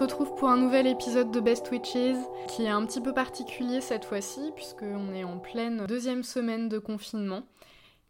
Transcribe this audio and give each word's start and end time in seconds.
retrouve 0.00 0.34
pour 0.34 0.48
un 0.48 0.56
nouvel 0.56 0.86
épisode 0.86 1.30
de 1.30 1.40
Best 1.40 1.70
Witches 1.70 2.16
qui 2.48 2.64
est 2.64 2.70
un 2.70 2.86
petit 2.86 3.02
peu 3.02 3.12
particulier 3.12 3.82
cette 3.82 4.06
fois-ci 4.06 4.40
puisqu'on 4.56 5.12
est 5.12 5.24
en 5.24 5.38
pleine 5.38 5.84
deuxième 5.86 6.22
semaine 6.22 6.70
de 6.70 6.78
confinement. 6.78 7.42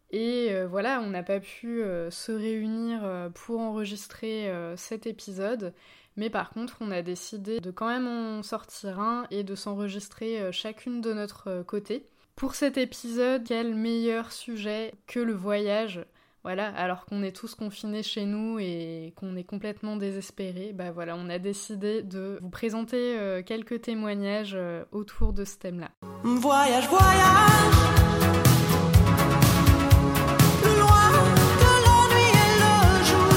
Et 0.09 0.47
euh, 0.51 0.67
voilà, 0.67 1.01
on 1.01 1.09
n'a 1.09 1.21
pas 1.21 1.41
pu 1.41 1.83
euh, 1.83 2.09
se 2.09 2.31
réunir 2.31 3.01
euh, 3.03 3.29
pour 3.29 3.59
enregistrer 3.59 4.49
cet 4.77 5.05
épisode. 5.05 5.73
Mais 6.15 6.29
par 6.29 6.51
contre, 6.51 6.77
on 6.79 6.91
a 6.91 7.01
décidé 7.01 7.59
de 7.59 7.71
quand 7.71 7.87
même 7.87 8.07
en 8.07 8.41
sortir 8.41 9.01
un 9.01 9.27
et 9.29 9.43
de 9.43 9.55
s'enregistrer 9.55 10.49
chacune 10.53 11.01
de 11.01 11.11
notre 11.11 11.61
côté. 11.63 12.05
Pour 12.37 12.55
cet 12.55 12.77
épisode, 12.77 13.43
quel 13.45 13.75
meilleur 13.75 14.31
sujet 14.31 14.93
que 15.07 15.19
le 15.19 15.33
voyage 15.33 16.05
voilà, 16.43 16.69
alors 16.75 17.05
qu'on 17.05 17.21
est 17.21 17.35
tous 17.35 17.53
confinés 17.53 18.01
chez 18.01 18.25
nous 18.25 18.57
et 18.57 19.13
qu'on 19.15 19.35
est 19.35 19.43
complètement 19.43 19.95
désespérés, 19.95 20.73
bah 20.73 20.91
voilà, 20.91 21.15
on 21.15 21.29
a 21.29 21.37
décidé 21.37 22.01
de 22.01 22.39
vous 22.41 22.49
présenter 22.49 23.19
euh, 23.19 23.43
quelques 23.43 23.81
témoignages 23.81 24.55
euh, 24.55 24.83
autour 24.91 25.33
de 25.33 25.45
ce 25.45 25.57
thème-là. 25.57 25.91
Voyage, 26.23 26.87
voyage 26.87 27.75
Loin 30.63 31.11
de 31.61 31.71
l'ennui 31.85 32.27
et 32.33 32.57
le 32.57 32.75
jour 33.05 33.33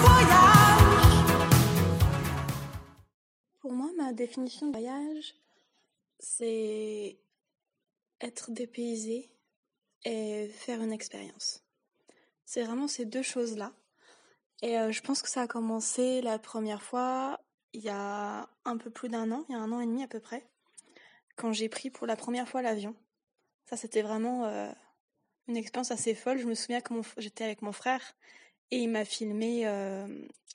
Voyage 0.00 1.14
Pour 3.60 3.72
moi, 3.72 3.90
ma 3.96 4.12
définition 4.12 4.66
de 4.66 4.72
voyage, 4.72 5.36
c'est 6.18 7.20
être 8.20 8.50
dépaysé 8.50 9.30
et 10.04 10.48
faire 10.48 10.82
une 10.82 10.92
expérience. 10.92 11.62
C'est 12.44 12.62
vraiment 12.62 12.88
ces 12.88 13.04
deux 13.04 13.22
choses-là. 13.22 13.72
Et 14.62 14.78
euh, 14.78 14.92
je 14.92 15.00
pense 15.02 15.22
que 15.22 15.30
ça 15.30 15.42
a 15.42 15.46
commencé 15.46 16.20
la 16.20 16.38
première 16.38 16.82
fois 16.82 17.40
il 17.72 17.80
y 17.80 17.88
a 17.88 18.48
un 18.64 18.76
peu 18.76 18.90
plus 18.90 19.08
d'un 19.08 19.30
an, 19.30 19.44
il 19.48 19.52
y 19.52 19.54
a 19.54 19.60
un 19.60 19.70
an 19.72 19.80
et 19.80 19.86
demi 19.86 20.02
à 20.02 20.08
peu 20.08 20.20
près, 20.20 20.44
quand 21.36 21.52
j'ai 21.52 21.68
pris 21.68 21.90
pour 21.90 22.06
la 22.06 22.16
première 22.16 22.48
fois 22.48 22.62
l'avion. 22.62 22.94
Ça, 23.66 23.76
c'était 23.76 24.02
vraiment 24.02 24.46
euh, 24.46 24.68
une 25.46 25.56
expérience 25.56 25.92
assez 25.92 26.14
folle. 26.14 26.38
Je 26.38 26.46
me 26.46 26.54
souviens 26.54 26.80
que 26.80 26.92
j'étais 27.18 27.44
avec 27.44 27.62
mon 27.62 27.72
frère 27.72 28.02
et 28.72 28.78
il 28.78 28.88
m'a 28.88 29.04
filmé 29.04 29.66
euh, 29.66 30.08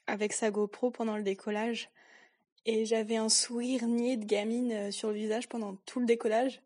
avec 0.07 0.33
sa 0.33 0.51
GoPro 0.51 0.91
pendant 0.91 1.15
le 1.15 1.23
décollage. 1.23 1.89
Et 2.65 2.85
j'avais 2.85 3.15
un 3.15 3.29
sourire 3.29 3.87
niais 3.87 4.17
de 4.17 4.25
gamine 4.25 4.91
sur 4.91 5.09
le 5.09 5.15
visage 5.15 5.47
pendant 5.47 5.75
tout 5.85 5.99
le 5.99 6.05
décollage 6.05 6.61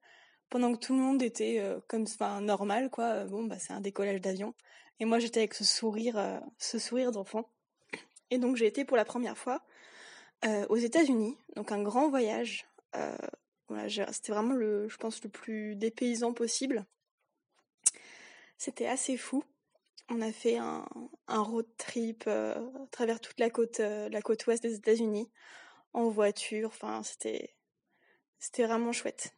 pendant 0.49 0.73
que 0.73 0.79
tout 0.79 0.93
le 0.93 0.99
monde 0.99 1.21
était 1.21 1.59
euh, 1.59 1.79
comme 1.87 2.05
normal 2.41 2.89
quoi 2.89 3.05
euh, 3.05 3.25
bon 3.25 3.43
bah 3.43 3.59
c'est 3.59 3.73
un 3.73 3.81
décollage 3.81 4.21
d'avion. 4.21 4.53
Et 4.99 5.05
moi 5.05 5.19
j'étais 5.19 5.39
avec 5.39 5.53
ce 5.53 5.63
sourire 5.63 6.17
euh, 6.17 6.39
ce 6.57 6.79
sourire 6.79 7.11
d'enfant. 7.11 7.49
Et 8.31 8.37
donc 8.37 8.55
j'ai 8.57 8.67
été 8.67 8.85
pour 8.85 8.97
la 8.97 9.05
première 9.05 9.37
fois 9.37 9.61
aux 10.69 10.77
États-Unis 10.77 11.37
donc 11.57 11.73
un 11.73 11.83
grand 11.83 12.09
voyage 12.09 12.65
voilà 13.67 13.89
c'était 13.89 14.31
vraiment 14.31 14.53
le 14.53 14.87
je 14.87 14.95
pense 14.97 15.21
le 15.23 15.29
plus 15.29 15.75
dépaysant 15.75 16.33
possible. 16.33 16.85
C'était 18.57 18.87
assez 18.87 19.17
fou. 19.17 19.43
On 20.09 20.21
a 20.21 20.31
fait 20.31 20.57
un, 20.57 20.87
un 21.27 21.41
road 21.41 21.67
trip 21.77 22.27
à 22.27 22.61
travers 22.91 23.19
toute 23.19 23.39
la 23.39 23.49
côte 23.49 23.79
la 23.79 24.21
côte 24.21 24.47
ouest 24.47 24.63
des 24.63 24.75
États-Unis 24.75 25.29
en 25.93 26.07
voiture 26.07 26.69
enfin 26.69 27.03
c'était 27.03 27.55
c'était 28.39 28.63
vraiment 28.65 28.93
chouette 28.93 29.33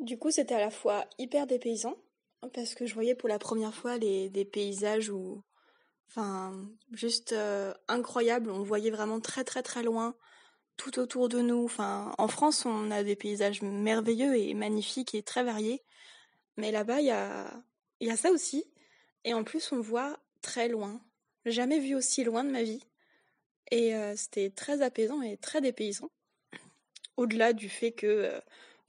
du 0.00 0.18
coup, 0.18 0.30
c'était 0.30 0.54
à 0.54 0.60
la 0.60 0.70
fois 0.70 1.06
hyper 1.18 1.46
dépaysant, 1.46 1.96
parce 2.54 2.74
que 2.74 2.86
je 2.86 2.94
voyais 2.94 3.14
pour 3.14 3.28
la 3.28 3.38
première 3.38 3.74
fois 3.74 3.98
les, 3.98 4.30
des 4.30 4.44
paysages 4.44 5.10
où, 5.10 5.42
enfin, 6.08 6.52
juste 6.92 7.32
euh, 7.32 7.72
incroyable. 7.86 8.50
On 8.50 8.62
voyait 8.62 8.90
vraiment 8.90 9.20
très 9.20 9.44
très 9.44 9.62
très 9.62 9.82
loin, 9.82 10.16
tout 10.76 10.98
autour 10.98 11.28
de 11.28 11.40
nous. 11.40 11.64
Enfin, 11.64 12.12
en 12.18 12.28
France, 12.28 12.64
on 12.66 12.90
a 12.90 13.02
des 13.02 13.16
paysages 13.16 13.62
merveilleux 13.62 14.36
et 14.36 14.54
magnifiques 14.54 15.14
et 15.14 15.22
très 15.22 15.44
variés, 15.44 15.82
mais 16.56 16.72
là-bas, 16.72 17.00
il 17.00 17.06
y 17.06 17.10
a, 17.10 17.62
y 18.00 18.10
a 18.10 18.16
ça 18.16 18.30
aussi. 18.30 18.64
Et 19.24 19.34
en 19.34 19.44
plus, 19.44 19.70
on 19.72 19.80
voit 19.80 20.18
très 20.40 20.68
loin. 20.68 21.00
Jamais 21.44 21.78
vu 21.78 21.94
aussi 21.94 22.24
loin 22.24 22.44
de 22.44 22.50
ma 22.50 22.62
vie. 22.62 22.82
Et 23.70 23.94
euh, 23.94 24.16
c'était 24.16 24.50
très 24.50 24.82
apaisant 24.82 25.22
et 25.22 25.36
très 25.36 25.60
dépaysant. 25.60 26.10
Au-delà 27.16 27.52
du 27.52 27.68
fait 27.68 27.92
que 27.92 28.06
euh, 28.06 28.40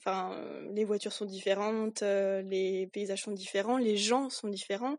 Enfin, 0.04 0.34
euh, 0.34 0.72
les 0.74 0.84
voitures 0.84 1.14
sont 1.14 1.26
différentes, 1.26 2.02
euh, 2.02 2.42
les 2.42 2.88
paysages 2.88 3.22
sont 3.22 3.32
différents, 3.32 3.78
les 3.78 3.98
gens 3.98 4.32
sont 4.32 4.48
différents, 4.48 4.98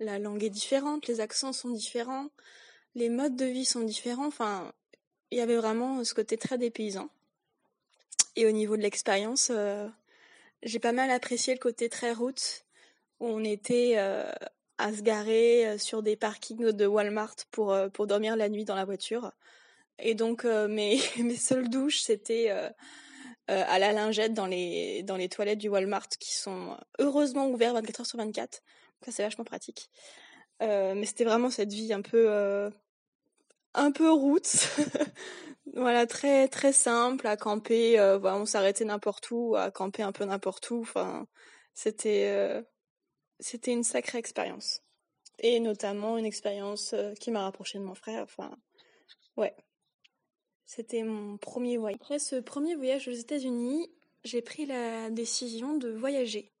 la 0.00 0.18
langue 0.18 0.42
est 0.42 0.50
différente, 0.50 1.06
les 1.06 1.20
accents 1.20 1.52
sont 1.52 1.70
différents, 1.70 2.26
les 2.96 3.10
modes 3.10 3.36
de 3.36 3.44
vie 3.44 3.64
sont 3.64 3.82
différents. 3.82 4.26
Enfin, 4.26 4.72
il 5.30 5.38
y 5.38 5.40
avait 5.40 5.54
vraiment 5.54 6.02
ce 6.02 6.14
côté 6.14 6.36
très 6.36 6.58
dépaysant. 6.58 7.10
Et 8.34 8.44
au 8.46 8.50
niveau 8.50 8.76
de 8.76 8.82
l'expérience, 8.82 9.52
euh, 9.54 9.86
j'ai 10.64 10.80
pas 10.80 10.92
mal 10.92 11.12
apprécié 11.12 11.54
le 11.54 11.60
côté 11.60 11.88
très 11.88 12.12
route, 12.12 12.64
où 13.20 13.28
on 13.28 13.44
était 13.44 13.96
à 13.98 14.92
se 14.92 15.02
garer 15.02 15.78
sur 15.78 16.02
des 16.02 16.16
parkings 16.16 16.72
de 16.72 16.86
Walmart 16.86 17.36
pour, 17.50 17.76
pour 17.92 18.06
dormir 18.06 18.34
la 18.34 18.48
nuit 18.48 18.64
dans 18.64 18.74
la 18.74 18.84
voiture. 18.84 19.32
Et 19.98 20.14
donc 20.14 20.44
mes, 20.68 21.00
mes 21.18 21.36
seules 21.36 21.68
douches, 21.68 22.00
c'était 22.00 22.50
euh, 23.50 23.64
à 23.66 23.80
la 23.80 23.92
lingette 23.92 24.32
dans 24.32 24.46
les, 24.46 25.02
dans 25.02 25.16
les 25.16 25.28
toilettes 25.28 25.58
du 25.58 25.68
Walmart 25.68 26.08
qui 26.08 26.36
sont 26.36 26.76
heureusement 27.00 27.48
ouverts 27.48 27.74
24 27.74 28.00
heures 28.00 28.06
sur 28.06 28.18
24. 28.18 28.62
Ça, 29.04 29.10
c'est 29.10 29.24
vachement 29.24 29.44
pratique. 29.44 29.90
Euh, 30.62 30.94
mais 30.94 31.04
c'était 31.04 31.24
vraiment 31.24 31.50
cette 31.50 31.72
vie 31.72 31.92
un 31.92 32.02
peu, 32.02 32.30
euh, 32.30 32.70
un 33.74 33.90
peu 33.90 34.08
route. 34.12 34.68
voilà, 35.74 36.06
très, 36.06 36.46
très 36.46 36.72
simple 36.72 37.26
à 37.26 37.36
camper. 37.36 37.96
Voilà, 38.20 38.36
on 38.36 38.46
s'arrêtait 38.46 38.84
n'importe 38.84 39.30
où, 39.32 39.56
à 39.56 39.72
camper 39.72 40.04
un 40.04 40.12
peu 40.12 40.24
n'importe 40.24 40.70
où. 40.70 40.82
Enfin, 40.82 41.26
c'était, 41.74 42.62
c'était 43.40 43.72
une 43.72 43.84
sacrée 43.84 44.18
expérience. 44.18 44.82
Et 45.40 45.58
notamment 45.58 46.18
une 46.18 46.26
expérience 46.26 46.94
qui 47.18 47.32
m'a 47.32 47.42
rapproché 47.42 47.78
de 47.78 47.84
mon 47.84 47.94
frère. 47.94 48.22
Enfin, 48.22 48.52
ouais, 49.36 49.56
c'était 50.70 51.02
mon 51.02 51.36
premier 51.36 51.78
voyage. 51.78 51.98
Après 52.00 52.20
ce 52.20 52.36
premier 52.36 52.76
voyage 52.76 53.08
aux 53.08 53.12
États-Unis, 53.12 53.90
j'ai 54.22 54.40
pris 54.40 54.66
la 54.66 55.10
décision 55.10 55.76
de 55.76 55.90
voyager. 55.90 56.52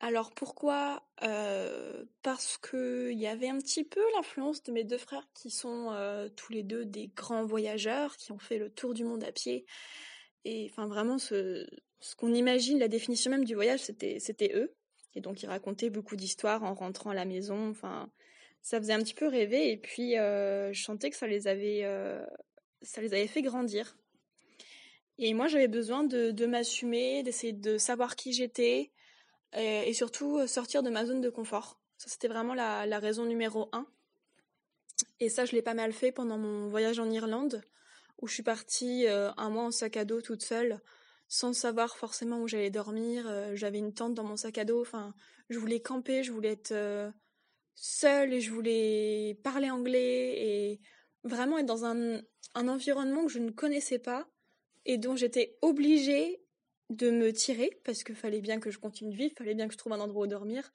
Alors 0.00 0.30
pourquoi? 0.30 1.02
Euh, 1.22 2.06
Parce 2.22 2.56
que 2.56 3.10
il 3.12 3.18
y 3.18 3.26
avait 3.26 3.50
un 3.50 3.58
petit 3.58 3.84
peu 3.84 4.00
l'influence 4.14 4.62
de 4.62 4.72
mes 4.72 4.84
deux 4.84 4.96
frères 4.96 5.28
qui 5.34 5.50
sont 5.50 5.90
euh, 5.90 6.30
tous 6.30 6.50
les 6.50 6.62
deux 6.62 6.86
des 6.86 7.08
grands 7.08 7.44
voyageurs, 7.44 8.16
qui 8.16 8.32
ont 8.32 8.38
fait 8.38 8.56
le 8.56 8.70
tour 8.70 8.94
du 8.94 9.04
monde 9.04 9.22
à 9.22 9.32
pied. 9.32 9.66
Et 10.46 10.68
enfin 10.70 10.86
vraiment 10.86 11.18
ce, 11.18 11.66
qu'on 12.16 12.32
imagine, 12.32 12.78
la 12.78 12.88
définition 12.88 13.30
même 13.30 13.44
du 13.44 13.54
voyage, 13.54 13.80
c'était 13.80 14.18
c'était 14.18 14.52
eux. 14.54 14.74
Et 15.14 15.20
donc 15.20 15.42
ils 15.42 15.46
racontaient 15.46 15.90
beaucoup 15.90 16.16
d'histoires 16.16 16.64
en 16.64 16.72
rentrant 16.72 17.10
à 17.10 17.14
la 17.14 17.26
maison. 17.26 17.68
Enfin 17.68 18.10
ça 18.62 18.78
faisait 18.78 18.94
un 18.94 19.02
petit 19.02 19.14
peu 19.14 19.28
rêver. 19.28 19.72
Et 19.72 19.76
puis 19.76 20.16
euh, 20.18 20.72
je 20.72 20.82
sentais 20.82 21.10
que 21.10 21.16
ça 21.16 21.26
les 21.26 21.48
avait 21.48 21.84
ça 22.82 23.00
les 23.00 23.12
avait 23.14 23.26
fait 23.26 23.42
grandir. 23.42 23.96
Et 25.18 25.32
moi, 25.32 25.48
j'avais 25.48 25.68
besoin 25.68 26.04
de, 26.04 26.46
m'assumer, 26.46 27.22
d'essayer 27.22 27.52
de 27.52 27.78
savoir 27.78 28.16
qui 28.16 28.32
j'étais 28.32 28.92
et, 29.54 29.92
surtout 29.94 30.38
euh, 30.38 30.46
sortir 30.46 30.82
de 30.82 30.90
ma 30.90 31.06
zone 31.06 31.20
de 31.20 31.30
confort. 31.30 31.80
Ça, 31.96 32.10
c'était 32.10 32.28
vraiment 32.28 32.54
la, 32.54 32.98
raison 32.98 33.24
numéro 33.24 33.70
un. 33.72 33.86
Et 35.20 35.30
ça, 35.30 35.46
je 35.46 35.52
l'ai 35.52 35.62
pas 35.62 35.74
mal 35.74 35.92
fait 35.92 36.12
pendant 36.12 36.36
mon 36.36 36.68
voyage 36.68 36.98
en 36.98 37.10
Irlande, 37.10 37.62
où 38.20 38.26
je 38.26 38.34
suis 38.34 38.42
partie 38.42 39.06
euh, 39.06 39.30
un 39.38 39.48
mois 39.48 39.64
en 39.64 39.70
sac 39.70 39.96
à 39.96 40.04
dos 40.04 40.20
toute 40.20 40.42
seule, 40.42 40.80
sans 41.28 41.54
savoir 41.54 41.96
forcément 41.96 42.40
où 42.42 42.48
j'allais 42.48 42.70
dormir. 42.70 43.26
Euh, 43.26 43.54
j'avais 43.54 43.78
une 43.78 43.94
tente 43.94 44.14
dans 44.14 44.24
mon 44.24 44.36
sac 44.36 44.58
à 44.58 44.66
dos. 44.66 44.82
Enfin, 44.82 45.14
je 45.48 45.58
voulais 45.58 45.80
camper, 45.80 46.22
je 46.22 46.32
voulais 46.32 46.52
être 46.52 46.74
seule 47.74 48.34
et 48.34 48.40
je 48.40 48.50
voulais 48.50 49.38
parler 49.42 49.70
anglais 49.70 50.34
et 50.36 50.80
vraiment 51.26 51.58
être 51.58 51.66
dans 51.66 51.84
un, 51.84 52.22
environnement 52.54 53.26
que 53.26 53.32
je 53.32 53.38
ne 53.38 53.50
connaissais 53.50 53.98
pas 53.98 54.26
et 54.86 54.96
dont 54.96 55.16
j'étais 55.16 55.58
obligée 55.60 56.40
de 56.88 57.10
me 57.10 57.32
tirer 57.32 57.70
parce 57.84 58.02
qu'il 58.04 58.14
fallait 58.14 58.40
bien 58.40 58.60
que 58.60 58.70
je 58.70 58.78
continue 58.78 59.10
de 59.10 59.16
vivre, 59.16 59.34
fallait 59.36 59.54
bien 59.54 59.66
que 59.66 59.72
je 59.72 59.78
trouve 59.78 59.92
un 59.92 60.00
endroit 60.00 60.24
où 60.24 60.28
dormir, 60.28 60.72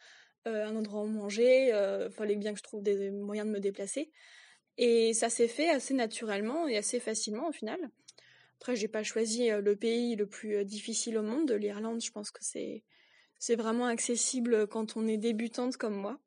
euh, 0.48 0.68
un 0.68 0.76
endroit 0.76 1.02
où 1.02 1.08
manger, 1.08 1.74
euh, 1.74 2.10
fallait 2.12 2.36
bien 2.36 2.52
que 2.52 2.60
je 2.60 2.64
trouve 2.64 2.84
des 2.84 3.10
moyens 3.10 3.48
de 3.48 3.54
me 3.54 3.60
déplacer. 3.60 4.12
Et 4.78 5.14
ça 5.14 5.30
s'est 5.30 5.48
fait 5.48 5.70
assez 5.70 5.94
naturellement 5.94 6.68
et 6.68 6.78
assez 6.78 7.00
facilement 7.00 7.48
au 7.48 7.52
final. 7.52 7.90
Après, 8.62 8.76
j'ai 8.76 8.88
pas 8.88 9.02
choisi 9.02 9.50
euh, 9.50 9.60
le 9.60 9.76
pays 9.76 10.16
le 10.16 10.28
plus 10.28 10.58
euh, 10.58 10.64
difficile 10.64 11.18
au 11.18 11.24
monde, 11.24 11.52
l'Irlande. 11.52 12.00
Je 12.00 12.12
pense 12.12 12.30
que 12.30 12.44
c'est 12.44 13.56
vraiment 13.56 13.88
accessible 13.88 14.68
quand 14.68 14.98
on 14.98 15.08
est 15.08 15.18
débutante 15.18 15.78
comme 15.78 15.96
moi. 15.96 16.20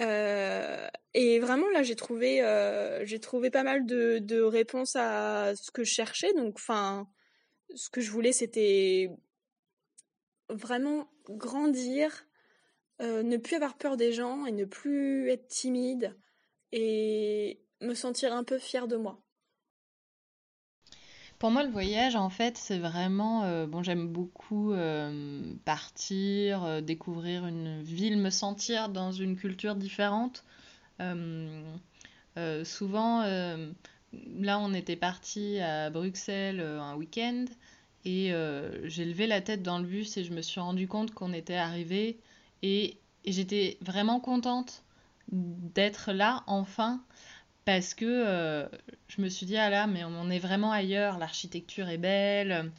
Euh, 0.00 0.88
et 1.14 1.38
vraiment 1.40 1.68
là, 1.70 1.82
j'ai 1.82 1.96
trouvé, 1.96 2.42
euh, 2.42 3.04
j'ai 3.06 3.18
trouvé 3.18 3.50
pas 3.50 3.62
mal 3.62 3.86
de, 3.86 4.42
réponses 4.42 4.96
à 4.96 5.54
ce 5.56 5.70
que 5.70 5.84
je 5.84 5.92
cherchais. 5.92 6.32
Donc, 6.34 6.56
enfin, 6.56 7.08
ce 7.74 7.90
que 7.90 8.00
je 8.00 8.10
voulais, 8.10 8.32
c'était 8.32 9.10
vraiment 10.48 11.08
grandir, 11.28 12.26
euh, 13.02 13.22
ne 13.22 13.36
plus 13.36 13.56
avoir 13.56 13.76
peur 13.76 13.96
des 13.96 14.12
gens 14.12 14.46
et 14.46 14.52
ne 14.52 14.64
plus 14.64 15.30
être 15.30 15.48
timide 15.48 16.16
et 16.72 17.60
me 17.80 17.94
sentir 17.94 18.32
un 18.34 18.44
peu 18.44 18.58
fière 18.58 18.88
de 18.88 18.96
moi. 18.96 19.25
Pour 21.38 21.50
moi, 21.50 21.62
le 21.62 21.70
voyage, 21.70 22.16
en 22.16 22.30
fait, 22.30 22.56
c'est 22.56 22.78
vraiment... 22.78 23.44
euh, 23.44 23.66
bon, 23.66 23.82
j'aime 23.82 24.08
beaucoup 24.08 24.72
euh, 24.72 25.52
partir, 25.66 26.64
euh, 26.64 26.80
découvrir 26.80 27.46
une 27.46 27.82
ville, 27.82 28.16
me 28.16 28.30
sentir 28.30 28.88
dans 28.88 29.12
une 29.12 29.36
culture 29.36 29.74
différente. 29.74 30.44
Souvent, 32.64 33.22
là, 33.22 34.58
on 34.58 34.72
était 34.72 34.96
parti 34.96 35.58
à 35.60 35.90
Bruxelles 35.90 36.60
un 36.60 36.96
week-end 36.96 37.44
et 38.06 38.32
j'ai 38.84 39.04
levé 39.04 39.26
la 39.26 39.42
tête 39.42 39.62
dans 39.62 39.78
le 39.78 39.84
bus 39.84 40.16
et 40.16 40.24
je 40.24 40.32
me 40.32 40.40
suis 40.40 40.60
rendu 40.60 40.88
compte 40.88 41.12
qu'on 41.12 41.34
était 41.34 41.56
arrivé 41.56 42.18
et 42.62 42.96
j'étais 43.26 43.76
vraiment 43.82 44.20
contente 44.20 44.84
d'être 45.32 46.12
là 46.12 46.44
enfin 46.46 47.02
parce 47.66 47.92
que 47.94 48.06
euh, 48.06 48.66
je 49.08 49.20
me 49.20 49.28
suis 49.28 49.44
dit, 49.44 49.56
ah 49.58 49.68
là, 49.68 49.86
mais 49.86 50.04
on 50.04 50.30
est 50.30 50.38
vraiment 50.38 50.72
ailleurs, 50.72 51.18
l'architecture 51.18 51.88
est 51.90 51.98
belle. 51.98 52.72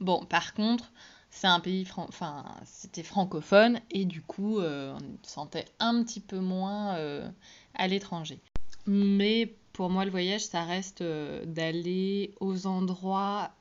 Bon, 0.00 0.26
par 0.26 0.52
contre, 0.52 0.92
c'est 1.30 1.46
un 1.46 1.60
pays, 1.60 1.84
fran- 1.84 2.06
enfin, 2.08 2.44
c'était 2.66 3.04
francophone 3.04 3.80
et 3.90 4.04
du 4.04 4.20
coup, 4.20 4.58
euh, 4.58 4.94
on 4.94 5.26
se 5.26 5.32
sentait 5.32 5.64
un 5.78 6.02
petit 6.02 6.20
peu 6.20 6.40
moins 6.40 6.96
euh, 6.96 7.26
à 7.74 7.86
l'étranger. 7.86 8.40
Mais 8.86 9.54
pour 9.72 9.90
moi, 9.90 10.04
le 10.04 10.10
voyage, 10.10 10.42
ça 10.42 10.64
reste 10.64 11.00
euh, 11.00 11.44
d'aller 11.46 12.34
aux 12.40 12.66
endroits 12.66 13.52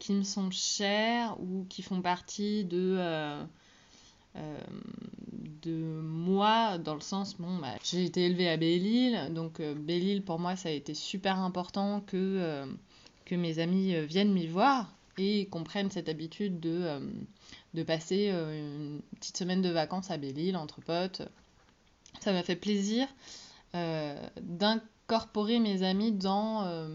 qui 0.00 0.12
me 0.12 0.24
sont 0.24 0.50
chers 0.50 1.40
ou 1.40 1.64
qui 1.68 1.82
font 1.82 2.02
partie 2.02 2.64
de, 2.64 2.98
de 5.66 6.00
moi, 6.00 6.78
dans 6.78 6.94
le 6.94 7.00
sens, 7.00 7.36
bon, 7.38 7.58
bah, 7.58 7.74
j'ai 7.82 8.04
été 8.04 8.26
élevée 8.26 8.48
à 8.48 8.56
Belle-Île, 8.56 9.32
donc 9.32 9.60
euh, 9.60 9.74
Belle-Île, 9.74 10.22
pour 10.22 10.38
moi, 10.38 10.56
ça 10.56 10.68
a 10.68 10.72
été 10.72 10.94
super 10.94 11.38
important 11.38 12.00
que, 12.00 12.16
euh, 12.16 12.66
que 13.24 13.34
mes 13.34 13.58
amis 13.58 13.94
euh, 13.94 14.04
viennent 14.04 14.32
m'y 14.32 14.46
voir 14.46 14.92
et 15.18 15.46
qu'on 15.46 15.64
prenne 15.64 15.90
cette 15.90 16.08
habitude 16.08 16.60
de, 16.60 17.00
euh, 17.74 17.84
passer 17.84 18.30
euh, 18.30 18.96
une 18.96 19.02
petite 19.18 19.36
semaine 19.36 19.62
de 19.62 19.70
vacances 19.70 20.10
à 20.10 20.18
Belle-Île 20.18 20.56
entre 20.56 20.80
potes. 20.80 21.22
Ça 22.20 22.32
m'a 22.32 22.42
fait 22.42 22.56
plaisir 22.56 23.06
euh, 23.74 24.28
d'incorporer 24.40 25.58
mes 25.58 25.82
amis 25.82 26.12
dans 26.12 26.64
euh, 26.64 26.88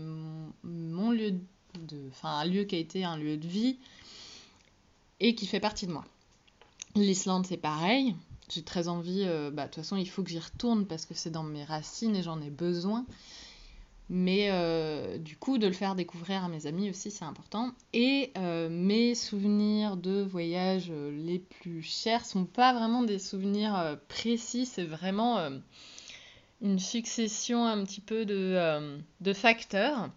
mon 0.63 1.11
lieu 1.11 1.31
de, 1.31 2.07
enfin 2.09 2.39
un 2.39 2.45
lieu 2.45 2.63
qui 2.63 2.75
a 2.75 2.79
été 2.79 3.03
un 3.03 3.17
lieu 3.17 3.37
de 3.37 3.47
vie 3.47 3.77
et 5.19 5.35
qui 5.35 5.45
fait 5.45 5.59
partie 5.59 5.85
de 5.85 5.91
moi. 5.91 6.05
L'Islande 6.95 7.45
c'est 7.45 7.57
pareil. 7.57 8.15
J'ai 8.49 8.63
très 8.63 8.87
envie, 8.87 9.23
euh, 9.25 9.49
bah, 9.49 9.63
de 9.63 9.67
toute 9.67 9.83
façon 9.83 9.95
il 9.95 10.09
faut 10.09 10.23
que 10.23 10.29
j'y 10.29 10.39
retourne 10.39 10.85
parce 10.85 11.05
que 11.05 11.13
c'est 11.13 11.29
dans 11.29 11.43
mes 11.43 11.63
racines 11.63 12.15
et 12.15 12.23
j'en 12.23 12.41
ai 12.41 12.49
besoin. 12.49 13.05
Mais 14.09 14.49
euh, 14.51 15.17
du 15.17 15.37
coup, 15.37 15.57
de 15.57 15.67
le 15.67 15.73
faire 15.73 15.95
découvrir 15.95 16.43
à 16.43 16.49
mes 16.49 16.67
amis 16.67 16.89
aussi, 16.89 17.11
c'est 17.11 17.23
important. 17.23 17.71
Et 17.93 18.33
euh, 18.37 18.67
mes 18.69 19.15
souvenirs 19.15 19.95
de 19.95 20.21
voyage 20.21 20.91
les 20.91 21.39
plus 21.39 21.81
chers 21.81 22.25
sont 22.25 22.43
pas 22.43 22.73
vraiment 22.73 23.03
des 23.03 23.19
souvenirs 23.19 23.97
précis, 24.09 24.65
c'est 24.65 24.83
vraiment 24.83 25.39
une 26.61 26.77
succession 26.77 27.65
un 27.65 27.85
petit 27.85 28.01
peu 28.01 28.25
de 28.25 29.33
facteurs. 29.33 30.09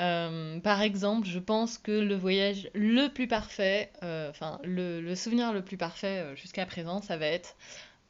Euh, 0.00 0.60
par 0.60 0.82
exemple, 0.82 1.26
je 1.26 1.38
pense 1.38 1.78
que 1.78 1.92
le 1.92 2.14
voyage 2.14 2.68
le 2.74 3.08
plus 3.08 3.28
parfait, 3.28 3.90
euh, 4.02 4.28
enfin 4.30 4.60
le, 4.62 5.14
souvenir 5.14 5.52
le 5.52 5.62
plus 5.62 5.78
parfait 5.78 6.18
euh, 6.18 6.36
jusqu'à 6.36 6.66
présent, 6.66 7.00
ça 7.00 7.16
va 7.16 7.26
être 7.26 7.56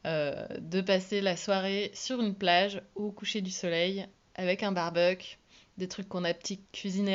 de 0.05 0.79
passer 0.79 1.19
la 1.19 1.35
soirée 1.35 1.91
sur 1.93 2.21
une 2.21 2.33
plage 2.33 2.81
au 2.95 3.11
coucher 3.11 3.41
du 3.41 3.51
soleil 3.51 4.07
avec 4.35 4.63
un 4.63 4.71
barbecue, 4.71 5.37
des 5.77 5.89
trucs 5.89 6.07
qu'on 6.07 6.23
a 6.23 6.33
petit 6.33 6.61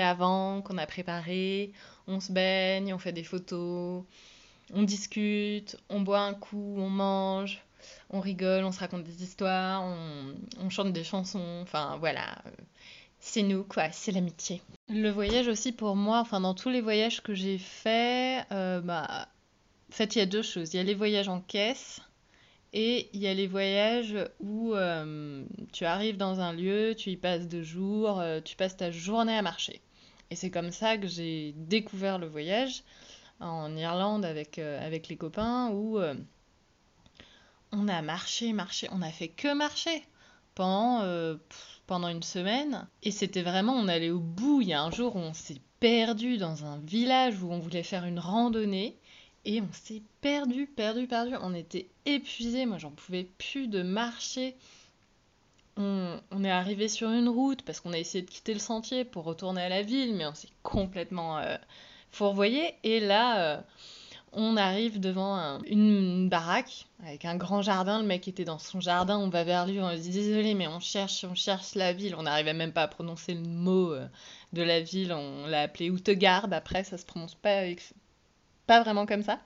avant, 0.03 0.61
qu'on 0.61 0.77
a 0.77 0.87
préparés, 0.87 1.73
on 2.07 2.21
se 2.21 2.33
baigne, 2.33 2.93
on 2.93 2.99
fait 2.99 3.13
des 3.13 3.25
photos, 3.25 4.05
on 4.75 4.83
discute, 4.83 5.77
on 5.89 6.01
boit 6.03 6.21
un 6.21 6.35
coup, 6.35 6.75
on 6.79 6.91
mange, 6.91 7.63
on 8.11 8.21
rigole, 8.21 8.65
on 8.65 8.73
se 8.73 8.81
raconte 8.81 9.05
des 9.05 9.23
histoires, 9.23 9.83
on, 9.83 10.71
chante 10.71 10.93
des 10.93 11.05
chansons, 11.05 11.61
enfin 11.63 11.97
voilà, 11.99 12.43
c'est 13.23 13.43
nous 13.43 13.63
quoi, 13.63 13.91
c'est 13.93 14.11
l'amitié. 14.11 14.61
Le 14.89 15.09
voyage 15.09 15.47
aussi 15.47 15.71
pour 15.71 15.95
moi, 15.95 16.19
enfin 16.19 16.41
dans 16.41 16.55
tous 16.55 16.69
les 16.69 16.81
voyages 16.81 17.23
que 17.23 17.35
j'ai 17.35 17.57
faits, 17.57 18.45
euh, 18.51 18.81
bah, 18.81 19.29
en 19.91 19.95
fait 19.95 20.17
il 20.17 20.19
y 20.19 20.23
a 20.23 20.27
deux 20.27 20.43
choses, 20.43 20.75
il 20.75 20.79
y 20.79 20.81
a 20.81 20.83
les 20.83 20.95
voyages 20.95 21.29
en 21.29 21.41
caisse 21.41 22.01
et 22.73 23.09
il 23.13 23.21
y 23.21 23.29
a 23.29 23.33
les 23.33 23.47
voyages 23.47 24.17
où 24.41 24.75
euh, 24.75 25.45
tu 25.73 25.85
arrives 25.85 26.17
dans 26.17 26.41
un 26.41 26.53
lieu, 26.53 26.97
tu 26.97 27.11
y 27.11 27.17
passes 27.17 27.47
deux 27.47 27.63
jours, 27.63 28.19
euh, 28.19 28.41
tu 28.41 28.57
passes 28.57 28.77
ta 28.77 28.91
journée 28.91 29.37
à 29.37 29.43
marcher. 29.43 29.81
Et 30.31 30.37
c'est 30.37 30.51
comme 30.51 30.73
ça 30.73 30.99
que 30.99 31.07
j'ai 31.07 31.55
découvert 31.57 32.19
le 32.19 32.27
voyage 32.27 32.83
en 33.39 33.77
Irlande 33.77 34.25
avec, 34.25 34.59
avec 34.59 35.07
les 35.09 35.17
copains 35.17 35.71
où 35.71 36.01
on 37.71 37.89
a 37.89 38.03
marché, 38.03 38.53
marché, 38.53 38.89
on 38.91 39.03
a 39.03 39.11
fait 39.11 39.29
que 39.29 39.55
marcher 39.55 40.03
pendant, 40.55 41.03
pendant 41.93 42.09
une 42.09 42.23
semaine. 42.23 42.89
Et 43.03 43.11
c'était 43.11 43.43
vraiment, 43.43 43.75
on 43.75 43.87
allait 43.87 44.09
au 44.09 44.19
bout. 44.19 44.63
Il 44.63 44.69
y 44.69 44.73
a 44.73 44.83
un 44.83 44.91
jour 44.91 45.15
on 45.15 45.35
s'est 45.35 45.61
perdu 45.79 46.39
dans 46.39 46.65
un 46.65 46.79
village 46.79 47.43
où 47.43 47.53
on 47.53 47.59
voulait 47.59 47.83
faire 47.83 48.07
une 48.07 48.19
randonnée. 48.19 48.97
Et 49.45 49.61
on 49.61 49.69
s'est 49.73 50.01
perdu, 50.23 50.67
perdu, 50.67 51.07
perdu. 51.07 51.35
On 51.43 51.55
était 51.55 51.91
épuisés. 52.07 52.65
Moi, 52.65 52.79
j'en 52.79 52.93
pouvais 52.93 53.25
plus 53.37 53.69
de 53.69 53.83
marcher. 53.83 54.57
On, 55.77 56.19
on 56.31 56.45
est 56.45 56.51
arrivé 56.51 56.89
sur 56.89 57.11
une 57.11 57.29
route 57.29 57.61
parce 57.61 57.81
qu'on 57.81 57.93
a 57.93 57.99
essayé 57.99 58.25
de 58.25 58.31
quitter 58.31 58.55
le 58.55 58.59
sentier 58.59 59.05
pour 59.05 59.25
retourner 59.25 59.61
à 59.61 59.69
la 59.69 59.83
ville, 59.83 60.15
mais 60.15 60.25
on 60.25 60.35
s'est 60.35 60.49
complètement 60.63 61.41
euh, 61.41 61.59
fourvoyé. 62.11 62.75
Et 62.85 63.01
là, 63.01 63.39
euh, 63.43 63.61
on 64.33 64.57
arrive 64.57 64.99
devant 64.99 65.35
un- 65.37 65.63
une 65.65 66.29
baraque 66.29 66.87
avec 67.05 67.25
un 67.25 67.37
grand 67.37 67.61
jardin. 67.63 68.01
Le 68.01 68.07
mec 68.07 68.29
était 68.29 68.45
dans 68.45 68.59
son 68.59 68.81
jardin. 68.81 69.19
On 69.19 69.29
va 69.29 69.45
vers 69.45 69.67
lui. 69.67 69.81
On 69.81 69.91
lui 69.91 69.99
dit 70.01 70.11
désolé, 70.11 70.55
mais 70.55 70.67
on 70.67 70.81
cherche, 70.81 71.25
on 71.25 71.35
cherche 71.35 71.75
la 71.75 71.93
ville. 71.93 72.15
On 72.17 72.23
n'arrivait 72.23 72.55
même 72.55 72.73
pas 72.73 72.83
à 72.83 72.89
prononcer 72.89 73.35
le 73.35 73.43
mot 73.43 73.93
euh, 73.93 74.07
de 74.53 74.63
la 74.63 74.81
ville. 74.81 75.13
On 75.13 75.47
l'a 75.47 75.63
appelé 75.63 75.91
Outegarde. 75.91 76.53
Après, 76.55 76.85
ça 76.85 76.97
se 76.97 77.05
prononce 77.05 77.35
pas, 77.35 77.63
vraiment 78.67 79.05
comme 79.05 79.23
ça. 79.23 79.39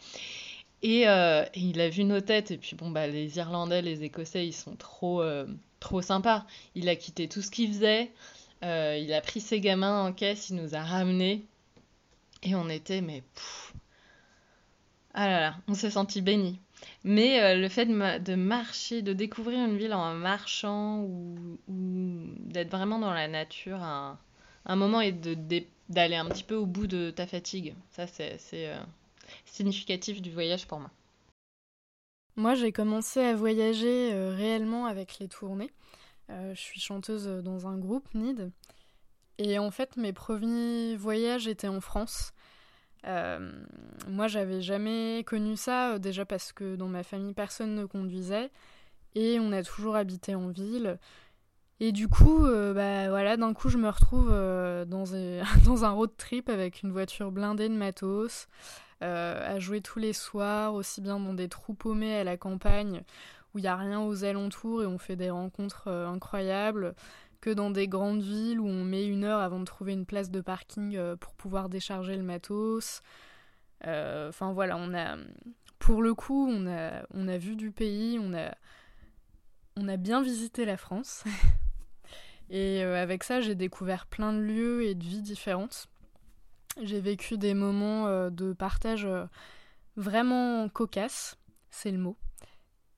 Et, 0.83 1.09
euh, 1.09 1.45
et 1.55 1.61
il 1.61 1.81
a 1.81 1.89
vu 1.89 2.05
nos 2.05 2.21
têtes. 2.21 2.53
Et 2.53 2.59
puis 2.59 2.77
bon, 2.77 2.91
bah 2.91 3.09
les 3.09 3.39
Irlandais, 3.39 3.83
les 3.83 4.05
Écossais, 4.05 4.47
ils 4.47 4.53
sont 4.53 4.77
trop, 4.77 5.21
euh, 5.21 5.47
trop 5.81 6.01
sympas. 6.01 6.47
Il 6.77 6.89
a 6.89 6.95
quitté 6.97 7.29
tout 7.29 7.43
ce 7.43 7.51
qu'il 7.51 7.69
faisait. 7.73 8.13
il 8.63 9.13
a 9.13 9.21
pris 9.21 9.41
ses 9.41 9.61
gamins 9.61 10.07
en 10.07 10.13
caisse. 10.13 10.51
Il 10.51 10.57
nous 10.57 10.75
a 10.77 10.83
ramenés. 10.83 11.45
Et 12.43 12.55
on 12.55 12.69
était, 12.69 13.01
mais 13.01 13.25
ah 15.17 15.27
là 15.29 15.41
là, 15.41 15.57
on 15.67 15.75
s'est 15.75 15.91
senti 15.91 16.23
béni. 16.23 16.61
Mais 17.05 17.43
euh, 17.43 17.57
le 17.61 17.69
fait 17.69 17.87
de, 17.87 17.93
ma- 17.95 18.19
de 18.21 18.35
marcher, 18.37 19.03
de 19.03 19.13
découvrir 19.13 19.59
une 19.67 19.77
ville 19.77 19.95
en 19.95 20.15
marchant 20.15 21.01
ou, 21.01 21.59
ou 21.69 22.21
d'être 22.41 22.71
vraiment 22.71 22.99
dans 23.01 23.13
la 23.13 23.27
nature 23.27 23.83
un, 23.83 24.19
un 24.67 24.77
moment 24.77 25.01
et 25.01 25.13
d'aller 25.13 26.17
un 26.17 26.27
petit 26.27 26.45
peu 26.45 26.55
au 26.55 26.67
bout 26.67 26.87
de 26.87 27.11
ta 27.11 27.27
fatigue, 27.27 27.75
ça 27.91 28.07
c'est 28.07 28.39
euh, 28.53 28.79
significatif 29.47 30.23
du 30.23 30.31
voyage 30.31 30.67
pour 30.69 30.81
moi. 30.81 30.91
Moi, 32.37 32.55
j'ai 32.55 32.71
commencé 32.71 33.21
à 33.21 33.35
voyager 33.35 34.13
euh, 34.13 34.35
réellement 34.35 34.87
avec 34.87 35.19
les 35.19 35.29
tournées. 35.29 35.73
Je 36.29 36.61
suis 36.61 36.81
chanteuse 36.81 37.27
dans 37.45 37.69
un 37.69 37.79
groupe, 37.79 38.09
NID. 38.15 38.51
Et 39.39 39.59
en 39.59 39.71
fait, 39.71 39.97
mes 39.97 40.13
premiers 40.13 40.97
voyages 40.97 41.47
étaient 41.47 41.69
en 41.69 41.81
France. 41.81 42.33
Euh, 43.07 43.51
moi, 44.09 44.29
j'avais 44.29 44.61
jamais 44.61 45.25
connu 45.27 45.57
ça, 45.57 45.95
euh, 45.95 45.99
déjà 45.99 46.25
parce 46.25 46.53
que 46.53 46.77
dans 46.77 46.89
ma 46.89 47.03
famille, 47.03 47.35
personne 47.35 47.75
ne 47.75 47.87
conduisait. 47.87 48.51
Et 49.15 49.39
on 49.41 49.53
a 49.53 49.63
toujours 49.63 49.97
habité 49.97 50.35
en 50.35 50.49
ville. 50.49 50.99
Et 51.81 51.93
du 51.93 52.09
coup, 52.09 52.47
euh, 52.47 52.73
bah 52.75 53.09
voilà, 53.11 53.37
d'un 53.37 53.53
coup, 53.55 53.69
je 53.69 53.79
me 53.79 53.89
retrouve 53.89 54.29
dans, 54.87 55.85
un- 55.85 55.91
road 55.91 56.11
trip 56.17 56.49
avec 56.49 56.83
une 56.83 56.93
voiture 56.93 57.31
blindée 57.33 57.69
de 57.69 57.75
matos, 57.75 58.49
à 59.01 59.59
jouer 59.59 59.83
tous 59.83 59.99
les 59.99 60.13
soirs, 60.15 60.75
aussi 60.75 61.01
bien 61.01 61.21
dans 61.21 61.35
des 61.35 61.49
trous 61.49 61.75
paumés 61.75 62.17
à 62.17 62.25
la 62.25 62.37
campagne 62.37 63.03
où 63.55 63.59
il 63.59 63.63
n'y 63.63 63.69
a 63.69 63.77
rien 63.77 64.01
aux 64.01 64.25
alentours 64.25 64.83
et 64.83 64.87
on 64.87 64.99
fait 64.99 65.17
des 65.17 65.31
rencontres 65.31 65.89
incroyables, 65.89 66.95
que 67.47 67.51
dans 67.53 67.71
des 67.71 67.87
grandes 67.87 68.23
villes 68.23 68.59
où 68.59 68.67
on 68.67 68.83
met 68.83 69.07
une 69.07 69.23
heure 69.23 69.39
avant 69.39 69.61
de 69.61 69.65
trouver 69.65 69.93
une 69.93 70.05
place 70.05 70.33
de 70.33 70.41
parking 70.41 70.97
euh, 70.97 71.15
pour 71.15 71.33
pouvoir 71.35 71.69
décharger 71.69 72.17
le 72.17 72.25
matos. 72.25 73.03
Euh, 73.87 74.31
Enfin 74.31 74.53
voilà, 74.53 74.77
on 74.77 74.93
a, 74.93 75.17
pour 75.79 76.03
le 76.03 76.13
coup, 76.13 76.49
on 76.51 76.67
a, 76.67 77.07
on 77.15 77.29
a 77.29 77.39
vu 77.39 77.55
du 77.55 77.71
pays, 77.71 78.19
on 78.21 78.35
a, 78.35 78.53
on 79.77 79.87
a 79.87 79.97
bien 79.97 80.23
visité 80.23 80.65
la 80.65 80.77
France. 80.77 81.23
Et 82.51 82.83
euh, 82.83 83.01
avec 83.01 83.23
ça, 83.23 83.41
j'ai 83.41 83.55
découvert 83.55 84.07
plein 84.07 84.33
de 84.33 84.41
lieux 84.41 84.83
et 84.83 84.97
de 84.97 85.05
vies 85.05 85.23
différentes. 85.23 85.87
J'ai 86.83 87.01
vécu 87.01 87.39
des 87.39 87.55
moments 87.55 88.29
de 88.29 88.53
partage 88.55 89.07
vraiment 89.97 90.69
cocasses, 90.69 91.39
c'est 91.71 91.93
le 91.93 91.99
mot. 91.99 92.17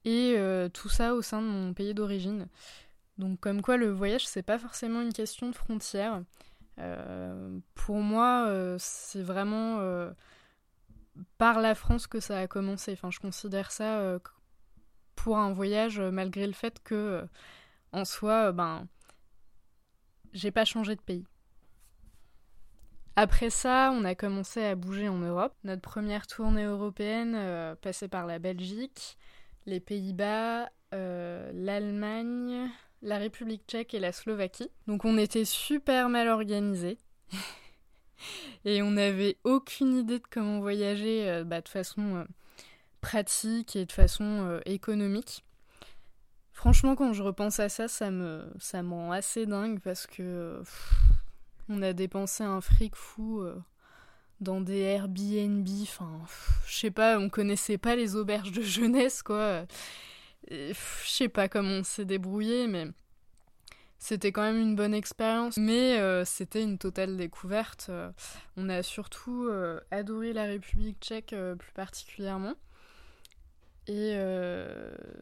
Et 0.07 0.37
tout 0.73 0.89
ça 0.89 1.15
au 1.15 1.21
sein 1.23 1.43
de 1.43 1.47
mon 1.47 1.75
pays 1.75 1.95
d'origine. 1.95 2.49
Donc 3.19 3.41
comme 3.41 3.63
quoi 3.63 3.77
le 3.77 3.91
voyage, 3.91 4.27
c'est 4.27 4.43
pas 4.43 4.59
forcément 4.59 5.03
une 5.03 5.13
question 5.13 5.49
de 5.51 5.55
frontières. 5.55 6.23
pour 7.75 7.97
moi, 7.97 8.77
c'est 8.79 9.23
vraiment 9.23 9.81
par 11.37 11.61
la 11.61 11.75
France 11.75 12.07
que 12.07 12.21
ça 12.21 12.39
a 12.39 12.47
commencé. 12.47 12.93
Enfin, 12.93 13.11
je 13.11 13.19
considère 13.19 13.73
ça 13.73 14.19
pour 15.17 15.39
un 15.39 15.53
voyage, 15.53 16.01
malgré 16.01 16.47
le 16.47 16.53
fait 16.53 16.81
que, 16.85 17.27
en 17.93 18.05
soi, 18.05 18.53
ben, 18.53 18.87
j'ai 20.33 20.51
pas 20.51 20.65
changé 20.65 20.95
de 20.95 21.01
pays. 21.01 21.25
Après 23.17 23.51
ça, 23.51 23.91
on 23.93 24.05
a 24.05 24.15
commencé 24.15 24.63
à 24.63 24.77
bouger 24.77 25.09
en 25.09 25.19
Europe. 25.19 25.53
Notre 25.65 25.83
première 25.83 26.29
tournée 26.29 26.63
européenne 26.63 27.35
euh, 27.35 27.75
passait 27.75 28.07
par 28.07 28.27
la 28.27 28.39
Belgique, 28.39 29.19
les 29.67 29.81
Pays-Bas, 29.81 30.71
euh, 30.95 31.51
l'Allemagne, 31.53 32.71
la 33.03 33.19
République 33.19 33.63
tchèque 33.67 33.95
et 33.95 34.01
la 34.01 34.13
Slovaquie. 34.13 34.71
Donc 34.87 35.05
on 35.05 35.19
était 35.19 35.45
super 35.45 36.09
mal 36.09 36.29
organisés. 36.29 36.99
et 38.65 38.83
on 38.83 38.93
n'avait 38.93 39.37
aucune 39.45 39.97
idée 39.97 40.19
de 40.19 40.27
comment 40.31 40.61
voyager 40.61 41.29
euh, 41.29 41.45
bah, 41.45 41.61
de 41.61 41.69
façon 41.69 42.27
pratique 43.01 43.77
et 43.77 43.87
de 43.87 43.93
façon 43.93 44.61
économique. 44.67 45.45
Franchement, 46.53 46.97
quand 46.97 47.13
je 47.13 47.23
repense 47.23 47.61
à 47.61 47.69
ça, 47.69 47.87
ça 47.87 48.11
me, 48.11 48.45
ça 48.59 48.83
rend 48.83 49.13
assez 49.13 49.47
dingue 49.47 49.79
parce 49.79 50.09
que 50.09 50.61
on 51.69 51.83
a 51.83 51.93
dépensé 51.93 52.43
un 52.43 52.61
fric 52.61 52.97
fou 52.97 53.43
euh, 53.43 53.55
dans 54.41 54.61
des 54.61 54.81
Airbnb. 54.81 55.69
Enfin, 55.83 56.21
je 56.67 56.77
sais 56.79 56.91
pas, 56.91 57.19
on 57.19 57.29
connaissait 57.29 57.79
pas 57.79 57.95
les 57.95 58.17
auberges 58.17 58.53
de 58.53 58.63
jeunesse, 58.63 59.23
quoi. 59.23 59.67
Je 60.51 60.75
sais 61.05 61.29
pas 61.29 61.49
comment 61.49 61.79
on 61.81 61.85
s'est 61.85 62.05
débrouillé, 62.05 62.67
mais 62.67 62.87
c'était 63.99 64.33
quand 64.33 64.43
même 64.43 64.61
une 64.61 64.77
bonne 64.77 64.95
expérience. 64.95 65.57
Mais 65.57 65.99
euh, 65.99 66.25
c'était 66.25 66.63
une 66.63 66.79
totale 66.79 67.17
découverte. 67.17 67.87
Euh, 67.91 68.11
on 68.57 68.69
a 68.69 68.83
surtout 68.83 69.51
adoré 69.91 70.33
la 70.33 70.45
République 70.45 70.99
tchèque 71.01 71.35
plus 71.59 71.73
particulièrement. 71.73 72.55
Et 73.87 74.17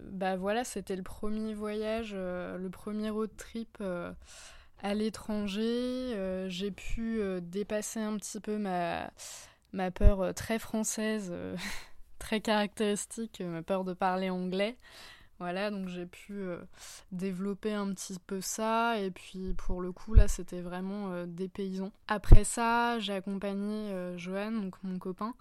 bah 0.03 0.37
voilà, 0.37 0.65
c'était 0.65 0.97
le 0.97 1.05
premier 1.05 1.55
voyage, 1.55 2.15
le 2.15 2.69
premier 2.69 3.11
road 3.11 3.31
trip 3.37 3.81
à 4.83 4.95
l'étranger. 4.95 6.15
Euh, 6.15 6.49
j'ai 6.49 6.71
pu 6.71 7.21
euh, 7.21 7.41
dépasser 7.41 8.01
un 8.01 8.17
petit 8.17 8.41
peu 8.41 8.59
ma, 8.59 9.11
ma 9.73 9.91
peur 9.91 10.21
euh, 10.21 10.33
très 10.33 10.59
française, 10.59 11.33
très 12.19 12.41
caractéristique, 12.41 13.41
ma 13.41 13.63
peur 13.63 13.85
de 13.85 13.93
parler 13.93 14.31
anglais. 14.31 14.77
Voilà, 15.39 15.71
donc 15.71 15.89
j'ai 15.89 16.07
pu 16.07 16.47
développer 17.13 17.75
un 17.75 17.93
petit 17.93 18.17
peu 18.27 18.41
ça. 18.41 18.99
Et 18.99 19.11
puis 19.11 19.53
pour 19.55 19.83
le 19.83 19.93
coup, 19.93 20.15
là, 20.15 20.29
c'était 20.29 20.63
vraiment 20.63 21.27
des 21.27 21.49
paysans. 21.49 21.93
Après 22.09 22.45
ça, 22.45 22.99
j'ai 23.01 23.13
accompagné 23.13 23.93
Johan, 24.17 24.53
donc 24.53 24.77
mon 24.83 24.99
copain, 24.99 25.35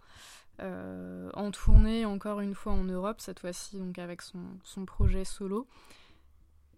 en 0.59 1.51
tournée 1.51 2.05
encore 2.05 2.41
une 2.41 2.55
fois 2.55 2.73
en 2.73 2.83
Europe, 2.83 3.21
cette 3.21 3.39
fois-ci 3.39 3.77
donc 3.77 3.97
avec 3.97 4.21
son, 4.21 4.41
son 4.63 4.85
projet 4.85 5.23
solo. 5.23 5.65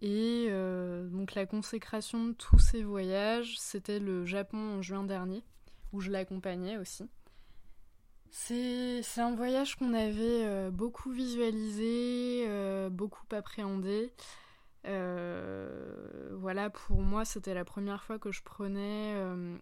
Et 0.01 0.47
euh, 0.49 1.07
donc 1.07 1.33
la 1.33 1.45
consécration 1.45 2.27
de 2.27 2.33
tous 2.33 2.59
ces 2.59 2.83
voyages, 2.83 3.59
c'était 3.59 3.99
le 3.99 4.25
Japon 4.25 4.77
en 4.77 4.81
juin 4.81 5.03
dernier, 5.03 5.43
où 5.91 6.01
je 6.01 6.11
l'accompagnais 6.11 6.77
aussi. 6.77 7.09
C'est 8.31 9.01
un 9.17 9.36
voyage 9.36 9.75
qu'on 9.75 9.93
avait 9.93 10.46
euh, 10.46 10.69
beaucoup 10.72 11.12
visualisé, 11.12 12.46
euh, 12.48 12.89
beaucoup 12.89 13.25
appréhendé. 13.31 14.12
voilà, 14.84 16.69
pour 16.69 17.01
moi, 17.01 17.25
c'était 17.25 17.53
la 17.53 17.65
première 17.65 18.03
fois 18.03 18.19
que 18.19 18.31
je 18.31 18.41
prenais. 18.43 19.15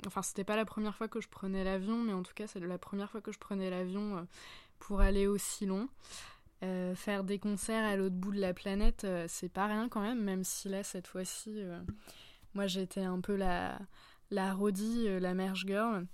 enfin, 0.06 0.22
c'était 0.22 0.44
pas 0.44 0.56
la 0.56 0.66
première 0.66 0.96
fois 0.96 1.08
que 1.08 1.22
je 1.22 1.30
prenais 1.30 1.64
l'avion, 1.64 1.98
mais 1.98 2.14
en 2.14 2.24
tout 2.24 2.34
cas, 2.34 2.48
c'est 2.48 2.60
la 2.60 2.78
première 2.78 3.10
fois 3.10 3.22
que 3.22 3.32
je 3.32 3.40
prenais 3.40 3.70
l'avion 3.70 4.28
pour 4.80 5.02
aller 5.02 5.28
aussi 5.28 5.66
long. 5.66 5.90
Euh, 6.64 6.96
faire 6.96 7.24
des 7.24 7.38
concerts 7.38 7.84
à 7.84 7.96
l'autre 7.96 8.16
bout 8.16 8.32
de 8.32 8.40
la 8.40 8.54
planète, 8.54 9.04
euh, 9.04 9.26
c'est 9.28 9.50
pas 9.50 9.68
rien 9.68 9.90
quand 9.90 10.02
même, 10.02 10.24
même 10.24 10.44
si 10.44 10.70
là, 10.70 10.84
cette 10.84 11.06
fois-ci, 11.06 11.52
euh, 11.58 11.80
moi 12.54 12.66
j'étais 12.66 13.04
un 13.04 13.20
peu 13.20 13.36
la, 13.36 13.78
la 14.32 14.56
la 14.56 15.34
merge 15.34 15.66
girl, 15.68 16.08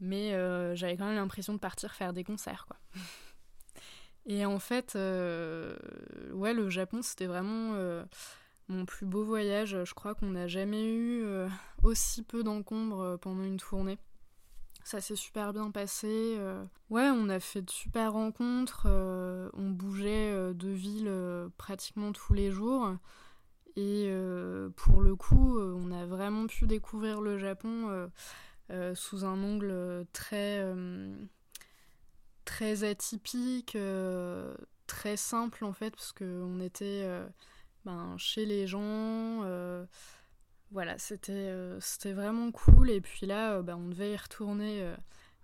mais 0.00 0.30
j'avais 0.76 0.96
quand 0.96 1.06
même 1.06 1.16
l'impression 1.16 1.52
de 1.52 1.58
partir 1.58 1.94
faire 1.94 2.12
des 2.12 2.24
concerts, 2.24 2.66
quoi. 2.66 2.76
Et 4.30 4.44
en 4.44 4.58
fait, 4.58 4.94
ouais, 4.94 6.52
le 6.52 6.68
Japon, 6.68 7.00
c'était 7.00 7.26
vraiment 7.26 7.72
mon 8.68 8.84
plus 8.84 9.06
beau 9.06 9.24
voyage. 9.24 9.84
Je 9.84 9.94
crois 9.94 10.14
qu'on 10.14 10.30
n'a 10.30 10.46
jamais 10.46 10.86
eu 10.86 11.24
aussi 11.82 12.22
peu 12.22 12.42
d'encombre 12.42 13.16
pendant 13.22 13.42
une 13.42 13.56
tournée. 13.56 13.98
Ça 14.88 15.02
s'est 15.02 15.16
super 15.16 15.52
bien 15.52 15.70
passé. 15.70 16.36
Euh. 16.38 16.64
Ouais, 16.88 17.10
on 17.10 17.28
a 17.28 17.40
fait 17.40 17.60
de 17.60 17.68
super 17.70 18.14
rencontres. 18.14 18.86
Euh, 18.86 19.50
on 19.52 19.68
bougeait 19.68 20.32
euh, 20.32 20.54
de 20.54 20.70
ville 20.70 21.12
pratiquement 21.58 22.12
tous 22.12 22.32
les 22.32 22.50
jours. 22.50 22.96
Et 23.76 24.10
pour 24.76 25.02
le 25.02 25.14
coup, 25.14 25.60
on 25.60 25.92
a 25.92 26.06
vraiment 26.06 26.46
pu 26.46 26.66
découvrir 26.66 27.20
le 27.20 27.36
Japon 27.38 28.08
sous 28.94 29.24
un 29.24 29.42
angle 29.42 30.06
très, 30.12 30.64
très 32.44 32.84
atypique, 32.84 33.76
très 34.86 35.16
simple 35.16 35.64
en 35.64 35.72
fait, 35.72 35.90
parce 35.90 36.12
qu'on 36.12 36.60
était 36.60 37.08
ben, 37.84 38.16
chez 38.18 38.46
les 38.46 38.66
gens 38.66 39.44
voilà, 40.70 40.98
c'était 40.98 41.32
euh, 41.32 41.80
c'était 41.80 42.12
vraiment 42.12 42.50
cool. 42.52 42.90
Et 42.90 43.00
puis 43.00 43.26
là, 43.26 43.54
euh, 43.54 43.62
bah, 43.62 43.76
on 43.76 43.88
devait 43.88 44.12
y 44.12 44.16
retourner 44.16 44.82
euh, 44.82 44.94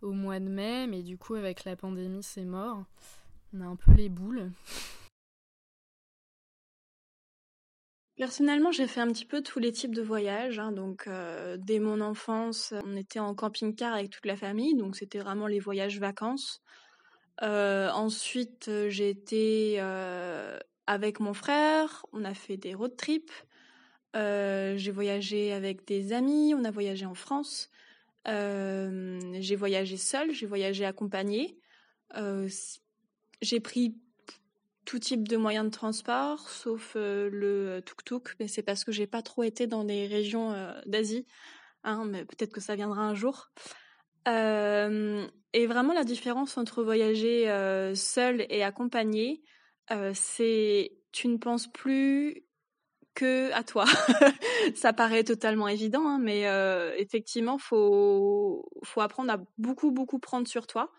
au 0.03 0.13
mois 0.13 0.41
de 0.41 0.49
mai, 0.49 0.87
mais 0.87 1.03
du 1.03 1.17
coup, 1.17 1.35
avec 1.35 1.65
la 1.65 1.77
pandémie, 1.77 2.23
c'est 2.23 2.45
mort. 2.45 2.85
On 3.55 3.61
a 3.61 3.65
un 3.65 3.77
peu 3.77 3.93
les 3.93 4.09
boules. 4.09 4.51
Personnellement, 8.17 8.71
j'ai 8.71 8.87
fait 8.87 9.01
un 9.01 9.09
petit 9.09 9.27
peu 9.27 9.43
tous 9.43 9.59
les 9.59 9.73
types 9.73 9.95
de 9.95 10.03
voyages. 10.03 10.59
Hein. 10.59 10.71
donc, 10.73 11.09
dès 11.59 11.81
mon 11.81 12.01
enfance, 12.01 12.73
on 12.85 12.97
était 12.97 13.19
en 13.19 13.35
camping-car 13.35 13.93
avec 13.95 14.11
toute 14.11 14.27
la 14.27 14.37
famille, 14.37 14.77
donc 14.77 14.97
c'était 14.97 15.19
vraiment 15.19 15.49
les 15.49 15.59
voyages 15.59 15.99
vacances. 15.99 16.63
ensuite, 17.43 18.71
j'ai 18.89 19.11
été 19.11 19.81
avec 20.87 21.21
mon 21.21 21.35
frère, 21.35 22.05
on 22.13 22.25
a 22.25 22.35
fait 22.35 22.57
des 22.57 22.75
road 22.75 22.97
trips. 22.97 23.33
Euh, 24.17 24.77
j'ai 24.77 24.93
voyagé 24.93 25.53
avec 25.53 25.87
des 25.87 26.13
amis, 26.13 26.55
on 26.55 26.65
a 26.65 26.71
voyagé 26.71 27.07
en 27.07 27.15
France. 27.15 27.71
Euh, 28.29 29.21
j'ai 29.41 29.57
voyagé 29.57 29.97
seule, 29.97 30.33
j'ai 30.33 30.47
voyagé 30.47 30.85
accompagnée. 30.85 31.59
Euh, 32.17 32.49
j'ai 33.43 33.61
pris 33.61 33.97
tout 34.85 34.99
type 34.99 35.29
de 35.29 35.37
moyens 35.37 35.67
de 35.67 35.71
transport, 35.71 36.49
sauf 36.49 36.93
le 36.95 37.81
tuk-tuk, 37.85 38.35
mais 38.41 38.49
c'est 38.49 38.63
parce 38.63 38.85
que 38.85 38.93
j'ai 38.93 39.07
pas 39.07 39.23
trop 39.23 39.43
été 39.43 39.67
dans 39.67 39.85
des 39.85 40.07
régions 40.07 40.55
d'Asie. 40.87 41.27
Hein, 41.85 42.05
mais 42.07 42.25
peut-être 42.25 42.53
que 42.53 42.61
ça 42.61 42.75
viendra 42.77 43.03
un 43.03 43.15
jour. 43.15 43.51
et 44.27 45.67
vraiment 45.67 45.93
la 45.93 46.05
différence 46.05 46.57
entre 46.59 46.83
voyager 46.83 47.47
seul 47.95 48.47
et 48.49 48.63
accompagné, 48.63 49.43
c'est 50.15 50.93
tu 51.13 51.29
ne 51.29 51.37
penses 51.37 51.69
plus 51.69 52.45
que 53.15 53.53
à 53.53 53.63
toi. 53.63 53.85
ça 54.75 54.93
paraît 54.93 55.25
totalement 55.25 55.69
évident, 55.69 56.07
hein, 56.07 56.19
mais 56.21 56.47
euh, 56.47 56.93
effectivement, 56.99 57.59
faut 57.59 58.69
faut 58.83 59.01
apprendre 59.01 59.33
à 59.33 59.39
beaucoup 59.57 59.93
beaucoup 59.93 60.19
prendre 60.19 60.49
sur 60.49 60.67
toi. 60.67 60.91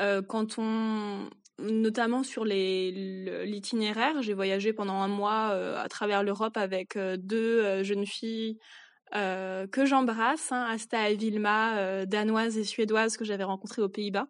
Euh, 0.00 0.22
quand 0.22 0.58
on, 0.58 1.30
notamment 1.58 2.22
sur 2.22 2.44
l'itinéraire, 2.44 4.22
j'ai 4.22 4.34
voyagé 4.34 4.72
pendant 4.72 5.00
un 5.00 5.08
mois 5.08 5.50
euh, 5.52 5.76
à 5.82 5.88
travers 5.88 6.22
l'Europe 6.22 6.56
avec 6.56 6.98
deux 6.98 7.82
jeunes 7.82 8.06
filles 8.06 8.58
que 9.12 9.84
j'embrasse, 9.86 10.52
hein, 10.52 10.66
Asta 10.68 11.10
et 11.10 11.16
Vilma, 11.16 12.04
danoises 12.06 12.58
et 12.58 12.64
suédoises 12.64 13.16
que 13.16 13.24
j'avais 13.24 13.44
rencontrées 13.44 13.82
aux 13.82 13.88
Pays-Bas. 13.88 14.28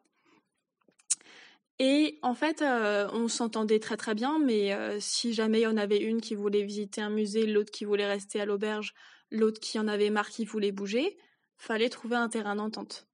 Et 1.78 2.18
en 2.22 2.34
fait, 2.34 2.62
euh, 2.62 3.08
on 3.12 3.28
s'entendait 3.28 3.78
très 3.78 3.96
très 3.96 4.14
bien, 4.14 4.38
mais 4.40 4.74
euh, 4.74 4.98
si 5.00 5.32
jamais 5.32 5.60
il 5.60 5.62
y 5.62 5.66
en 5.66 5.76
avait 5.76 5.98
une 5.98 6.20
qui 6.20 6.34
voulait 6.34 6.64
visiter 6.64 7.00
un 7.00 7.10
musée, 7.10 7.46
l'autre 7.46 7.70
qui 7.70 7.84
voulait 7.84 8.06
rester 8.06 8.40
à 8.40 8.46
l'auberge, 8.46 8.94
l'autre 9.30 9.60
qui 9.60 9.78
en 9.78 9.86
avait 9.86 10.10
marre 10.10 10.30
qui 10.30 10.44
voulait 10.44 10.72
bouger, 10.72 11.16
fallait 11.56 11.88
trouver 11.88 12.16
un 12.16 12.28
terrain 12.28 12.56
d'entente. 12.56 13.07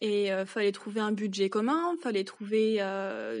Et 0.00 0.32
euh, 0.32 0.46
fallait 0.46 0.72
trouver 0.72 1.00
un 1.00 1.12
budget 1.12 1.50
commun, 1.50 1.94
fallait 2.02 2.24
trouver 2.24 2.78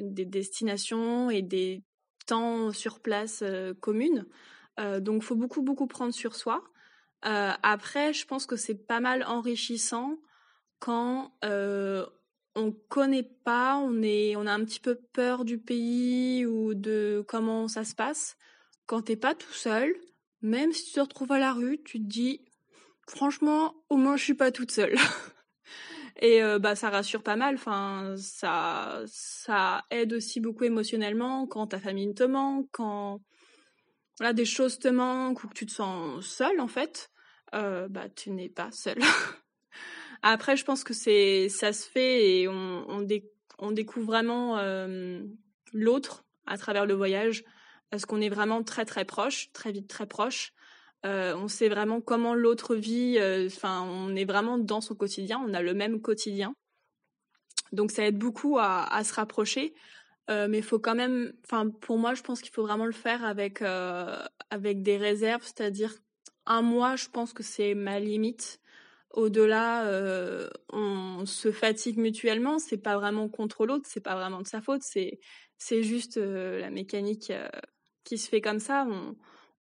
des 0.02 0.24
destinations 0.24 1.30
et 1.30 1.42
des 1.42 1.82
temps 2.26 2.72
sur 2.72 3.00
place 3.00 3.42
communes. 3.80 4.26
donc, 4.98 5.22
faut 5.22 5.36
beaucoup 5.36 5.62
beaucoup 5.62 5.86
prendre 5.86 6.12
sur 6.12 6.34
soi. 6.34 6.62
après, 7.22 8.12
je 8.12 8.26
pense 8.26 8.46
que 8.46 8.56
c'est 8.56 8.86
pas 8.86 9.00
mal 9.00 9.24
enrichissant 9.24 10.18
quand 10.78 11.32
on 12.58 12.72
connaît 12.88 13.30
pas, 13.44 13.76
on 13.76 14.02
est, 14.02 14.34
on 14.36 14.46
a 14.46 14.52
un 14.52 14.64
petit 14.64 14.80
peu 14.80 14.96
peur 15.12 15.44
du 15.44 15.58
pays 15.58 16.44
ou 16.44 16.74
de 16.74 17.24
comment 17.28 17.68
ça 17.68 17.84
se 17.84 17.94
passe. 17.94 18.36
Quand 18.86 19.02
t'es 19.02 19.16
pas 19.16 19.34
tout 19.34 19.52
seul, 19.52 19.94
même 20.42 20.72
si 20.72 20.86
tu 20.86 20.92
te 20.94 21.00
retrouves 21.00 21.32
à 21.32 21.38
la 21.38 21.52
rue, 21.52 21.80
tu 21.84 21.98
te 21.98 22.06
dis, 22.06 22.44
franchement, 23.06 23.74
au 23.90 23.96
moins 23.96 24.16
je 24.16 24.24
suis 24.24 24.34
pas 24.34 24.50
toute 24.50 24.72
seule. 24.72 24.96
Et 26.20 26.42
euh, 26.42 26.58
bah 26.58 26.74
ça 26.74 26.90
rassure 26.90 27.22
pas 27.22 27.36
mal. 27.36 27.54
Enfin, 27.54 28.14
ça 28.16 29.02
ça 29.06 29.84
aide 29.90 30.12
aussi 30.12 30.40
beaucoup 30.40 30.64
émotionnellement 30.64 31.46
quand 31.46 31.68
ta 31.68 31.78
famille 31.78 32.12
te 32.14 32.24
manque, 32.24 32.68
quand 32.72 33.20
voilà 34.18 34.32
des 34.32 34.44
choses 34.44 34.78
te 34.78 34.88
manquent 34.88 35.44
ou 35.44 35.48
que 35.48 35.54
tu 35.54 35.66
te 35.66 35.72
sens 35.72 36.24
seule 36.26 36.60
en 36.60 36.68
fait. 36.68 37.10
Euh, 37.54 37.88
bah 37.88 38.08
tu 38.08 38.30
n'es 38.30 38.48
pas 38.48 38.70
seule. 38.72 38.98
Après, 40.22 40.56
je 40.56 40.64
pense 40.64 40.82
que 40.84 40.94
c'est 40.94 41.48
ça 41.48 41.72
se 41.72 41.88
fait 41.88 42.40
et 42.40 42.48
on 42.48 42.84
on, 42.88 43.06
on 43.58 43.70
découvre 43.70 44.06
vraiment 44.06 44.58
euh, 44.58 45.22
l'autre 45.72 46.24
à 46.46 46.58
travers 46.58 46.86
le 46.86 46.94
voyage 46.94 47.44
parce 47.90 48.06
qu'on 48.06 48.20
est 48.20 48.28
vraiment 48.28 48.62
très 48.64 48.84
très 48.84 49.04
proche, 49.04 49.52
très 49.52 49.72
vite 49.72 49.88
très 49.88 50.06
proche. 50.06 50.52
Euh, 51.06 51.34
on 51.36 51.48
sait 51.48 51.68
vraiment 51.68 52.00
comment 52.00 52.34
l'autre 52.34 52.74
vit. 52.74 53.18
Euh, 53.18 53.46
enfin, 53.46 53.82
on 53.82 54.14
est 54.16 54.24
vraiment 54.24 54.58
dans 54.58 54.80
son 54.80 54.94
quotidien. 54.94 55.42
On 55.46 55.54
a 55.54 55.62
le 55.62 55.74
même 55.74 56.00
quotidien. 56.00 56.54
Donc 57.72 57.90
ça 57.90 58.06
aide 58.06 58.18
beaucoup 58.18 58.58
à, 58.58 59.02
se 59.04 59.14
rapprocher. 59.14 59.74
Euh, 60.30 60.48
mais 60.48 60.58
il 60.58 60.64
faut 60.64 60.78
quand 60.78 60.94
même, 60.94 61.32
enfin 61.44 61.70
pour 61.70 61.98
moi, 61.98 62.14
je 62.14 62.22
pense 62.22 62.40
qu'il 62.40 62.52
faut 62.52 62.62
vraiment 62.62 62.86
le 62.86 62.92
faire 62.92 63.24
avec 63.24 63.62
avec 64.50 64.82
des 64.82 64.96
réserves, 64.96 65.42
c'est-à-dire 65.42 65.94
un 66.46 66.62
mois, 66.62 66.96
je 66.96 67.08
pense 67.08 67.32
que 67.32 67.42
c'est 67.42 67.74
ma 67.74 68.00
limite. 68.00 68.60
Au-delà, 69.10 69.84
on 70.72 71.24
se 71.26 71.52
fatigue 71.52 71.98
mutuellement. 71.98 72.58
C'est 72.58 72.78
pas 72.78 72.96
vraiment 72.96 73.28
contre 73.28 73.66
l'autre, 73.66 73.84
c'est 73.86 74.00
pas 74.00 74.14
vraiment 74.14 74.40
de 74.42 74.46
sa 74.46 74.60
faute. 74.60 74.82
C'est 74.82 75.82
juste 75.82 76.16
la 76.16 76.70
mécanique 76.70 77.32
qui 78.04 78.18
se 78.18 78.28
fait 78.28 78.40
comme 78.40 78.60
ça. 78.60 78.86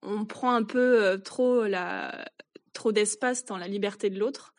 On 0.06 0.26
prend 0.26 0.54
un 0.54 0.64
peu 0.64 1.04
euh, 1.04 1.18
trop 1.18 1.66
la 1.66 2.26
trop 2.74 2.92
d'espace 2.92 3.46
dans 3.46 3.58
la 3.58 3.68
liberté 3.68 4.10
de 4.10 4.20
l'autre. 4.20 4.54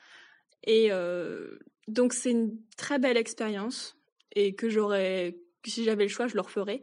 Et 0.64 0.88
euh, 0.90 1.58
donc 1.86 2.12
c'est 2.12 2.30
une 2.30 2.58
très 2.76 2.98
belle 2.98 3.16
expérience 3.16 3.96
et 4.34 4.54
que 4.54 4.68
j'aurais, 4.68 5.36
si 5.66 5.84
j'avais 5.84 6.04
le 6.04 6.08
choix, 6.08 6.26
je 6.26 6.34
le 6.34 6.40
referais. 6.40 6.82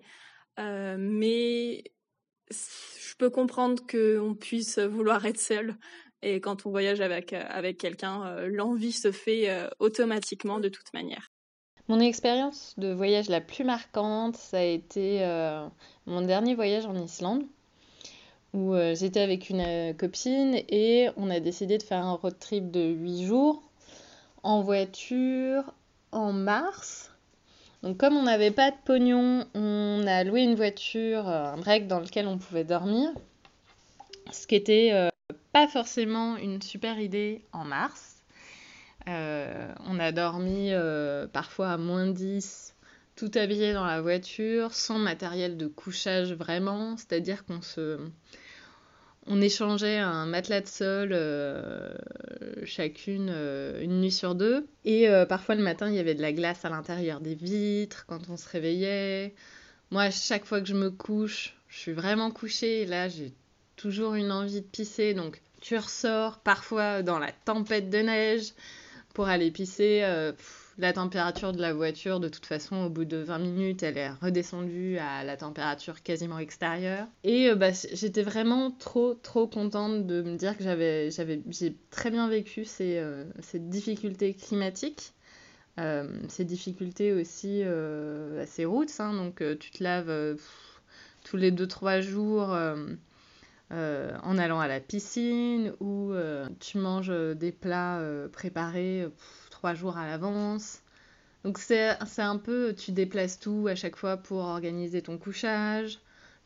Euh, 0.59 0.95
mais 0.99 1.83
je 2.51 3.15
peux 3.17 3.31
comprendre 3.31 3.83
qu'on 3.89 4.35
puisse 4.35 4.77
vouloir 4.77 5.25
être 5.25 5.39
seul. 5.39 5.75
Et 6.21 6.39
quand 6.39 6.65
on 6.65 6.69
voyage 6.69 7.01
avec, 7.01 7.33
avec 7.33 7.77
quelqu'un, 7.77 8.45
l'envie 8.47 8.93
se 8.93 9.11
fait 9.11 9.49
automatiquement 9.79 10.59
de 10.59 10.69
toute 10.69 10.93
manière. 10.93 11.31
Mon 11.89 11.99
expérience 11.99 12.75
de 12.77 12.93
voyage 12.93 13.27
la 13.27 13.41
plus 13.41 13.65
marquante, 13.65 14.37
ça 14.37 14.59
a 14.59 14.63
été 14.63 15.19
mon 16.05 16.21
dernier 16.21 16.55
voyage 16.55 16.85
en 16.85 16.95
Islande 16.95 17.43
où 18.53 18.75
euh, 18.75 18.95
j'étais 18.95 19.19
avec 19.19 19.49
une 19.49 19.61
euh, 19.61 19.93
copine 19.93 20.55
et 20.69 21.09
on 21.17 21.29
a 21.29 21.39
décidé 21.39 21.77
de 21.77 21.83
faire 21.83 22.05
un 22.05 22.13
road 22.13 22.37
trip 22.39 22.71
de 22.71 22.81
8 22.81 23.25
jours 23.25 23.63
en 24.43 24.61
voiture 24.61 25.73
en 26.11 26.31
mars. 26.31 27.11
Donc 27.81 27.97
comme 27.97 28.15
on 28.15 28.23
n'avait 28.23 28.51
pas 28.51 28.71
de 28.71 28.77
pognon, 28.85 29.45
on 29.55 30.03
a 30.05 30.23
loué 30.23 30.43
une 30.43 30.55
voiture, 30.55 31.27
euh, 31.27 31.53
un 31.53 31.57
break 31.57 31.87
dans 31.87 31.99
lequel 31.99 32.27
on 32.27 32.37
pouvait 32.37 32.63
dormir. 32.63 33.09
Ce 34.31 34.47
qui 34.47 34.55
était 34.55 35.09
pas 35.51 35.67
forcément 35.67 36.37
une 36.37 36.61
super 36.61 36.97
idée 36.97 37.43
en 37.51 37.65
mars. 37.65 38.23
on 39.05 39.99
a 39.99 40.11
dormi 40.13 40.71
parfois 41.33 41.71
à 41.71 41.77
moins 41.77 42.07
10, 42.07 42.73
tout 43.17 43.29
habillé 43.35 43.73
dans 43.73 43.85
la 43.85 44.01
voiture, 44.01 44.73
sans 44.73 44.97
matériel 44.97 45.57
de 45.57 45.67
couchage 45.67 46.33
vraiment, 46.33 46.95
c'est-à-dire 46.95 47.45
qu'on 47.45 47.61
se 47.61 47.99
on 49.27 49.41
échangeait 49.41 49.97
un 49.97 50.25
matelas 50.25 50.61
de 50.61 50.67
sol 50.67 51.09
euh, 51.13 51.93
chacune 52.65 53.29
euh, 53.31 53.81
une 53.81 54.01
nuit 54.01 54.11
sur 54.11 54.35
deux. 54.35 54.67
Et 54.85 55.09
euh, 55.09 55.25
parfois 55.25 55.55
le 55.55 55.63
matin, 55.63 55.89
il 55.89 55.95
y 55.95 55.99
avait 55.99 56.15
de 56.15 56.21
la 56.21 56.33
glace 56.33 56.65
à 56.65 56.69
l'intérieur 56.69 57.21
des 57.21 57.35
vitres 57.35 58.05
quand 58.07 58.29
on 58.29 58.37
se 58.37 58.47
réveillait. 58.49 59.33
Moi, 59.91 60.09
chaque 60.09 60.45
fois 60.45 60.59
que 60.59 60.67
je 60.67 60.73
me 60.73 60.89
couche, 60.89 61.55
je 61.69 61.77
suis 61.77 61.93
vraiment 61.93 62.31
couchée. 62.31 62.85
Là, 62.85 63.07
j'ai 63.07 63.31
toujours 63.75 64.15
une 64.15 64.31
envie 64.31 64.61
de 64.61 64.67
pisser. 64.67 65.13
Donc, 65.13 65.41
tu 65.61 65.77
ressors 65.77 66.39
parfois 66.39 67.03
dans 67.03 67.19
la 67.19 67.31
tempête 67.31 67.89
de 67.89 67.99
neige 67.99 68.53
pour 69.13 69.27
aller 69.27 69.51
pisser 69.51 70.03
la 70.77 70.93
température 70.93 71.53
de 71.53 71.61
la 71.61 71.73
voiture, 71.73 72.19
de 72.19 72.27
toute 72.27 72.45
façon, 72.45 72.85
au 72.85 72.89
bout 72.89 73.05
de 73.05 73.17
20 73.17 73.39
minutes, 73.39 73.83
elle 73.83 73.97
est 73.97 74.09
redescendue 74.09 74.97
à 74.97 75.23
la 75.23 75.37
température 75.37 76.01
quasiment 76.01 76.39
extérieure. 76.39 77.07
Et 77.23 77.49
euh, 77.49 77.55
bah, 77.55 77.69
j'étais 77.93 78.23
vraiment 78.23 78.71
trop, 78.71 79.13
trop 79.13 79.47
contente 79.47 80.07
de 80.07 80.21
me 80.23 80.35
dire 80.35 80.57
que 80.57 80.63
j'avais, 80.63 81.11
j'avais, 81.11 81.41
j'ai 81.49 81.75
très 81.91 82.09
bien 82.09 82.27
vécu 82.27 82.65
ces, 82.65 82.97
euh, 82.97 83.23
ces 83.41 83.59
difficultés 83.59 84.33
climatiques. 84.33 85.13
Euh, 85.79 86.07
ces 86.27 86.45
difficultés 86.45 87.13
aussi 87.13 87.63
à 87.63 88.45
ces 88.45 88.63
routes, 88.63 88.93
hein. 88.99 89.11
donc 89.13 89.43
tu 89.59 89.71
te 89.71 89.83
laves 89.83 90.37
tous 91.23 91.35
les 91.35 91.51
2-3 91.51 92.01
jours 92.01 92.55
en 93.71 94.37
allant 94.37 94.59
à 94.59 94.67
la 94.67 94.79
piscine 94.79 95.73
ou 95.79 96.13
tu 96.59 96.77
manges 96.77 97.11
des 97.35 97.51
plats 97.51 97.99
préparés 98.31 99.07
trois 99.63 99.75
jours 99.75 99.97
à 99.97 100.05
l'avance. 100.05 100.81
Donc 101.45 101.57
c'est 101.57 101.95
un 102.17 102.35
peu, 102.35 102.75
tu 102.77 102.91
déplaces 102.91 103.39
tout 103.39 103.67
à 103.69 103.75
chaque 103.75 103.95
fois 103.95 104.17
pour 104.17 104.39
organiser 104.39 105.01
ton 105.01 105.17
couchage. 105.17 105.99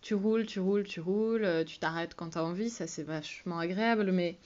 Tu 0.04 0.14
roules, 0.14 0.46
tu 0.46 0.60
roules, 0.60 0.84
tu 0.84 1.00
roules, 1.00 1.44
euh, 1.44 1.64
tu 1.64 1.80
t'arrêtes 1.80 2.14
quand 2.14 2.30
tu 2.30 2.38
as 2.38 2.44
envie, 2.44 2.70
ça 2.70 2.86
c'est 2.86 3.02
vachement 3.02 3.58
agréable, 3.58 4.12
mais 4.12 4.38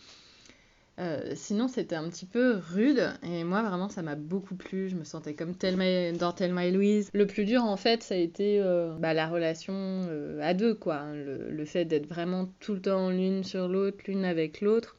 euh, 1.00 1.34
sinon 1.36 1.68
c'était 1.68 1.98
un 1.98 2.08
petit 2.08 2.26
peu 2.26 2.62
rude 2.74 3.12
et 3.24 3.44
moi 3.44 3.62
vraiment 3.62 3.90
ça 3.90 4.04
m'a 4.04 4.16
beaucoup 4.16 4.56
plu, 4.56 4.88
je 4.88 4.96
me 4.96 5.04
sentais 5.04 5.34
comme 5.34 5.54
Thelma, 5.54 6.14
dans 6.14 6.32
Thelma 6.32 6.66
et 6.66 6.72
Louise. 6.72 7.10
Le 7.14 7.28
plus 7.28 7.44
dur 7.44 7.66
en 7.66 7.76
fait 7.76 8.04
ça 8.04 8.16
a 8.16 8.20
été 8.20 8.62
euh, 8.62 8.96
bah, 9.00 9.14
la 9.14 9.28
relation 9.28 10.08
à 10.42 10.54
deux 10.54 10.76
quoi, 10.76 11.12
le, 11.14 11.52
le 11.52 11.66
fait 11.66 11.84
d'être 11.84 12.08
vraiment 12.08 12.48
tout 12.62 12.74
le 12.74 12.82
temps 12.82 13.10
l'une 13.10 13.44
sur 13.44 13.68
l'autre, 13.68 13.98
l'une 14.08 14.24
avec 14.24 14.62
l'autre. 14.62 14.96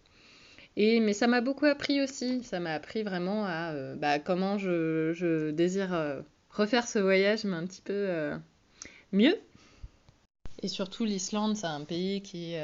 Et, 0.77 1.01
mais 1.01 1.13
ça 1.13 1.27
m'a 1.27 1.41
beaucoup 1.41 1.67
appris 1.67 2.01
aussi. 2.01 2.43
Ça 2.45 2.61
m'a 2.61 2.73
appris 2.73 3.03
vraiment 3.03 3.45
à 3.45 3.73
euh, 3.73 3.95
bah, 3.95 4.19
comment 4.19 4.59
je, 4.59 5.51
désire 5.51 5.93
euh, 5.93 6.23
refaire 6.51 6.87
ce 6.89 6.99
voyage, 6.99 7.45
mais 7.45 7.57
un 7.57 7.67
petit 7.67 7.83
peu 7.83 7.93
euh, 7.93 8.37
mieux. 9.13 9.39
Et 10.63 10.69
surtout, 10.69 11.05
l'Islande, 11.05 11.57
c'est 11.57 11.67
un 11.67 11.85
pays 11.85 12.23
qui, 12.23 12.55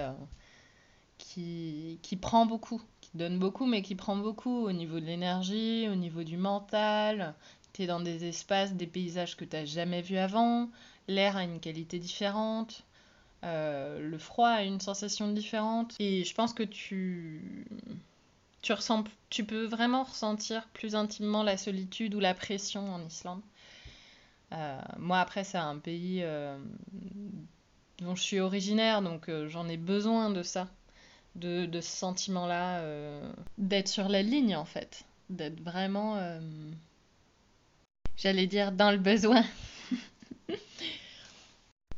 qui, 1.19 1.99
qui 2.01 2.17
prend 2.17 2.47
beaucoup, 2.47 2.81
qui 3.01 3.11
donne 3.15 3.39
beaucoup, 3.41 3.67
mais 3.67 3.83
qui 3.83 3.97
prend 3.97 4.17
beaucoup 4.17 4.67
au 4.67 4.73
niveau 4.73 5.01
de 5.01 5.05
l'énergie, 5.05 5.89
au 5.91 5.97
niveau 5.97 6.23
du 6.23 6.37
mental. 6.37 7.35
Tu 7.73 7.83
es 7.83 7.87
dans 7.87 7.99
des 8.01 8.25
espaces, 8.25 8.75
des 8.75 8.87
paysages 8.87 9.37
que 9.37 9.45
tu 9.45 9.57
n'as 9.57 9.65
jamais 9.65 10.01
vus 10.01 10.17
avant. 10.17 10.71
L'air 11.09 11.37
a 11.37 11.43
une 11.43 11.59
qualité 11.59 11.99
différente. 11.99 12.85
Euh, 13.45 14.01
le 14.01 14.19
froid 14.19 14.49
a 14.49 14.63
une 14.65 14.81
sensation 14.81 15.29
différente 15.29 15.95
et 16.01 16.25
je 16.25 16.35
pense 16.35 16.53
que 16.53 16.65
tu 16.65 17.67
tu 18.63 18.73
ressens 18.73 19.05
tu 19.31 19.45
peux 19.45 19.65
vraiment 19.65 20.03
ressentir 20.03 20.67
plus 20.73 20.97
intimement 20.97 21.45
la 21.45 21.57
solitude 21.57 22.17
ou 22.17 22.21
la 22.21 22.35
pression 22.35 22.93
en 22.93 23.01
Islande. 23.07 23.41
Euh, 24.53 24.81
moi 24.99 25.21
après 25.21 25.45
c'est 25.45 25.59
un 25.59 25.79
pays 25.79 26.21
euh, 26.23 26.59
dont 27.99 28.17
je 28.17 28.23
suis 28.23 28.41
originaire 28.41 29.03
donc 29.03 29.31
j'en 29.47 29.69
ai 29.69 29.77
besoin 29.77 30.31
de 30.31 30.43
ça, 30.43 30.67
de, 31.37 31.67
de 31.67 31.81
ce 31.81 31.97
sentiment-là, 31.97 32.83
d'être 33.57 33.89
sur 33.89 34.09
la 34.09 34.23
ligne 34.23 34.57
en 34.57 34.65
fait, 34.65 35.05
d'être 35.31 35.61
vraiment, 35.61 36.21
j'allais 38.17 38.49
dire 38.49 38.73
dans 38.73 38.91
le 38.91 38.99
besoin. 38.99 39.45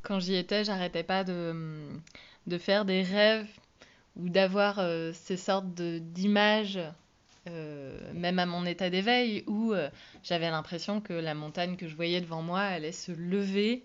quand 0.03 0.21
j'y 0.21 0.35
étais, 0.35 0.65
j'arrêtais 0.65 1.03
pas 1.03 1.25
de, 1.25 1.89
de 2.47 2.59
faire 2.59 2.85
des 2.85 3.03
rêves 3.03 3.49
ou 4.17 4.29
d'avoir 4.29 4.79
euh, 4.79 5.13
ces 5.15 5.37
sortes 5.37 5.73
d'images, 5.75 6.81
euh, 7.49 7.99
même 8.15 8.39
à 8.39 8.47
mon 8.47 8.67
état 8.67 8.91
d'éveil, 8.91 9.45
où 9.47 9.73
euh, 9.73 9.89
j'avais 10.23 10.51
l'impression 10.51 11.01
que 11.01 11.13
la 11.13 11.35
montagne 11.35 11.77
que 11.77 11.89
je 11.89 11.95
voyais 11.95 12.21
devant 12.21 12.43
moi 12.43 12.61
allait 12.61 12.93
se 12.93 13.13
lever, 13.13 13.85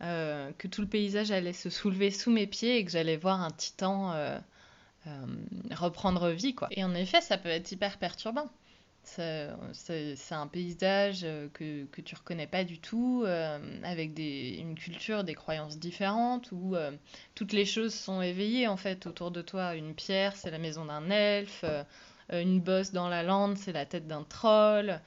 que 0.00 0.68
tout 0.68 0.80
le 0.80 0.86
paysage 0.86 1.32
allait 1.32 1.52
se 1.52 1.70
soulever 1.70 2.12
sous 2.12 2.30
mes 2.30 2.46
pieds 2.46 2.76
et 2.78 2.84
que 2.84 2.90
j'allais 2.92 3.16
voir 3.16 3.42
un 3.42 3.50
titan 3.50 4.14
reprendre 5.72 6.28
vie. 6.28 6.54
Quoi. 6.54 6.68
Et 6.70 6.84
en 6.84 6.94
effet, 6.94 7.20
ça 7.20 7.36
peut 7.36 7.48
être 7.48 7.72
hyper 7.72 7.98
perturbant. 7.98 8.48
C'est 9.16 10.34
un 10.34 10.46
paysage 10.46 11.20
euh, 11.24 11.48
que, 11.52 11.84
que 11.86 12.00
tu 12.00 12.14
reconnais 12.14 12.46
pas 12.46 12.64
du 12.64 12.78
tout, 12.78 13.22
euh, 13.24 13.58
avec 13.82 14.18
une 14.18 14.74
culture, 14.74 15.24
des 15.24 15.34
croyances 15.34 15.78
différentes, 15.78 16.50
où 16.52 16.76
euh, 16.76 16.92
toutes 17.34 17.52
les 17.52 17.64
choses 17.64 17.94
sont 17.94 18.22
éveillées 18.22 18.68
en 18.68 18.76
fait 18.76 19.06
autour 19.06 19.30
de 19.30 19.42
toi. 19.42 19.74
Une 19.74 19.94
pierre, 19.94 20.36
c'est 20.36 20.50
la 20.50 20.58
maison 20.58 20.84
d'un 20.84 21.10
elfe, 21.10 21.64
une 22.30 22.60
bosse 22.60 22.92
dans 22.92 23.08
la 23.08 23.22
lande, 23.22 23.56
c'est 23.56 23.72
la 23.72 23.86
tête 23.86 24.06
d'un 24.06 24.24
troll. 24.24 25.00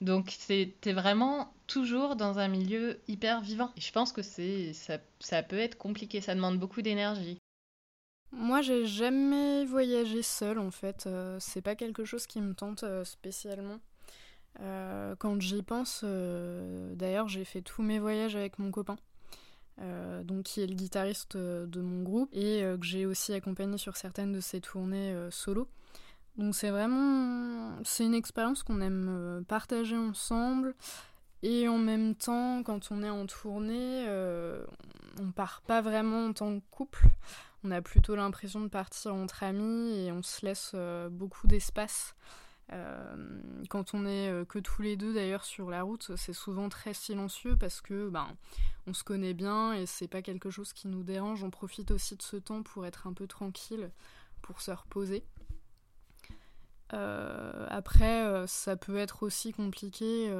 Donc 0.00 0.34
t'es 0.48 0.92
vraiment 0.92 1.52
toujours 1.66 2.16
dans 2.16 2.38
un 2.38 2.48
milieu 2.48 3.00
hyper 3.08 3.40
vivant. 3.40 3.70
Et 3.76 3.80
je 3.80 3.92
pense 3.92 4.12
que 4.12 4.22
ça 4.22 5.42
peut 5.42 5.58
être 5.58 5.78
compliqué, 5.78 6.20
ça 6.20 6.34
demande 6.34 6.58
beaucoup 6.58 6.82
d'énergie. 6.82 7.38
Moi, 8.32 8.62
j'ai 8.62 8.86
jamais 8.86 9.66
voyagé 9.66 10.22
seule 10.22 10.58
en 10.58 10.70
fait. 10.70 11.04
Euh, 11.06 11.36
c'est 11.38 11.60
pas 11.60 11.74
quelque 11.74 12.04
chose 12.04 12.26
qui 12.26 12.40
me 12.40 12.54
tente 12.54 12.82
euh, 12.82 13.04
spécialement. 13.04 13.78
Euh, 14.60 15.14
quand 15.18 15.40
j'y 15.40 15.62
pense, 15.62 16.04
d'ailleurs, 16.04 17.28
j'ai 17.28 17.44
fait 17.44 17.62
tous 17.62 17.82
mes 17.82 17.98
voyages 17.98 18.36
avec 18.36 18.58
mon 18.58 18.70
copain, 18.70 18.96
donc 20.24 20.44
qui 20.44 20.60
est 20.60 20.66
le 20.66 20.74
guitariste 20.74 21.38
de 21.38 21.80
mon 21.80 22.02
groupe 22.02 22.28
et 22.32 22.60
que 22.60 22.84
j'ai 22.84 23.06
aussi 23.06 23.32
accompagné 23.32 23.78
sur 23.78 23.96
certaines 23.96 24.32
de 24.32 24.40
ses 24.40 24.60
tournées 24.60 25.16
solo. 25.30 25.68
Donc 26.36 26.54
c'est 26.54 26.68
vraiment, 26.68 27.78
c'est 27.82 28.04
une 28.04 28.14
expérience 28.14 28.62
qu'on 28.62 28.82
aime 28.82 29.42
partager 29.48 29.96
ensemble. 29.96 30.74
Et 31.42 31.66
en 31.66 31.78
même 31.78 32.14
temps, 32.14 32.62
quand 32.62 32.90
on 32.90 33.02
est 33.02 33.10
en 33.10 33.24
tournée, 33.24 34.06
on 35.18 35.32
part 35.32 35.62
pas 35.62 35.80
vraiment 35.80 36.26
en 36.26 36.32
tant 36.34 36.60
que 36.60 36.64
couple 36.70 37.08
on 37.64 37.70
a 37.70 37.80
plutôt 37.80 38.16
l'impression 38.16 38.60
de 38.60 38.68
partir 38.68 39.14
entre 39.14 39.42
amis 39.42 39.96
et 39.96 40.12
on 40.12 40.22
se 40.22 40.44
laisse 40.44 40.72
euh, 40.74 41.08
beaucoup 41.08 41.46
d'espace. 41.46 42.14
Euh, 42.72 43.40
quand 43.68 43.94
on 43.94 44.06
est 44.06 44.30
euh, 44.30 44.44
que 44.44 44.58
tous 44.58 44.82
les 44.82 44.96
deux 44.96 45.12
d'ailleurs 45.14 45.44
sur 45.44 45.70
la 45.70 45.82
route, 45.82 46.12
c'est 46.16 46.32
souvent 46.32 46.68
très 46.68 46.94
silencieux 46.94 47.56
parce 47.56 47.80
que 47.80 48.08
ben 48.08 48.28
on 48.86 48.94
se 48.94 49.04
connaît 49.04 49.34
bien 49.34 49.74
et 49.74 49.86
c'est 49.86 50.08
pas 50.08 50.22
quelque 50.22 50.50
chose 50.50 50.72
qui 50.72 50.88
nous 50.88 51.02
dérange. 51.02 51.44
On 51.44 51.50
profite 51.50 51.90
aussi 51.90 52.16
de 52.16 52.22
ce 52.22 52.36
temps 52.36 52.62
pour 52.62 52.86
être 52.86 53.06
un 53.06 53.12
peu 53.12 53.26
tranquille, 53.26 53.90
pour 54.40 54.60
se 54.60 54.70
reposer. 54.70 55.24
après, 56.90 58.46
ça 58.46 58.76
peut 58.76 58.96
être 58.96 59.22
aussi 59.22 59.52
compliqué 59.52 60.30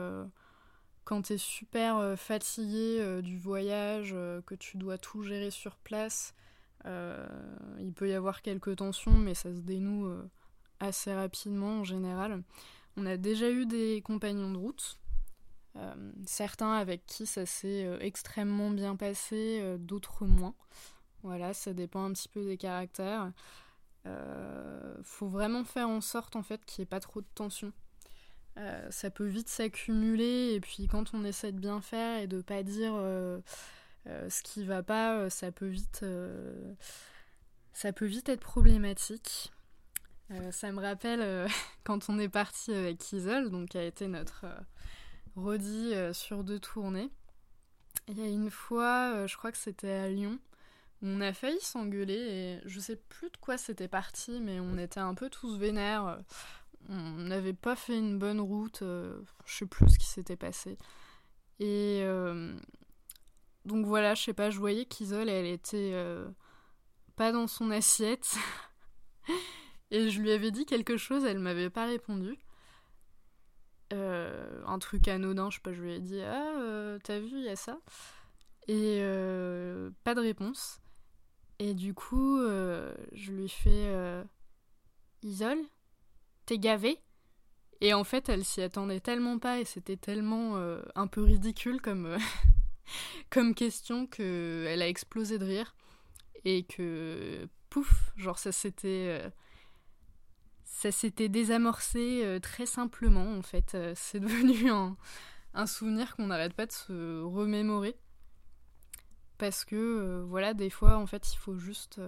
quand 1.04 1.22
tu 1.22 1.34
es 1.34 1.38
super 1.38 2.18
fatigué 2.18 3.22
du 3.22 3.38
voyage, 3.38 4.14
que 4.44 4.54
tu 4.54 4.76
dois 4.76 4.98
tout 4.98 5.22
gérer 5.22 5.50
sur 5.50 5.76
place 5.76 6.34
il 6.84 7.92
peut 7.92 8.08
y 8.08 8.14
avoir 8.14 8.42
quelques 8.42 8.76
tensions, 8.76 9.12
mais 9.12 9.34
ça 9.34 9.54
se 9.54 9.60
dénoue 9.60 10.06
euh, 10.06 10.28
assez 10.80 11.12
rapidement 11.12 11.80
en 11.80 11.84
général. 11.84 12.42
On 12.96 13.06
a 13.06 13.16
déjà 13.16 13.50
eu 13.50 13.66
des 13.66 14.02
compagnons 14.02 14.50
de 14.50 14.58
route, 14.58 14.98
euh, 15.76 16.12
certains 16.26 16.72
avec 16.72 17.06
qui 17.06 17.26
ça 17.26 17.46
s'est 17.46 17.88
extrêmement 18.00 18.70
bien 18.70 18.96
passé, 18.96 19.76
d'autres 19.78 20.26
moins. 20.26 20.54
Voilà, 21.22 21.54
ça 21.54 21.72
dépend 21.72 22.04
un 22.04 22.12
petit 22.12 22.28
peu 22.28 22.44
des 22.44 22.58
caractères. 22.58 23.32
faut 25.02 25.28
vraiment 25.28 25.64
faire 25.64 25.88
en 25.88 26.00
sorte 26.00 26.36
en 26.36 26.42
fait 26.42 26.64
qu'il 26.64 26.82
n'y 26.82 26.84
ait 26.84 26.86
pas 26.86 27.00
trop 27.00 27.20
de 27.20 27.28
tension. 27.34 27.72
ça 28.90 29.10
peut 29.10 29.26
vite 29.26 29.48
s'accumuler 29.48 30.52
et 30.54 30.60
puis 30.60 30.88
quand 30.88 31.14
on 31.14 31.24
essaie 31.24 31.52
de 31.52 31.60
bien 31.60 31.80
faire 31.80 32.20
et 32.20 32.26
de 32.26 32.42
pas 32.42 32.62
dire 32.62 32.92
euh, 32.94 33.40
ce 34.06 34.42
qui 34.42 34.64
va 34.64 34.82
pas, 34.82 35.16
euh, 35.16 35.30
ça 35.30 35.52
peut 35.52 35.68
vite, 35.68 36.00
euh, 36.02 36.74
ça 37.72 37.92
peut 37.92 38.06
vite 38.06 38.28
être 38.28 38.40
problématique. 38.40 39.52
ça 40.50 40.72
me 40.72 40.80
rappelle 40.80 41.48
quand 41.84 42.08
on 42.08 42.18
est 42.18 42.28
parti 42.28 42.72
avec 42.72 43.12
Isol, 43.12 43.50
donc 43.50 43.70
qui 43.70 43.78
a 43.78 43.84
été 43.84 44.08
notre 44.08 44.46
Rodi 45.36 45.92
sur 46.12 46.44
deux 46.44 46.58
tournées. 46.58 47.10
Il 48.08 48.18
y 48.18 48.22
a 48.22 48.26
une 48.26 48.50
fois, 48.50 49.26
je 49.26 49.36
crois 49.36 49.52
que 49.52 49.58
c'était 49.58 49.90
à 49.90 50.08
Lyon, 50.08 50.38
on 51.02 51.20
a 51.20 51.32
failli 51.32 51.60
s'engueuler 51.60 52.14
et 52.14 52.60
je 52.64 52.80
sais 52.80 52.96
plus 52.96 53.30
de 53.30 53.36
quoi 53.36 53.58
c'était 53.58 53.88
parti, 53.88 54.40
mais 54.40 54.58
on 54.60 54.78
était 54.78 55.00
un 55.00 55.14
peu 55.14 55.28
tous 55.28 55.56
vénères. 55.58 56.18
On 56.88 57.12
n'avait 57.12 57.52
pas 57.52 57.76
fait 57.76 57.98
une 57.98 58.18
bonne 58.18 58.40
route, 58.40 58.78
je 58.80 59.22
sais 59.46 59.66
plus 59.66 59.88
ce 59.90 59.98
qui 59.98 60.06
s'était 60.06 60.36
passé. 60.36 60.78
Et, 61.60 62.04
donc 63.64 63.86
voilà, 63.86 64.14
je 64.14 64.22
sais 64.22 64.34
pas, 64.34 64.50
je 64.50 64.58
voyais 64.58 64.84
qu'Isole, 64.86 65.28
elle 65.28 65.46
était 65.46 65.92
euh, 65.94 66.28
pas 67.16 67.32
dans 67.32 67.46
son 67.46 67.70
assiette. 67.70 68.36
Et 69.90 70.10
je 70.10 70.20
lui 70.20 70.32
avais 70.32 70.50
dit 70.50 70.64
quelque 70.64 70.96
chose, 70.96 71.24
elle 71.24 71.38
m'avait 71.38 71.70
pas 71.70 71.86
répondu. 71.86 72.38
Euh, 73.92 74.62
un 74.66 74.78
truc 74.78 75.06
anodin, 75.06 75.50
je 75.50 75.56
sais 75.56 75.62
pas, 75.62 75.72
je 75.72 75.82
lui 75.82 75.92
ai 75.92 76.00
dit 76.00 76.20
Ah, 76.22 76.58
euh, 76.58 76.98
t'as 77.04 77.18
vu, 77.18 77.38
il 77.38 77.44
y 77.44 77.48
a 77.48 77.56
ça. 77.56 77.78
Et 78.68 79.00
pas 80.04 80.14
de 80.14 80.20
réponse. 80.20 80.80
Et 81.58 81.74
du 81.74 81.94
coup, 81.94 82.38
je 82.40 83.32
lui 83.32 83.48
fais 83.48 84.24
Isole, 85.22 85.60
t'es 86.46 86.58
gavé 86.58 86.98
Et 87.80 87.92
en 87.92 88.02
fait, 88.02 88.28
elle 88.28 88.44
s'y 88.44 88.62
attendait 88.62 89.00
tellement 89.00 89.38
pas 89.38 89.60
et 89.60 89.64
c'était 89.64 89.96
tellement 89.96 90.56
un 90.94 91.06
peu 91.06 91.22
ridicule 91.22 91.82
comme 91.82 92.16
comme 93.30 93.54
question 93.54 94.06
qu'elle 94.06 94.82
a 94.82 94.88
explosé 94.88 95.38
de 95.38 95.44
rire 95.44 95.74
et 96.44 96.64
que 96.64 97.48
pouf, 97.70 98.12
genre 98.16 98.38
ça 98.38 98.52
s'était 98.52 99.20
euh, 99.22 99.30
ça 100.64 100.90
s'était 100.90 101.28
désamorcé 101.28 102.22
euh, 102.24 102.38
très 102.38 102.66
simplement 102.66 103.36
en 103.36 103.42
fait. 103.42 103.74
Euh, 103.74 103.92
c'est 103.96 104.20
devenu 104.20 104.70
un, 104.70 104.96
un 105.54 105.66
souvenir 105.66 106.16
qu'on 106.16 106.26
n'arrête 106.26 106.54
pas 106.54 106.66
de 106.66 106.72
se 106.72 107.22
remémorer 107.22 107.96
parce 109.38 109.64
que 109.64 110.24
voilà 110.28 110.54
des 110.54 110.70
fois 110.70 110.96
en 110.96 111.06
fait 111.06 111.32
il 111.32 111.36
faut 111.36 111.56
juste 111.56 112.00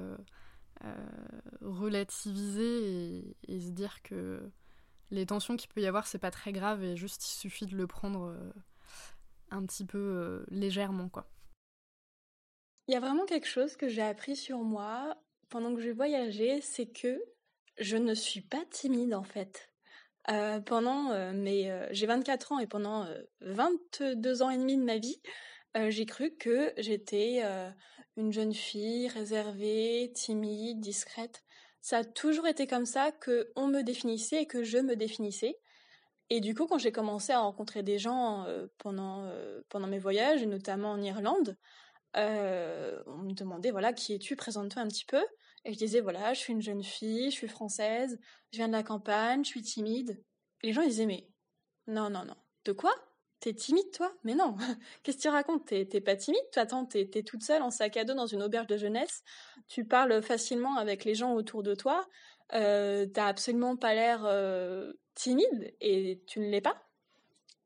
relativiser 1.62 3.16
et, 3.18 3.36
et, 3.48 3.60
se 3.60 3.70
dire 3.70 4.02
que 4.02 4.40
les 5.10 5.26
tensions 5.26 5.56
qu'il 5.56 5.68
peut 5.70 5.80
y 5.80 5.86
avoir 5.86 6.06
c'est 6.06 6.18
pas 6.18 6.30
très 6.30 6.52
grave 6.52 6.84
et 6.84 6.96
juste 6.96 7.26
il 7.26 7.34
suffit 7.34 7.66
de 7.66 7.76
le 7.76 7.88
prendre 7.88 8.36
un 9.54 9.64
petit 9.66 9.84
peu 9.84 9.98
euh, 9.98 10.44
légèrement. 10.48 11.10
Il 12.86 12.92
y 12.92 12.96
a 12.96 13.00
vraiment 13.00 13.24
quelque 13.24 13.46
chose 13.46 13.76
que 13.76 13.88
j'ai 13.88 14.02
appris 14.02 14.36
sur 14.36 14.58
moi 14.58 15.16
pendant 15.48 15.74
que 15.74 15.80
j'ai 15.80 15.92
voyagé, 15.92 16.60
c'est 16.60 16.86
que 16.86 17.22
je 17.78 17.96
ne 17.96 18.14
suis 18.14 18.40
pas 18.40 18.64
timide 18.70 19.14
en 19.14 19.22
fait. 19.22 19.70
Euh, 20.30 20.60
pendant 20.60 21.10
euh, 21.10 21.32
mes, 21.32 21.86
j'ai 21.92 22.06
24 22.06 22.52
ans 22.52 22.58
et 22.58 22.66
pendant 22.66 23.06
22 23.40 24.42
ans 24.42 24.50
et 24.50 24.58
demi 24.58 24.76
de 24.76 24.82
ma 24.82 24.98
vie, 24.98 25.20
j'ai 25.88 26.06
cru 26.06 26.36
que 26.36 26.72
j'étais 26.76 27.42
une 28.16 28.32
jeune 28.32 28.54
fille 28.54 29.08
réservée, 29.08 30.12
timide, 30.14 30.80
discrète. 30.80 31.42
Ça 31.80 31.98
a 31.98 32.04
toujours 32.04 32.46
été 32.46 32.66
comme 32.66 32.86
ça 32.86 33.10
que 33.10 33.50
on 33.56 33.66
me 33.66 33.82
définissait 33.82 34.42
et 34.42 34.46
que 34.46 34.62
je 34.62 34.78
me 34.78 34.94
définissais. 34.94 35.58
Et 36.30 36.40
du 36.40 36.54
coup, 36.54 36.66
quand 36.66 36.78
j'ai 36.78 36.92
commencé 36.92 37.32
à 37.32 37.40
rencontrer 37.40 37.82
des 37.82 37.98
gens 37.98 38.44
euh, 38.46 38.66
pendant, 38.78 39.24
euh, 39.26 39.60
pendant 39.68 39.86
mes 39.86 39.98
voyages, 39.98 40.42
et 40.42 40.46
notamment 40.46 40.92
en 40.92 41.02
Irlande, 41.02 41.56
euh, 42.16 43.02
on 43.06 43.18
me 43.18 43.32
demandait, 43.32 43.70
voilà, 43.70 43.92
qui 43.92 44.14
es-tu 44.14 44.36
Présente-toi 44.36 44.82
un 44.82 44.88
petit 44.88 45.04
peu. 45.04 45.22
Et 45.64 45.72
je 45.72 45.78
disais, 45.78 46.00
voilà, 46.00 46.34
je 46.34 46.40
suis 46.40 46.52
une 46.52 46.62
jeune 46.62 46.82
fille, 46.82 47.30
je 47.30 47.36
suis 47.36 47.48
française, 47.48 48.18
je 48.52 48.58
viens 48.58 48.68
de 48.68 48.72
la 48.72 48.82
campagne, 48.82 49.44
je 49.44 49.48
suis 49.50 49.62
timide. 49.62 50.22
Et 50.62 50.68
les 50.68 50.72
gens, 50.72 50.82
ils 50.82 50.88
disaient, 50.88 51.06
mais 51.06 51.28
non, 51.86 52.10
non, 52.10 52.24
non. 52.24 52.36
De 52.64 52.72
quoi? 52.72 52.94
T'es 53.40 53.52
timide, 53.52 53.90
toi? 53.92 54.14
Mais 54.24 54.34
non 54.34 54.56
Qu'est-ce 55.02 55.18
que 55.18 55.22
tu 55.22 55.28
racontes? 55.28 55.66
T'es 55.66 56.00
pas 56.00 56.16
timide? 56.16 56.40
Attends, 56.56 56.86
t'es 56.86 57.10
es 57.14 57.22
toute 57.22 57.42
seule 57.42 57.62
en 57.62 57.70
sac 57.70 57.96
à 57.98 58.04
dos 58.04 58.14
dans 58.14 58.26
une 58.26 58.42
auberge 58.42 58.66
de 58.66 58.78
jeunesse. 58.78 59.22
Tu 59.68 59.84
parles 59.84 60.22
facilement 60.22 60.76
avec 60.76 61.04
les 61.04 61.14
gens 61.14 61.34
autour 61.34 61.62
de 61.62 61.74
toi. 61.74 62.06
Euh, 62.52 63.06
T'as 63.06 63.26
absolument 63.26 63.76
pas 63.76 63.94
l'air 63.94 64.28
timide 65.14 65.74
et 65.80 66.22
tu 66.26 66.40
ne 66.40 66.46
l'es 66.46 66.60
pas. 66.60 66.84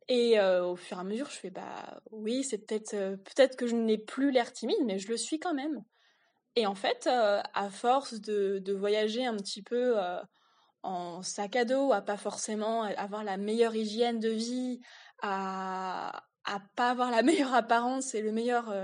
Et 0.09 0.41
euh, 0.41 0.64
au 0.64 0.77
fur 0.77 0.97
et 0.97 1.01
à 1.01 1.05
mesure, 1.05 1.29
je 1.31 1.38
fais 1.38 1.51
bah 1.51 2.01
oui, 2.11 2.43
c'est 2.43 2.59
peut-être 2.59 2.95
euh, 2.95 3.17
peut-être 3.17 3.57
que 3.57 3.67
je 3.67 3.77
n'ai 3.77 3.99
plus 3.99 4.31
l'air 4.31 4.53
timide, 4.53 4.79
mais 4.87 4.99
je 4.99 5.09
le 5.09 5.19
suis 5.19 5.38
quand 5.38 5.53
même. 5.53 5.85
Et 6.57 6.67
en 6.67 6.75
fait, 6.75 7.07
euh, 7.07 7.43
à 7.55 7.71
force 7.71 8.14
de, 8.21 8.59
de, 8.59 8.73
voyager 8.73 9.27
un 9.27 9.37
petit 9.37 9.62
peu 9.62 9.97
en 10.83 11.23
sac 11.23 11.57
à 11.57 11.64
dos, 11.64 11.93
à 11.93 12.01
pas 12.01 12.17
forcément 12.17 12.83
avoir 12.83 13.23
la 13.23 13.37
meilleure 13.37 13.77
hygiène 13.77 14.19
de 14.19 14.31
vie, 14.31 14.81
à 15.23 16.25
à 16.45 16.61
pas 16.77 16.91
avoir 16.91 17.11
la 17.11 17.23
meilleure 17.23 17.55
apparence 17.55 18.14
et 18.14 18.23
le 18.23 18.33
meilleur 18.33 18.75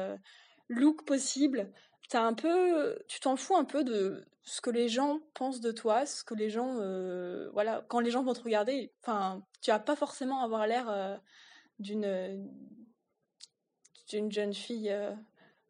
look 0.68 1.06
possible, 1.06 1.72
t'as 2.08 2.22
un 2.22 2.34
peu, 2.34 2.98
tu 3.08 3.20
t'en 3.20 3.36
fous 3.36 3.56
un 3.56 3.64
peu 3.64 3.84
de 3.84 4.24
ce 4.44 4.60
que 4.60 4.70
les 4.70 4.88
gens 4.88 5.20
pensent 5.32 5.60
de 5.60 5.72
toi, 5.72 6.04
ce 6.06 6.22
que 6.22 6.34
les 6.34 6.50
gens, 6.50 6.76
euh, 6.78 7.48
voilà, 7.52 7.84
quand 7.88 8.00
les 8.00 8.10
gens 8.10 8.22
vont 8.22 8.34
te 8.34 8.42
regarder, 8.42 8.92
enfin, 9.02 9.42
tu 9.62 9.70
vas 9.70 9.78
pas 9.78 9.96
forcément 9.96 10.42
avoir 10.42 10.66
l'air 10.66 10.88
euh, 10.90 11.16
d'une 11.78 12.50
d'une 14.08 14.30
jeune 14.30 14.52
fille 14.52 14.94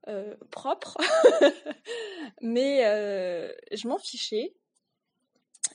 euh, 0.08 0.34
propre, 0.50 0.98
mais 2.42 2.80
je 3.70 3.86
m'en 3.86 3.98
fichais 3.98 4.54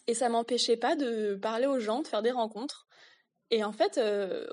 et 0.08 0.14
ça 0.14 0.28
m'empêchait 0.28 0.78
pas 0.78 0.96
de 0.98 1.36
parler 1.36 1.68
aux 1.68 1.80
gens, 1.80 2.02
de 2.02 2.08
faire 2.08 2.22
des 2.22 2.32
rencontres. 2.32 2.86
Et 3.50 3.64
en 3.64 3.72
fait, 3.72 4.00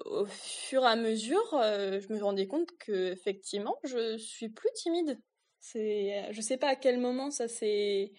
au 0.05 0.25
fur 0.27 0.85
et 0.85 0.87
à 0.87 0.97
mesure, 0.97 1.49
je 1.53 2.13
me 2.13 2.23
rendais 2.23 2.47
compte 2.47 2.71
que 2.79 3.13
effectivement, 3.13 3.77
je 3.85 4.17
suis 4.17 4.49
plus 4.49 4.71
timide. 4.75 5.21
C'est, 5.73 6.33
je 6.33 6.41
sais 6.41 6.59
pas 6.59 6.69
à 6.69 6.77
quel 6.77 7.01
moment 7.01 7.33
ça 7.33 7.49
c'est 7.49 8.13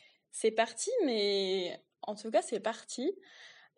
parti, 0.58 0.92
mais 1.06 1.82
en 2.02 2.16
tout 2.16 2.30
cas, 2.30 2.42
c'est 2.42 2.60
parti. 2.60 3.14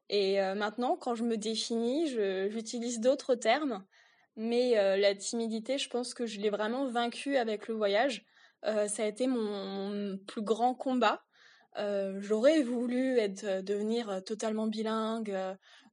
Et 0.09 0.41
euh, 0.41 0.55
maintenant, 0.55 0.97
quand 0.97 1.13
je 1.13 1.23
me 1.23 1.37
définis, 1.37 2.07
j'utilise 2.49 2.99
d'autres 2.99 3.35
termes. 3.35 3.85
Mais 4.35 4.79
euh, 4.79 4.97
la 4.97 5.13
timidité, 5.13 5.77
je 5.77 5.87
pense 5.87 6.15
que 6.15 6.25
je 6.25 6.39
l'ai 6.39 6.49
vraiment 6.49 6.87
vaincue 6.87 7.37
avec 7.37 7.67
le 7.67 7.75
voyage. 7.75 8.25
Euh, 8.65 8.87
ça 8.87 9.03
a 9.03 9.05
été 9.05 9.27
mon, 9.27 10.17
plus 10.27 10.41
grand 10.41 10.73
combat. 10.73 11.21
j'aurais 11.77 12.63
voulu 12.63 13.19
être, 13.19 13.61
devenir 13.61 14.23
totalement 14.25 14.65
bilingue, 14.65 15.37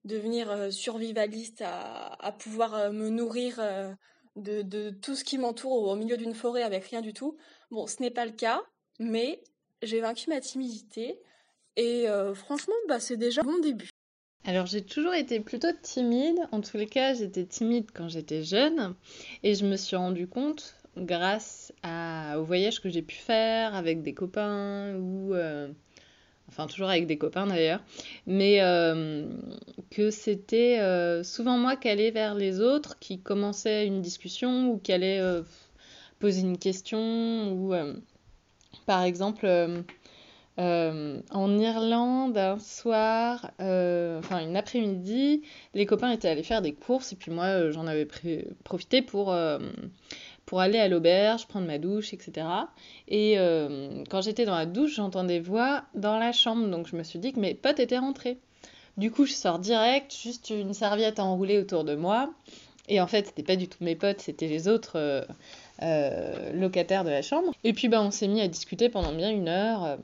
devenir 0.04 0.72
survivaliste, 0.72 1.62
à, 1.62 2.32
pouvoir 2.38 2.90
me 2.92 3.10
nourrir 3.10 3.60
de, 4.36 4.90
tout 4.90 5.14
ce 5.14 5.24
qui 5.24 5.38
m'entoure 5.38 5.88
au 5.88 5.96
milieu 5.96 6.16
d'une 6.16 6.34
forêt 6.34 6.62
avec 6.62 6.84
rien 6.84 7.00
du 7.00 7.12
tout. 7.12 7.36
Bon, 7.70 7.86
ce 7.86 8.00
n'est 8.00 8.10
pas 8.10 8.26
le 8.26 8.32
cas, 8.32 8.62
mais 8.98 9.42
j'ai 9.82 10.00
vaincu 10.00 10.30
ma 10.30 10.40
timidité 10.40 11.18
et 11.76 12.06
franchement, 12.34 12.74
bah, 12.88 13.00
c'est 13.00 13.16
déjà 13.16 13.42
un 13.42 13.44
bon 13.44 13.58
début. 13.60 13.90
Alors 14.46 14.66
j'ai 14.66 14.82
toujours 14.82 15.14
été 15.14 15.40
plutôt 15.40 15.72
timide, 15.82 16.38
en 16.52 16.60
tous 16.60 16.76
les 16.76 16.86
cas 16.86 17.14
j'étais 17.14 17.44
timide 17.44 17.90
quand 17.92 18.08
j'étais 18.08 18.44
jeune 18.44 18.94
et 19.42 19.54
je 19.54 19.66
me 19.66 19.74
suis 19.74 19.96
rendu 19.96 20.28
compte 20.28 20.76
grâce 20.96 21.72
à, 21.82 22.38
au 22.38 22.44
voyage 22.44 22.80
que 22.80 22.88
j'ai 22.88 23.02
pu 23.02 23.16
faire 23.16 23.74
avec 23.74 24.02
des 24.02 24.14
copains 24.14 24.94
ou... 24.96 25.34
Euh, 25.34 25.68
enfin 26.48 26.66
toujours 26.66 26.88
avec 26.88 27.06
des 27.06 27.18
copains 27.18 27.46
d'ailleurs, 27.46 27.80
mais 28.26 28.60
euh, 28.62 29.28
que 29.90 30.10
c'était 30.10 30.78
euh, 30.80 31.22
souvent 31.22 31.58
moi 31.58 31.76
qui 31.76 31.88
allais 31.88 32.10
vers 32.10 32.34
les 32.34 32.60
autres, 32.60 32.98
qui 32.98 33.18
commençait 33.20 33.86
une 33.86 34.00
discussion 34.00 34.70
ou 34.70 34.78
qui 34.78 34.92
allait 34.92 35.20
poser 36.18 36.40
une 36.42 36.58
question 36.58 37.52
ou 37.52 37.74
par 38.86 39.02
exemple 39.02 39.46
euh, 40.58 41.20
en 41.30 41.58
Irlande, 41.58 42.38
un 42.38 42.58
soir, 42.58 43.50
euh, 43.60 44.18
enfin 44.18 44.40
une 44.40 44.56
après-midi, 44.56 45.42
les 45.74 45.84
copains 45.84 46.10
étaient 46.10 46.28
allés 46.28 46.42
faire 46.42 46.62
des 46.62 46.72
courses 46.72 47.12
et 47.12 47.16
puis 47.16 47.30
moi 47.30 47.44
euh, 47.44 47.72
j'en 47.72 47.86
avais 47.86 48.08
profité 48.64 49.02
pour, 49.02 49.36
pour 50.46 50.60
aller 50.60 50.78
à 50.78 50.88
l'auberge, 50.88 51.46
prendre 51.46 51.66
ma 51.66 51.78
douche, 51.78 52.14
etc. 52.14 52.46
Et 53.08 53.36
quand 54.08 54.22
j'étais 54.22 54.44
dans 54.44 54.56
la 54.56 54.66
douche, 54.66 54.94
j'entends 54.94 55.24
des 55.24 55.40
voix 55.40 55.82
dans 55.94 56.18
la 56.18 56.32
chambre, 56.32 56.68
donc 56.68 56.86
je 56.86 56.96
me 56.96 57.02
suis 57.02 57.18
dit 57.18 57.32
que 57.32 57.40
mes 57.40 57.54
potes 57.54 57.80
étaient 57.80 57.98
rentrés. 57.98 58.38
Du 58.96 59.10
coup, 59.10 59.26
je 59.26 59.32
sors 59.32 59.58
direct, 59.58 60.14
juste 60.16 60.50
une 60.50 60.72
serviette 60.72 61.20
enroulée 61.20 61.58
autour 61.58 61.84
de 61.84 61.94
moi. 61.94 62.30
Et 62.88 63.00
en 63.00 63.08
fait, 63.08 63.26
c'était 63.26 63.42
pas 63.42 63.56
du 63.56 63.68
tout 63.68 63.82
mes 63.82 63.96
potes, 63.96 64.20
c'était 64.20 64.46
les 64.46 64.68
autres 64.68 65.26
locataires 66.54 67.04
de 67.04 67.10
la 67.10 67.22
chambre. 67.22 67.52
Et 67.64 67.72
puis, 67.72 67.88
bah, 67.88 68.00
on 68.00 68.10
s'est 68.10 68.28
mis 68.28 68.40
à 68.40 68.48
discuter 68.48 68.88
pendant 68.88 69.12
bien 69.12 69.30
une 69.30 69.48
heure. 69.48 69.98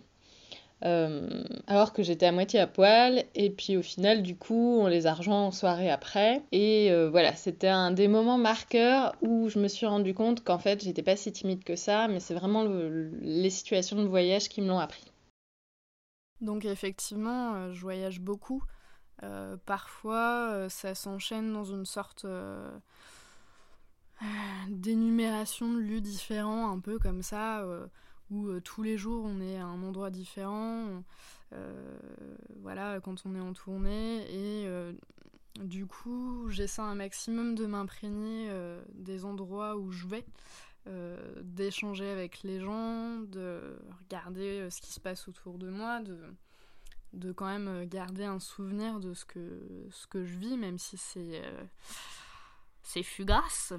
Euh, 0.84 1.44
alors 1.68 1.92
que 1.92 2.02
j'étais 2.02 2.26
à 2.26 2.32
moitié 2.32 2.58
à 2.58 2.66
poil. 2.66 3.24
Et 3.34 3.50
puis 3.50 3.76
au 3.76 3.82
final, 3.82 4.22
du 4.22 4.36
coup, 4.36 4.78
on 4.80 4.86
les 4.86 5.06
a 5.06 5.14
rejoints 5.14 5.46
en 5.46 5.50
soirée 5.50 5.90
après. 5.90 6.42
Et 6.50 6.90
euh, 6.90 7.08
voilà, 7.08 7.34
c'était 7.34 7.68
un 7.68 7.92
des 7.92 8.08
moments 8.08 8.38
marqueurs 8.38 9.14
où 9.22 9.48
je 9.48 9.58
me 9.58 9.68
suis 9.68 9.86
rendu 9.86 10.14
compte 10.14 10.42
qu'en 10.42 10.58
fait, 10.58 10.82
j'étais 10.82 11.02
pas 11.02 11.16
si 11.16 11.30
timide 11.32 11.62
que 11.64 11.76
ça, 11.76 12.08
mais 12.08 12.20
c'est 12.20 12.34
vraiment 12.34 12.64
les 12.64 13.50
situations 13.50 14.02
de 14.02 14.08
voyage 14.08 14.48
qui 14.48 14.60
me 14.60 14.68
l'ont 14.68 14.80
appris. 14.80 15.04
Donc 16.40 16.64
effectivement, 16.64 17.54
euh, 17.54 17.72
je 17.72 17.80
voyage 17.80 18.20
beaucoup. 18.20 18.62
parfois, 19.66 20.66
ça 20.68 20.96
s'enchaîne 20.96 21.52
dans 21.52 21.64
une 21.64 21.84
sorte 21.84 22.26
d'énumération 24.68 25.72
de 25.72 25.78
lieux 25.78 26.00
différents, 26.00 26.72
un 26.72 26.80
peu 26.80 26.98
comme 26.98 27.22
ça 27.22 27.64
euh, 28.32 28.60
tous 28.60 28.82
les 28.82 28.96
jours 28.96 29.24
on 29.24 29.40
est 29.40 29.56
à 29.56 29.66
un 29.66 29.82
endroit 29.82 30.10
différent, 30.10 31.02
euh, 31.52 31.98
voilà, 32.60 33.00
quand 33.00 33.26
on 33.26 33.34
est 33.34 33.40
en 33.40 33.52
tournée, 33.52 34.22
et 34.22 34.66
euh, 34.66 34.92
du 35.60 35.86
coup 35.86 36.48
j'essaie 36.48 36.82
un 36.82 36.94
maximum 36.94 37.54
de 37.54 37.66
m'imprégner 37.66 38.50
des 38.94 39.24
endroits 39.24 39.76
où 39.76 39.90
je 39.90 40.06
vais. 40.06 40.24
d'échanger 41.42 42.10
avec 42.10 42.42
les 42.42 42.60
gens, 42.60 43.20
de 43.20 43.78
regarder 44.00 44.68
ce 44.70 44.80
qui 44.80 44.92
se 44.92 45.00
passe 45.00 45.28
autour 45.28 45.58
de 45.58 45.68
moi, 45.68 46.00
de, 47.12 47.32
quand 47.32 47.46
même 47.46 47.84
garder 47.84 48.24
un 48.24 48.40
souvenir 48.40 48.98
de 48.98 49.14
ce 49.14 49.24
que, 49.24 49.88
je 50.14 50.38
vis, 50.38 50.56
même 50.56 50.78
si 50.78 50.96
c'est 50.96 51.42
fugace. 53.02 53.74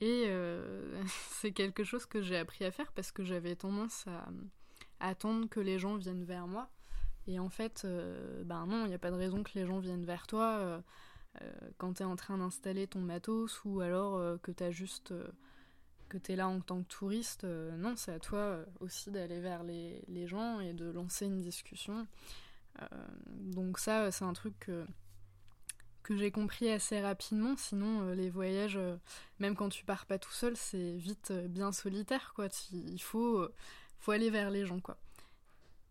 Et 0.00 0.24
euh, 0.26 1.02
c'est 1.30 1.52
quelque 1.52 1.84
chose 1.84 2.06
que 2.06 2.22
j'ai 2.22 2.36
appris 2.36 2.64
à 2.64 2.70
faire 2.70 2.92
parce 2.92 3.12
que 3.12 3.24
j'avais 3.24 3.56
tendance 3.56 4.06
à, 4.06 4.28
attendre 5.00 5.48
que 5.48 5.60
les 5.60 5.78
gens 5.78 5.96
viennent 5.96 6.24
vers 6.24 6.46
moi. 6.46 6.70
Et 7.26 7.38
en 7.38 7.50
fait, 7.50 7.82
euh, 7.84 8.42
ben 8.44 8.66
non, 8.66 8.84
il 8.86 8.88
n'y 8.88 8.94
a 8.94 8.98
pas 8.98 9.10
de 9.10 9.16
raison 9.16 9.42
que 9.42 9.50
les 9.54 9.66
gens 9.66 9.78
viennent 9.78 10.06
vers 10.06 10.26
toi 10.26 10.58
euh, 10.58 10.80
quand 11.76 11.94
tu 11.94 12.02
es 12.02 12.06
en 12.06 12.16
train 12.16 12.38
d'installer 12.38 12.86
ton 12.86 13.00
matos 13.00 13.64
ou 13.64 13.80
alors 13.80 14.40
que 14.40 14.50
tu 14.50 14.72
juste 14.72 15.12
que 16.08 16.16
es 16.32 16.36
là 16.36 16.48
en 16.48 16.60
tant 16.60 16.82
que 16.82 16.88
touriste. 16.88 17.44
non, 17.44 17.94
c'est 17.96 18.14
à 18.14 18.18
toi 18.18 18.64
aussi 18.80 19.10
d'aller 19.10 19.40
vers 19.40 19.62
les, 19.62 20.02
les, 20.08 20.26
gens 20.26 20.58
et 20.58 20.72
de 20.72 20.90
lancer 20.90 21.26
une 21.26 21.42
discussion. 21.42 22.06
donc 23.28 23.78
ça, 23.78 24.10
c'est 24.10 24.24
un 24.24 24.32
truc 24.32 24.58
que 24.58 24.86
que 26.02 26.16
j'ai 26.16 26.30
compris 26.30 26.70
assez 26.70 27.00
rapidement. 27.00 27.56
Sinon, 27.56 28.02
euh, 28.02 28.14
les 28.14 28.30
voyages, 28.30 28.76
euh, 28.76 28.96
même 29.40 29.54
quand 29.54 29.68
tu 29.68 29.84
pars 29.84 30.06
pas 30.06 30.18
tout 30.18 30.32
seul, 30.32 30.56
c'est 30.56 30.96
vite 30.96 31.30
euh, 31.30 31.48
bien 31.48 31.72
solitaire, 31.72 32.32
quoi. 32.34 32.48
Il 32.72 33.00
faut, 33.02 33.46
faut 33.98 34.12
aller 34.12 34.30
vers 34.30 34.50
les 34.50 34.66
gens, 34.66 34.80
quoi. 34.80 34.96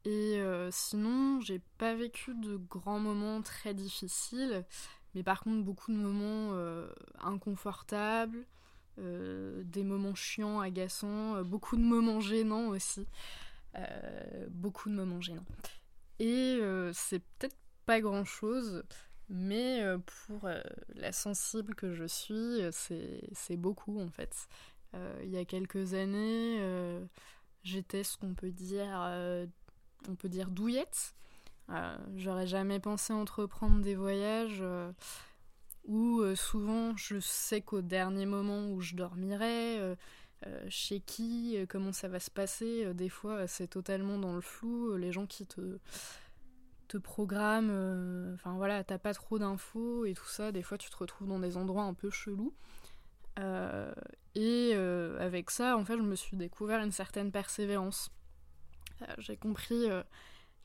Et 0.05 0.41
sinon, 0.71 1.41
j'ai 1.41 1.59
pas 1.77 1.93
vécu 1.93 2.33
de 2.33 2.55
grands 2.55 2.99
moments 2.99 3.41
très 3.41 3.73
difficiles, 3.73 4.63
mais 5.13 5.21
par 5.21 5.41
contre, 5.41 5.65
beaucoup 5.65 5.91
de 5.91 5.97
moments 5.97 6.57
inconfortables, 7.19 8.45
des 8.97 9.83
moments 9.83 10.15
chiants, 10.15 10.61
agaçants, 10.61 11.43
beaucoup 11.43 11.75
de 11.75 11.81
moments 11.81 12.21
gênants 12.21 12.67
aussi. 12.67 13.05
beaucoup 14.49 14.89
de 14.89 14.95
moments 14.95 15.19
gênants. 15.19 15.45
Et 16.19 16.61
c'est 16.93 17.19
peut-être 17.37 17.57
pas 17.85 17.99
grand 17.99 18.23
chose. 18.23 18.85
Mais 19.29 19.83
euh, 19.83 19.97
pour 20.27 20.45
euh, 20.45 20.61
la 20.95 21.11
sensible 21.11 21.75
que 21.75 21.93
je 21.93 22.05
suis, 22.05 22.61
euh, 22.61 22.71
c'est 22.71 23.57
beaucoup 23.57 23.99
en 23.99 24.09
fait. 24.09 24.47
il 25.23 25.29
y 25.29 25.37
a 25.37 25.45
quelques 25.45 25.93
années, 25.93 26.59
j'étais 27.63 28.03
ce 28.03 28.17
qu'on 28.17 28.33
peut 28.33 28.51
dire, 28.51 28.87
on 30.07 30.15
peut 30.15 30.29
dire 30.29 30.49
douillette. 30.49 31.13
J'aurais 32.15 32.47
jamais 32.47 32.79
pensé 32.79 33.13
entreprendre 33.13 33.81
des 33.81 33.95
voyages 33.95 34.63
où 35.85 36.23
souvent 36.35 36.95
je 36.97 37.19
sais 37.19 37.61
qu'au 37.61 37.81
dernier 37.81 38.25
moment 38.25 38.69
où 38.71 38.81
je 38.81 38.95
dormirai, 38.95 39.95
chez 40.69 40.99
qui, 41.01 41.57
comment 41.69 41.93
ça 41.93 42.07
va 42.07 42.19
se 42.19 42.31
passer, 42.31 42.91
des 42.95 43.09
fois 43.09 43.45
c'est 43.45 43.67
totalement 43.67 44.17
dans 44.17 44.33
le 44.33 44.41
flou, 44.41 44.95
les 44.95 45.11
gens 45.11 45.27
qui 45.27 45.45
te 45.45 45.77
te 46.87 46.97
programme, 46.97 47.69
euh, 47.71 48.33
enfin 48.35 48.53
voilà, 48.55 48.83
t'as 48.83 48.97
pas 48.97 49.13
trop 49.13 49.39
d'infos 49.39 50.05
et 50.05 50.13
tout 50.13 50.25
ça, 50.27 50.51
des 50.51 50.63
fois 50.63 50.77
tu 50.77 50.89
te 50.89 50.97
retrouves 50.97 51.27
dans 51.27 51.39
des 51.39 51.57
endroits 51.57 51.83
un 51.83 51.93
peu 51.93 52.09
chelous. 52.09 52.53
Euh, 53.39 53.93
et 54.35 54.71
euh, 54.73 55.19
avec 55.19 55.51
ça, 55.51 55.77
en 55.77 55.85
fait, 55.85 55.97
je 55.97 56.01
me 56.01 56.15
suis 56.15 56.37
découvert 56.37 56.81
une 56.81 56.91
certaine 56.91 57.31
persévérance. 57.31 58.09
J'ai 59.19 59.37
compris 59.37 59.85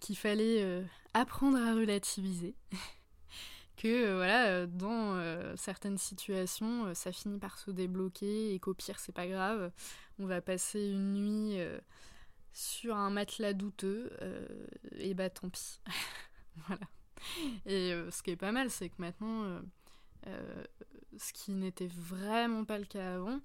qu'il 0.01 0.17
fallait 0.17 0.83
apprendre 1.13 1.59
à 1.59 1.75
relativiser. 1.75 2.55
que 3.77 4.15
voilà, 4.17 4.67
dans 4.67 5.21
certaines 5.57 5.99
situations, 5.99 6.95
ça 6.95 7.13
finit 7.13 7.39
par 7.39 7.59
se 7.59 7.71
débloquer 7.71 8.55
et 8.55 8.59
qu'au 8.59 8.73
pire, 8.73 8.99
c'est 9.01 9.13
pas 9.13 9.27
grave. 9.27 9.71
On 10.19 10.25
va 10.25 10.41
passer 10.41 10.89
une 10.89 11.13
nuit 11.13 11.59
sur 12.53 12.97
un 12.97 13.11
matelas 13.11 13.55
douteux, 13.55 14.11
euh, 14.21 14.47
et 14.99 15.15
bah 15.15 15.31
tant 15.31 15.49
pis. 15.49 15.81
voilà. 16.67 16.87
Et 17.67 17.93
euh, 17.93 18.11
ce 18.11 18.23
qui 18.23 18.31
est 18.31 18.37
pas 18.37 18.53
mal, 18.53 18.71
c'est 18.71 18.88
que 18.88 18.97
maintenant, 18.99 19.62
euh, 20.27 20.65
ce 21.17 21.33
qui 21.33 21.53
n'était 21.53 21.88
vraiment 21.88 22.65
pas 22.65 22.79
le 22.79 22.85
cas 22.85 23.15
avant, 23.15 23.41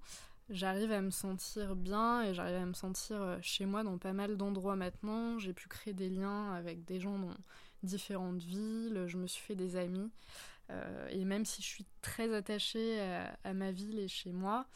j'arrive 0.49 0.91
à 0.91 1.01
me 1.01 1.11
sentir 1.11 1.75
bien 1.75 2.23
et 2.23 2.33
j'arrive 2.33 2.55
à 2.55 2.65
me 2.65 2.73
sentir 2.73 3.37
chez 3.41 3.65
moi 3.65 3.83
dans 3.83 3.97
pas 3.97 4.13
mal 4.13 4.35
d'endroits 4.35 4.75
maintenant. 4.75 5.39
J'ai 5.39 5.53
pu 5.53 5.67
créer 5.67 5.93
des 5.93 6.09
liens 6.09 6.53
avec 6.53 6.85
des 6.85 6.99
gens 6.99 7.19
dans 7.19 7.35
différentes 7.83 8.41
villes, 8.41 9.05
je 9.07 9.17
me 9.17 9.27
suis 9.27 9.43
fait 9.43 9.55
des 9.55 9.75
amis. 9.75 10.09
et 11.11 11.23
même 11.23 11.45
si 11.45 11.61
je 11.61 11.67
suis 11.67 11.85
très 12.01 12.33
attachée 12.33 12.99
à 13.43 13.53
ma 13.53 13.71
ville 13.71 13.99
et 13.99 14.07
chez 14.07 14.31
moi, 14.31 14.67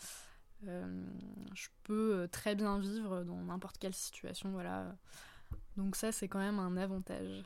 je 0.63 1.67
peux 1.83 2.15
euh, 2.15 2.27
très 2.27 2.55
bien 2.55 2.79
vivre 2.79 3.23
dans 3.23 3.37
n'importe 3.37 3.77
quelle 3.77 3.93
situation, 3.93 4.51
voilà. 4.51 4.95
Donc 5.77 5.95
ça, 5.95 6.11
c'est 6.11 6.27
quand 6.27 6.39
même 6.39 6.59
un 6.59 6.77
avantage. 6.77 7.43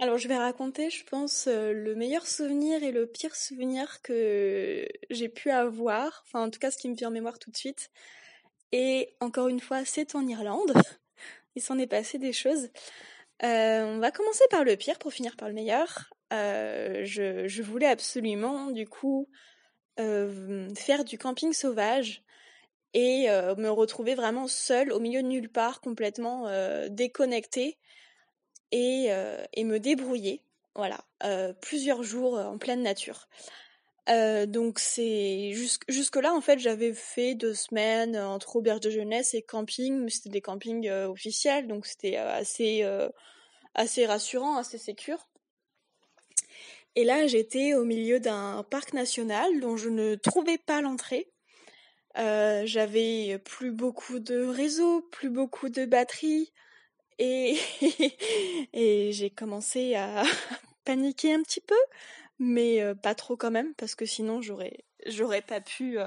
Alors 0.00 0.16
je 0.16 0.28
vais 0.28 0.36
raconter, 0.36 0.90
je 0.90 1.04
pense, 1.04 1.48
euh, 1.48 1.72
le 1.72 1.94
meilleur 1.96 2.26
souvenir 2.26 2.82
et 2.84 2.92
le 2.92 3.06
pire 3.06 3.34
souvenir 3.34 4.00
que 4.02 4.86
j'ai 5.10 5.28
pu 5.28 5.50
avoir, 5.50 6.22
enfin 6.24 6.44
en 6.44 6.50
tout 6.50 6.60
cas 6.60 6.70
ce 6.70 6.78
qui 6.78 6.88
me 6.88 6.94
vient 6.94 7.08
en 7.08 7.12
mémoire 7.12 7.38
tout 7.38 7.50
de 7.50 7.56
suite. 7.56 7.90
Et 8.70 9.16
encore 9.20 9.48
une 9.48 9.60
fois, 9.60 9.84
c'est 9.84 10.14
en 10.14 10.26
Irlande. 10.26 10.72
Il 11.56 11.62
s'en 11.62 11.78
est 11.78 11.88
passé 11.88 12.18
des 12.18 12.32
choses. 12.32 12.68
on 13.42 13.98
va 13.98 14.10
commencer 14.12 14.44
par 14.50 14.62
le 14.62 14.76
pire 14.76 14.98
pour 14.98 15.12
finir 15.12 15.36
par 15.36 15.48
le 15.48 15.54
meilleur. 15.54 16.10
je, 16.30 17.62
voulais 17.62 17.86
absolument, 17.86 18.70
du 18.70 18.86
coup, 18.86 19.28
euh, 19.98 20.68
faire 20.74 21.04
du 21.04 21.18
camping 21.18 21.52
sauvage. 21.52 22.22
et 22.94 23.28
me 23.58 23.68
retrouver 23.68 24.14
vraiment 24.14 24.48
seule 24.48 24.92
au 24.92 24.98
milieu 24.98 25.22
de 25.22 25.28
nulle 25.28 25.50
part, 25.50 25.80
complètement 25.80 26.48
déconnectée 26.88 27.76
et, 28.72 29.10
et, 29.52 29.64
me 29.64 29.78
débrouiller. 29.78 30.42
Voilà, 30.74 30.98
plusieurs 31.60 32.02
jours 32.02 32.38
en 32.38 32.56
pleine 32.58 32.82
nature. 32.82 33.28
donc 34.08 34.78
c'est 34.78 35.52
jusque 35.52 36.16
là 36.16 36.32
en 36.32 36.40
fait 36.40 36.58
j'avais 36.58 36.94
fait 36.94 37.34
deux 37.34 37.54
semaines 37.54 38.16
entre 38.16 38.56
auberge 38.56 38.80
de 38.80 38.90
jeunesse 38.90 39.34
et 39.34 39.42
camping, 39.42 39.98
mais 40.00 40.10
c'était 40.10 40.30
des 40.30 40.40
campings 40.40 40.90
officiels 40.90 41.68
donc 41.68 41.86
c'était 41.86 42.16
assez 42.16 42.84
assez 43.74 44.06
rassurant, 44.06 44.56
assez 44.56 44.78
sécure. 44.78 45.28
Et 46.94 47.04
là 47.04 47.26
j'étais 47.26 47.74
au 47.74 47.84
milieu 47.84 48.20
d'un 48.20 48.64
parc 48.70 48.92
national 48.92 49.60
dont 49.60 49.76
je 49.76 49.88
ne 49.88 50.14
trouvais 50.14 50.58
pas 50.58 50.80
l'entrée. 50.80 51.30
j'avais 52.16 53.38
plus 53.44 53.72
beaucoup 53.72 54.18
de 54.18 54.44
réseau, 54.46 55.02
plus 55.12 55.30
beaucoup 55.30 55.68
de 55.68 55.84
batterie 55.84 56.52
et, 57.20 59.10
j'ai 59.12 59.30
commencé 59.30 59.96
à 59.96 60.22
paniquer 60.84 61.34
un 61.34 61.42
petit 61.42 61.60
peu, 61.60 61.74
mais 62.38 62.80
pas 63.02 63.16
trop 63.16 63.36
quand 63.36 63.50
même, 63.50 63.74
parce 63.74 63.96
que 63.96 64.06
sinon 64.06 64.40
j'aurais 64.40 64.84
j'aurais 65.06 65.42
pas 65.42 65.60
pu 65.60 65.98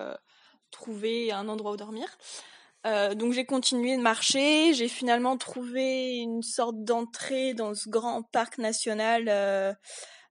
trouver 0.71 1.33
un 1.33 1.49
endroit 1.49 1.73
où 1.73 1.77
dormir. 1.77 2.17
donc 2.85 3.33
j'ai 3.33 3.45
continué 3.45 3.97
de 3.97 4.01
marcher, 4.01 4.73
j'ai 4.73 4.87
finalement 4.87 5.37
trouvé 5.37 6.15
une 6.15 6.43
sorte 6.43 6.81
d'entrée 6.83 7.53
dans 7.53 7.75
ce 7.75 7.89
grand 7.89 8.23
parc 8.23 8.57
national 8.57 9.77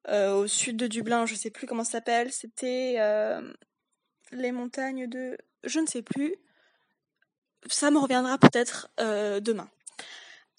au 0.09 0.47
sud 0.47 0.77
de 0.77 0.87
Dublin, 0.87 1.27
je 1.27 1.35
sais 1.35 1.51
plus 1.51 1.67
comment 1.67 1.85
ça 1.85 1.93
s'appelle, 1.93 2.33
c'était 2.33 2.97
les 4.33 4.53
montagnes 4.53 5.09
de... 5.09 5.37
je 5.65 5.81
ne 5.81 5.87
sais 5.87 6.03
plus, 6.03 6.35
ça 7.69 7.91
me 7.91 7.99
reviendra 7.99 8.39
peut-être 8.39 8.91
demain. 8.99 9.71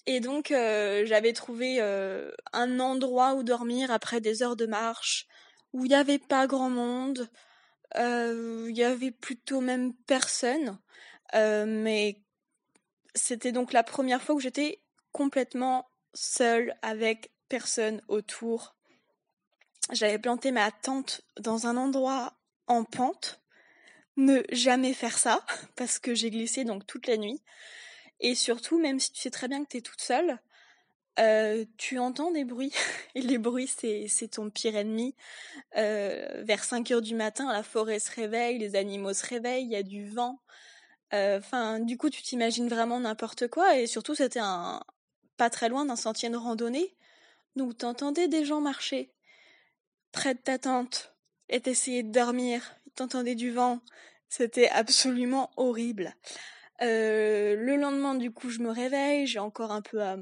Et 0.08 0.20
donc 0.20 0.52
euh, 0.52 1.06
j'avais 1.06 1.34
trouvé 1.34 1.78
euh, 1.80 2.32
un 2.54 2.80
endroit 2.80 3.36
où 3.36 3.44
dormir 3.44 3.92
après 3.92 4.20
des 4.20 4.42
heures 4.42 4.56
de 4.56 4.66
marche, 4.66 5.28
où 5.74 5.86
il 5.86 5.90
n'y 5.90 5.96
avait 5.96 6.20
pas 6.20 6.48
grand 6.48 6.70
monde, 6.70 7.30
euh, 7.98 8.66
il 8.70 8.76
y 8.76 8.84
avait 8.84 9.12
plutôt 9.12 9.62
même 9.62 9.94
personne, 9.94 10.80
mais 11.34 12.20
c'était 13.14 13.52
donc 13.52 13.74
la 13.74 13.84
première 13.84 14.22
fois 14.22 14.36
où 14.36 14.40
j'étais 14.40 14.82
complètement 15.12 15.90
seule 16.14 16.74
avec 16.82 17.32
personne 17.48 18.02
autour. 18.08 18.76
J'avais 19.90 20.20
planté 20.20 20.52
ma 20.52 20.72
tente 20.72 21.22
dans 21.40 21.68
un 21.68 21.76
endroit 21.76 22.34
en 22.68 22.84
pente. 22.84 23.42
Ne 24.18 24.44
jamais 24.52 24.94
faire 24.94 25.18
ça 25.18 25.46
parce 25.76 26.00
que 26.00 26.14
j'ai 26.14 26.30
glissé 26.30 26.64
donc 26.64 26.86
toute 26.86 27.08
la 27.08 27.18
nuit. 27.18 27.42
Et 28.20 28.36
surtout, 28.36 28.80
même 28.80 29.00
si 29.00 29.12
tu 29.12 29.22
sais 29.22 29.32
très 29.32 29.48
bien 29.48 29.64
que 29.64 29.70
tu 29.70 29.78
es 29.78 29.82
toute 29.82 30.02
seule, 30.02 30.40
euh, 31.20 31.66
tu 31.78 32.00
entends 32.00 32.32
des 32.32 32.46
bruits. 32.46 32.74
Et 33.16 33.22
les 33.22 33.38
bruits, 33.38 33.68
c'est, 33.68 34.28
ton 34.30 34.50
pire 34.50 34.76
ennemi. 34.76 35.16
Euh, 35.78 36.44
vers 36.46 36.64
5 36.64 36.90
heures 36.92 37.02
du 37.02 37.16
matin, 37.16 37.52
la 37.52 37.64
forêt 37.64 38.00
se 38.00 38.12
réveille, 38.12 38.60
les 38.60 38.76
animaux 38.76 39.14
se 39.14 39.26
réveillent, 39.26 39.66
il 39.66 39.72
y 39.72 39.76
a 39.76 39.84
du 39.84 40.08
vent. 40.08 40.40
Euh, 41.14 41.40
enfin, 41.40 41.80
du 41.80 41.98
coup, 41.98 42.10
tu 42.10 42.22
t'imagines 42.22 42.70
vraiment 42.70 43.00
n'importe 43.00 43.48
quoi. 43.48 43.78
Et 43.78 43.88
surtout, 43.88 44.16
c'était 44.16 44.40
un 44.40 44.82
pas 45.38 45.50
très 45.50 45.70
loin 45.70 45.86
d'un 45.86 45.96
sentier 45.96 46.30
de 46.30 46.38
randonnée. 46.38 46.96
Donc, 47.56 47.78
t'entendais 47.78 48.28
des 48.28 48.46
gens 48.46 48.62
marcher 48.62 49.12
près 50.12 50.34
de 50.34 50.40
ta 50.40 50.58
tente 50.58 51.14
et 51.50 51.62
t'essayais 51.62 52.04
de 52.04 52.12
dormir. 52.12 52.76
T'entendais 52.96 53.36
du 53.36 53.52
vent. 53.52 53.80
C'était 54.30 54.70
absolument 54.70 55.52
horrible. 55.58 56.16
Euh, 56.82 57.56
le 57.56 57.76
lendemain, 57.76 58.16
du 58.16 58.32
coup, 58.32 58.50
je 58.50 58.60
me 58.60 58.72
réveille, 58.72 59.28
j'ai 59.28 59.40
encore 59.40 59.72
un 59.72 59.82
peu 59.82 60.02
à... 60.02 60.18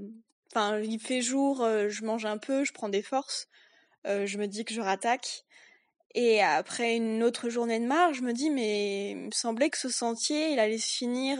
Enfin, 0.52 0.80
il 0.80 0.99
fait 0.99 1.21
jour, 1.21 1.62
euh, 1.62 1.89
je 1.89 2.04
mange 2.04 2.25
un 2.25 2.38
peu, 2.38 2.63
je 2.63 2.73
prends 2.73 2.89
des 2.89 3.04
forces, 3.04 3.47
euh, 4.08 4.25
je 4.25 4.38
me 4.39 4.47
dis 4.47 4.65
que 4.65 4.73
je 4.73 4.82
rattaque. 4.82 5.45
Et 6.15 6.41
après 6.41 6.95
une 6.95 7.23
autre 7.23 7.49
journée 7.49 7.79
de 7.79 7.85
marche, 7.85 8.17
je 8.17 8.23
me 8.23 8.33
dis, 8.33 8.49
mais 8.49 9.11
il 9.11 9.17
me 9.17 9.31
semblait 9.31 9.69
que 9.69 9.77
ce 9.77 9.89
sentier, 9.89 10.51
il 10.51 10.59
allait 10.59 10.79
se 10.79 10.91
finir 10.91 11.39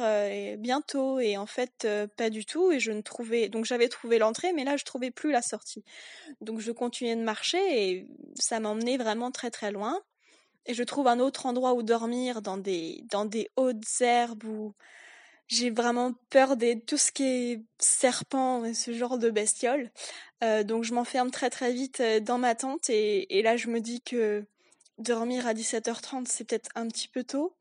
bientôt. 0.58 1.20
Et 1.20 1.38
en 1.38 1.48
fait, 1.48 1.88
pas 2.18 2.30
du 2.30 2.46
tout. 2.46 2.72
Et 2.72 2.80
je 2.80 2.92
ne 2.92 3.02
trouvais... 3.02 3.50
Donc 3.50 3.66
j'avais 3.66 3.90
trouvé 3.90 4.20
l'entrée, 4.20 4.54
mais 4.54 4.64
là, 4.64 4.78
je 4.78 4.86
trouvais 4.86 5.12
plus 5.12 5.32
la 5.32 5.42
sortie. 5.42 5.84
Donc 6.42 6.60
je 6.60 6.72
continuais 6.72 7.16
de 7.16 7.24
marcher 7.24 7.58
et 7.58 8.08
ça 8.36 8.60
m'emmenait 8.60 8.98
vraiment 8.98 9.32
très 9.32 9.50
très 9.50 9.72
loin. 9.72 10.00
Et 10.66 10.76
je 10.76 10.84
trouve 10.84 11.08
un 11.08 11.20
autre 11.20 11.48
endroit 11.48 11.74
où 11.74 11.82
dormir 11.82 12.44
dans 12.44 12.58
des, 12.58 13.04
dans 13.10 13.26
des 13.26 13.50
hautes 13.56 13.84
herbes 14.02 14.44
où 14.44 14.76
j'ai 15.48 15.72
vraiment 15.72 16.14
peur 16.30 16.58
de 16.58 16.76
tout 16.86 16.98
ce 16.98 17.12
qui 17.12 17.24
est 17.24 17.64
serpent 17.80 18.64
et 18.64 18.76
ce 18.76 18.94
genre 18.94 19.18
de 19.18 19.32
bestioles. 19.32 19.90
Euh, 20.44 20.64
donc 20.64 20.84
je 20.84 20.94
m'enferme 20.94 21.32
très 21.32 21.50
très 21.50 21.74
vite 21.74 22.00
euh, 22.02 22.20
dans 22.20 22.38
ma 22.38 22.56
tente 22.56 22.90
et, 22.90 23.42
là 23.42 23.58
je 23.58 23.68
me 23.68 23.82
dis 23.82 24.02
que 24.02 24.46
dormir 25.00 25.48
à 25.48 25.54
17h30 25.54 26.26
c'est 26.28 26.44
peut-être 26.44 26.70
un 26.76 26.88
petit 26.88 27.08
peu 27.08 27.24
tôt. 27.24 27.56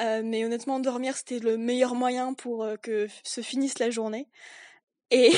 Euh, 0.00 0.22
mais 0.24 0.44
honnêtement 0.44 0.80
dormir 0.80 1.16
c'était 1.16 1.38
le 1.38 1.56
meilleur 1.58 1.94
moyen 1.94 2.32
pour 2.34 2.64
euh, 2.64 2.76
que 2.76 3.08
se 3.22 3.40
finisse 3.40 3.78
la 3.78 3.90
journée. 3.90 4.28
Et, 5.12 5.30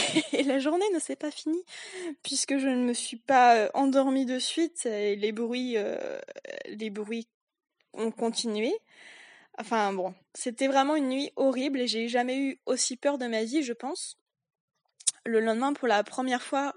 la 0.45 0.61
journée 0.61 0.89
ne 0.95 1.01
s'est 1.01 1.17
pas 1.17 1.33
finie 1.33 1.65
puisque 2.23 2.59
je 2.59 2.69
ne 2.69 2.85
me 2.85 2.95
suis 2.95 3.17
pas 3.17 3.57
euh, 3.57 3.69
endormie 3.75 4.25
de 4.27 4.39
suite 4.39 4.87
et 4.87 5.17
les 5.17 5.33
bruits, 5.33 5.77
les 6.67 6.91
bruits 6.91 7.29
ont 7.93 8.13
continué. 8.13 8.73
Enfin 9.59 9.93
bon, 9.93 10.15
c'était 10.35 10.69
vraiment 10.69 10.95
une 10.97 11.09
nuit 11.09 11.33
horrible 11.37 11.81
et 11.81 11.89
j'ai 11.89 12.09
jamais 12.09 12.39
eu 12.39 12.61
aussi 12.67 12.97
peur 12.97 13.19
de 13.19 13.27
ma 13.27 13.43
vie, 13.45 13.65
je 13.65 13.73
pense. 13.73 14.19
Le 15.27 15.41
lendemain, 15.41 15.73
pour 15.73 15.89
la 15.89 16.05
première 16.05 16.43
fois, 16.43 16.75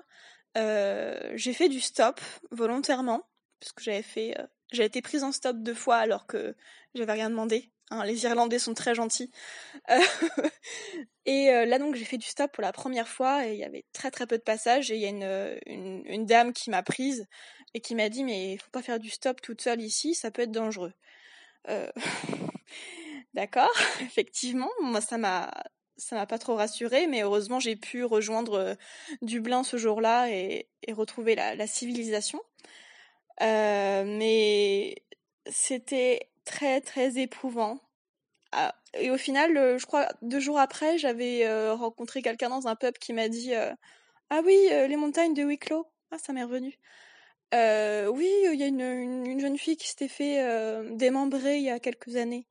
j'ai 0.56 1.54
fait 1.54 1.70
du 1.70 1.80
stop 1.80 2.20
volontairement 2.50 3.24
parce 3.60 3.74
que 3.74 3.84
j'avais 3.84 4.02
fait, 4.02 4.36
euh, 4.40 4.84
été 4.84 5.02
prise 5.02 5.24
en 5.24 5.32
stop 5.32 5.58
deux 5.58 5.74
fois 5.74 5.98
alors 5.98 6.28
que 6.28 6.56
j'avais 6.94 7.14
rien 7.14 7.30
demandé. 7.30 7.72
Hein, 7.90 8.04
les 8.06 8.24
Irlandais 8.26 8.60
sont 8.60 8.74
très 8.74 8.96
gentils. 8.96 9.32
Euh, 9.90 10.00
et 11.26 11.48
là 11.66 11.80
donc 11.80 11.96
j'ai 11.96 12.06
fait 12.06 12.18
du 12.18 12.28
stop 12.28 12.52
pour 12.52 12.62
la 12.62 12.74
première 12.74 13.08
fois 13.08 13.48
et 13.48 13.54
il 13.54 13.60
y 13.60 13.64
avait 13.64 13.86
très 13.94 14.12
très 14.12 14.28
peu 14.28 14.38
de 14.38 14.44
passages 14.44 14.92
et 14.92 14.96
il 14.96 15.02
y 15.02 15.06
a 15.06 15.10
une, 15.10 16.04
une 16.06 16.26
dame 16.26 16.52
qui 16.52 16.70
m'a 16.70 16.84
prise 16.84 17.28
et 17.74 17.80
qui 17.80 17.96
m'a 17.96 18.10
dit 18.10 18.24
mais 18.24 18.54
il 18.54 18.60
faut 18.60 18.70
pas 18.72 18.82
faire 18.82 19.00
du 19.00 19.10
stop 19.10 19.42
toute 19.42 19.62
seule 19.62 19.82
ici, 19.82 20.16
ça 20.16 20.32
peut 20.32 20.42
être 20.42 20.52
dangereux. 20.52 20.94
Euh, 21.70 21.90
d'accord, 23.34 23.74
effectivement, 24.02 24.70
moi 24.82 25.02
ça 25.02 25.18
m'a 25.18 25.52
ça 25.98 26.16
m'a 26.16 26.28
pas 26.28 26.38
trop 26.38 26.56
rassurée, 26.56 27.08
mais 27.08 27.24
heureusement 27.24 27.60
j'ai 27.60 27.76
pu 27.76 28.04
rejoindre 28.04 28.54
euh, 28.54 28.76
Dublin 29.22 29.64
ce 29.64 29.78
jour-là 29.78 30.30
et, 30.30 30.70
retrouver 30.90 31.36
la, 31.36 31.68
civilisation. 31.68 32.40
Euh, 33.42 34.04
mais 34.06 34.96
c'était 35.48 36.30
très 36.46 36.82
très 36.82 37.18
éprouvant. 37.20 37.80
Ah, 38.52 38.76
et 38.94 39.12
au 39.12 39.18
final, 39.18 39.78
je 39.78 39.86
crois 39.86 40.08
deux 40.22 40.40
jours 40.40 40.60
après, 40.60 40.98
j'avais 40.98 41.48
rencontré 41.72 42.22
quelqu'un 42.22 42.50
dans 42.50 42.68
un 42.68 42.76
pub 42.76 42.98
qui 42.98 43.14
m'a 43.14 43.30
dit 43.30 43.54
ah 44.30 44.42
oui 44.46 44.58
les 44.70 44.96
montagnes 44.96 45.34
de 45.34 45.44
Wicklow. 45.44 45.88
Ah 46.12 46.18
ça 46.18 46.34
m'est 46.34 46.44
revenu. 46.44 46.80
Euh, 47.54 48.08
oui, 48.08 48.30
il 48.52 48.60
y 48.60 48.64
a 48.64 48.68
une, 48.68 48.82
une, 48.82 49.40
jeune 49.40 49.58
fille 49.58 49.78
qui 49.78 49.88
s'était 49.88 50.08
fait 50.10 50.42
euh, 50.44 50.90
démembrer 50.96 51.58
il 51.58 51.64
y 51.64 51.70
a 51.70 51.80
quelques 51.80 52.18
années. 52.18 52.46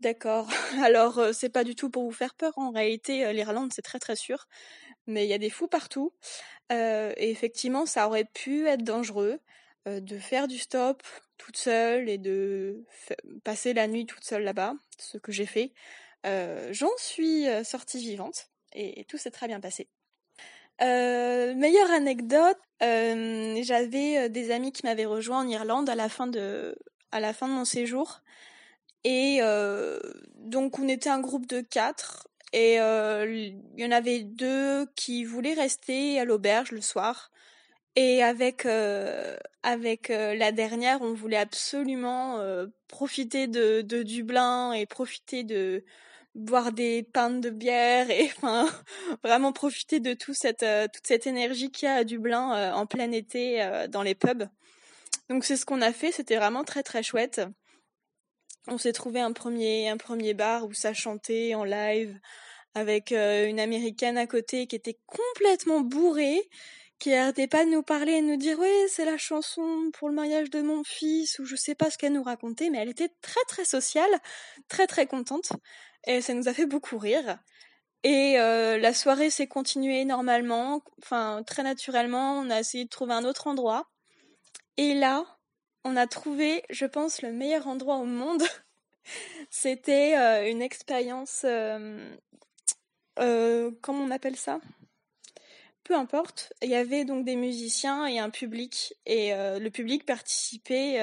D'accord. 0.00 0.48
Alors, 0.84 1.18
euh, 1.18 1.32
c'est 1.32 1.48
pas 1.50 1.64
du 1.64 1.74
tout 1.76 1.90
pour 1.90 2.04
vous 2.04 2.12
faire 2.12 2.34
peur. 2.34 2.52
En 2.56 2.70
réalité, 2.70 3.24
euh, 3.26 3.32
l'Irlande, 3.32 3.72
c'est 3.74 3.82
très 3.82 3.98
très 3.98 4.16
sûr. 4.16 4.46
Mais 5.06 5.26
il 5.26 5.30
y 5.30 5.34
a 5.34 5.38
des 5.38 5.50
fous 5.50 5.68
partout. 5.68 6.12
et 6.70 7.30
effectivement, 7.30 7.86
ça 7.86 8.06
aurait 8.08 8.24
pu 8.24 8.66
être 8.68 8.84
dangereux 8.84 9.40
de 9.86 10.18
faire 10.18 10.48
du 10.48 10.58
stop 10.58 11.02
toute 11.38 11.56
seule 11.56 12.08
et 12.08 12.18
de 12.18 12.84
passer 13.44 13.74
la 13.74 13.88
nuit 13.88 14.06
toute 14.06 14.24
seule 14.24 14.44
là-bas, 14.44 14.74
ce 14.98 15.18
que 15.18 15.32
j'ai 15.32 15.46
fait. 15.46 15.72
J'en 16.24 16.96
suis 16.98 17.46
sortie 17.64 17.98
vivante 17.98 18.48
et 18.72 19.04
tout 19.04 19.18
s'est 19.18 19.30
très 19.30 19.48
bien 19.48 19.60
passé. 19.60 19.88
Euh, 20.80 21.54
meilleure 21.54 21.90
anecdote, 21.90 22.58
euh, 22.82 23.60
j'avais 23.62 24.18
euh, 24.18 24.28
des 24.28 24.50
amis 24.50 24.72
qui 24.72 24.84
m'avaient 24.84 25.04
rejoint 25.04 25.44
en 25.44 25.48
Irlande 25.48 25.88
à 25.88 25.94
la 25.94 26.08
fin 26.08 26.26
de, 26.26 26.76
à 27.12 27.20
la 27.20 27.32
fin 27.32 27.46
de 27.46 27.52
mon 27.52 27.64
séjour. 27.64 28.20
Et 29.04 29.38
euh, 29.42 30.00
donc 30.36 30.78
on 30.78 30.88
était 30.88 31.10
un 31.10 31.20
groupe 31.20 31.46
de 31.46 31.60
quatre 31.60 32.28
et 32.52 32.80
euh, 32.80 33.26
il 33.28 33.80
y 33.80 33.84
en 33.84 33.90
avait 33.90 34.20
deux 34.22 34.86
qui 34.96 35.24
voulaient 35.24 35.54
rester 35.54 36.18
à 36.20 36.24
l'auberge 36.24 36.72
le 36.72 36.80
soir. 36.80 37.31
Et 37.94 38.22
avec 38.22 38.66
avec 39.62 40.08
la 40.08 40.52
dernière, 40.52 41.02
on 41.02 41.12
voulait 41.12 41.36
absolument 41.36 42.40
profiter 42.88 43.46
de, 43.46 43.82
de 43.82 44.02
Dublin 44.02 44.72
et 44.72 44.86
profiter 44.86 45.44
de 45.44 45.84
boire 46.34 46.72
des 46.72 47.02
pintes 47.02 47.40
de 47.40 47.50
bière 47.50 48.10
et 48.10 48.30
enfin 48.36 48.68
vraiment 49.22 49.52
profiter 49.52 50.00
de 50.00 50.14
tout 50.14 50.34
cette 50.34 50.62
euh, 50.62 50.86
toute 50.92 51.06
cette 51.06 51.26
énergie 51.26 51.70
qu'il 51.70 51.86
y 51.86 51.88
a 51.90 51.96
à 51.96 52.04
Dublin 52.04 52.54
euh, 52.54 52.72
en 52.72 52.86
plein 52.86 53.12
été 53.12 53.62
euh, 53.62 53.86
dans 53.88 54.02
les 54.02 54.14
pubs. 54.14 54.48
Donc 55.28 55.44
c'est 55.44 55.56
ce 55.56 55.64
qu'on 55.64 55.82
a 55.82 55.92
fait, 55.92 56.12
c'était 56.12 56.36
vraiment 56.36 56.64
très 56.64 56.82
très 56.82 57.02
chouette. 57.02 57.42
on 58.66 58.78
s'est 58.78 58.92
trouvé 58.92 59.20
un 59.20 59.32
premier, 59.32 59.88
un 59.88 59.96
premier 59.96 60.34
bar 60.34 60.66
où 60.66 60.72
ça 60.72 60.94
chantait 60.94 61.54
en 61.54 61.64
live 61.64 62.18
avec 62.74 63.12
euh, 63.12 63.46
une 63.46 63.60
américaine 63.60 64.16
à 64.16 64.26
côté 64.26 64.66
qui 64.66 64.76
était 64.76 64.98
complètement 65.06 65.80
bourrée, 65.80 66.40
qui 66.98 67.14
arrêtait 67.14 67.48
pas 67.48 67.64
de 67.64 67.70
nous 67.70 67.82
parler 67.82 68.12
et 68.12 68.22
de 68.22 68.26
nous 68.26 68.36
dire 68.36 68.58
ouais 68.58 68.86
c'est 68.88 69.04
la 69.04 69.18
chanson 69.18 69.90
pour 69.92 70.08
le 70.08 70.14
mariage 70.14 70.50
de 70.50 70.62
mon 70.62 70.84
fils 70.84 71.38
ou 71.38 71.44
je 71.44 71.56
sais 71.56 71.74
pas 71.74 71.90
ce 71.90 71.98
qu'elle 71.98 72.12
nous 72.12 72.22
racontait, 72.22 72.70
mais 72.70 72.78
elle 72.78 72.90
était 72.90 73.10
très 73.22 73.44
très 73.48 73.64
sociale, 73.64 74.10
très 74.68 74.86
très 74.86 75.06
contente 75.06 75.52
et 76.06 76.20
ça 76.20 76.34
nous 76.34 76.48
a 76.48 76.54
fait 76.54 76.66
beaucoup 76.66 76.98
rire. 76.98 77.38
Et 78.04 78.38
euh, 78.38 78.78
la 78.78 78.94
soirée 78.94 79.30
s'est 79.30 79.46
continuée 79.46 80.04
normalement, 80.04 80.82
enfin 81.02 81.42
très 81.46 81.62
naturellement. 81.62 82.38
On 82.38 82.50
a 82.50 82.58
essayé 82.60 82.84
de 82.84 82.88
trouver 82.88 83.14
un 83.14 83.24
autre 83.24 83.46
endroit. 83.46 83.88
Et 84.76 84.94
là, 84.94 85.24
on 85.84 85.96
a 85.96 86.06
trouvé, 86.06 86.64
je 86.70 86.86
pense, 86.86 87.22
le 87.22 87.32
meilleur 87.32 87.68
endroit 87.68 87.96
au 87.96 88.04
monde. 88.04 88.42
C'était 89.50 90.16
euh, 90.16 90.50
une 90.50 90.62
expérience, 90.62 91.44
euh, 91.44 92.10
comment 93.82 94.04
on 94.04 94.10
appelle 94.10 94.36
ça? 94.36 94.60
Peu 95.84 95.94
importe. 95.96 96.52
Il 96.62 96.68
y 96.68 96.76
avait 96.76 97.04
donc 97.04 97.24
des 97.24 97.36
musiciens 97.36 98.06
et 98.06 98.18
un 98.18 98.30
public, 98.30 98.94
et 99.06 99.32
le 99.32 99.68
public 99.68 100.06
participait 100.06 101.00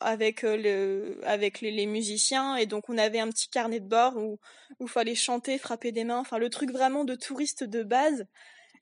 avec 0.00 0.42
le 0.42 1.20
avec 1.24 1.60
les, 1.60 1.86
musiciens 1.86 2.56
et 2.56 2.66
donc 2.66 2.88
on 2.88 2.98
avait 2.98 3.20
un 3.20 3.28
petit 3.28 3.48
carnet 3.48 3.80
de 3.80 3.88
bord 3.88 4.16
où 4.16 4.38
où 4.80 4.86
fallait 4.86 5.14
chanter, 5.14 5.58
frapper 5.58 5.92
des 5.92 6.04
mains, 6.04 6.18
enfin 6.18 6.38
le 6.38 6.50
truc 6.50 6.70
vraiment 6.70 7.04
de 7.04 7.14
touriste 7.14 7.64
de 7.64 7.82
base. 7.82 8.26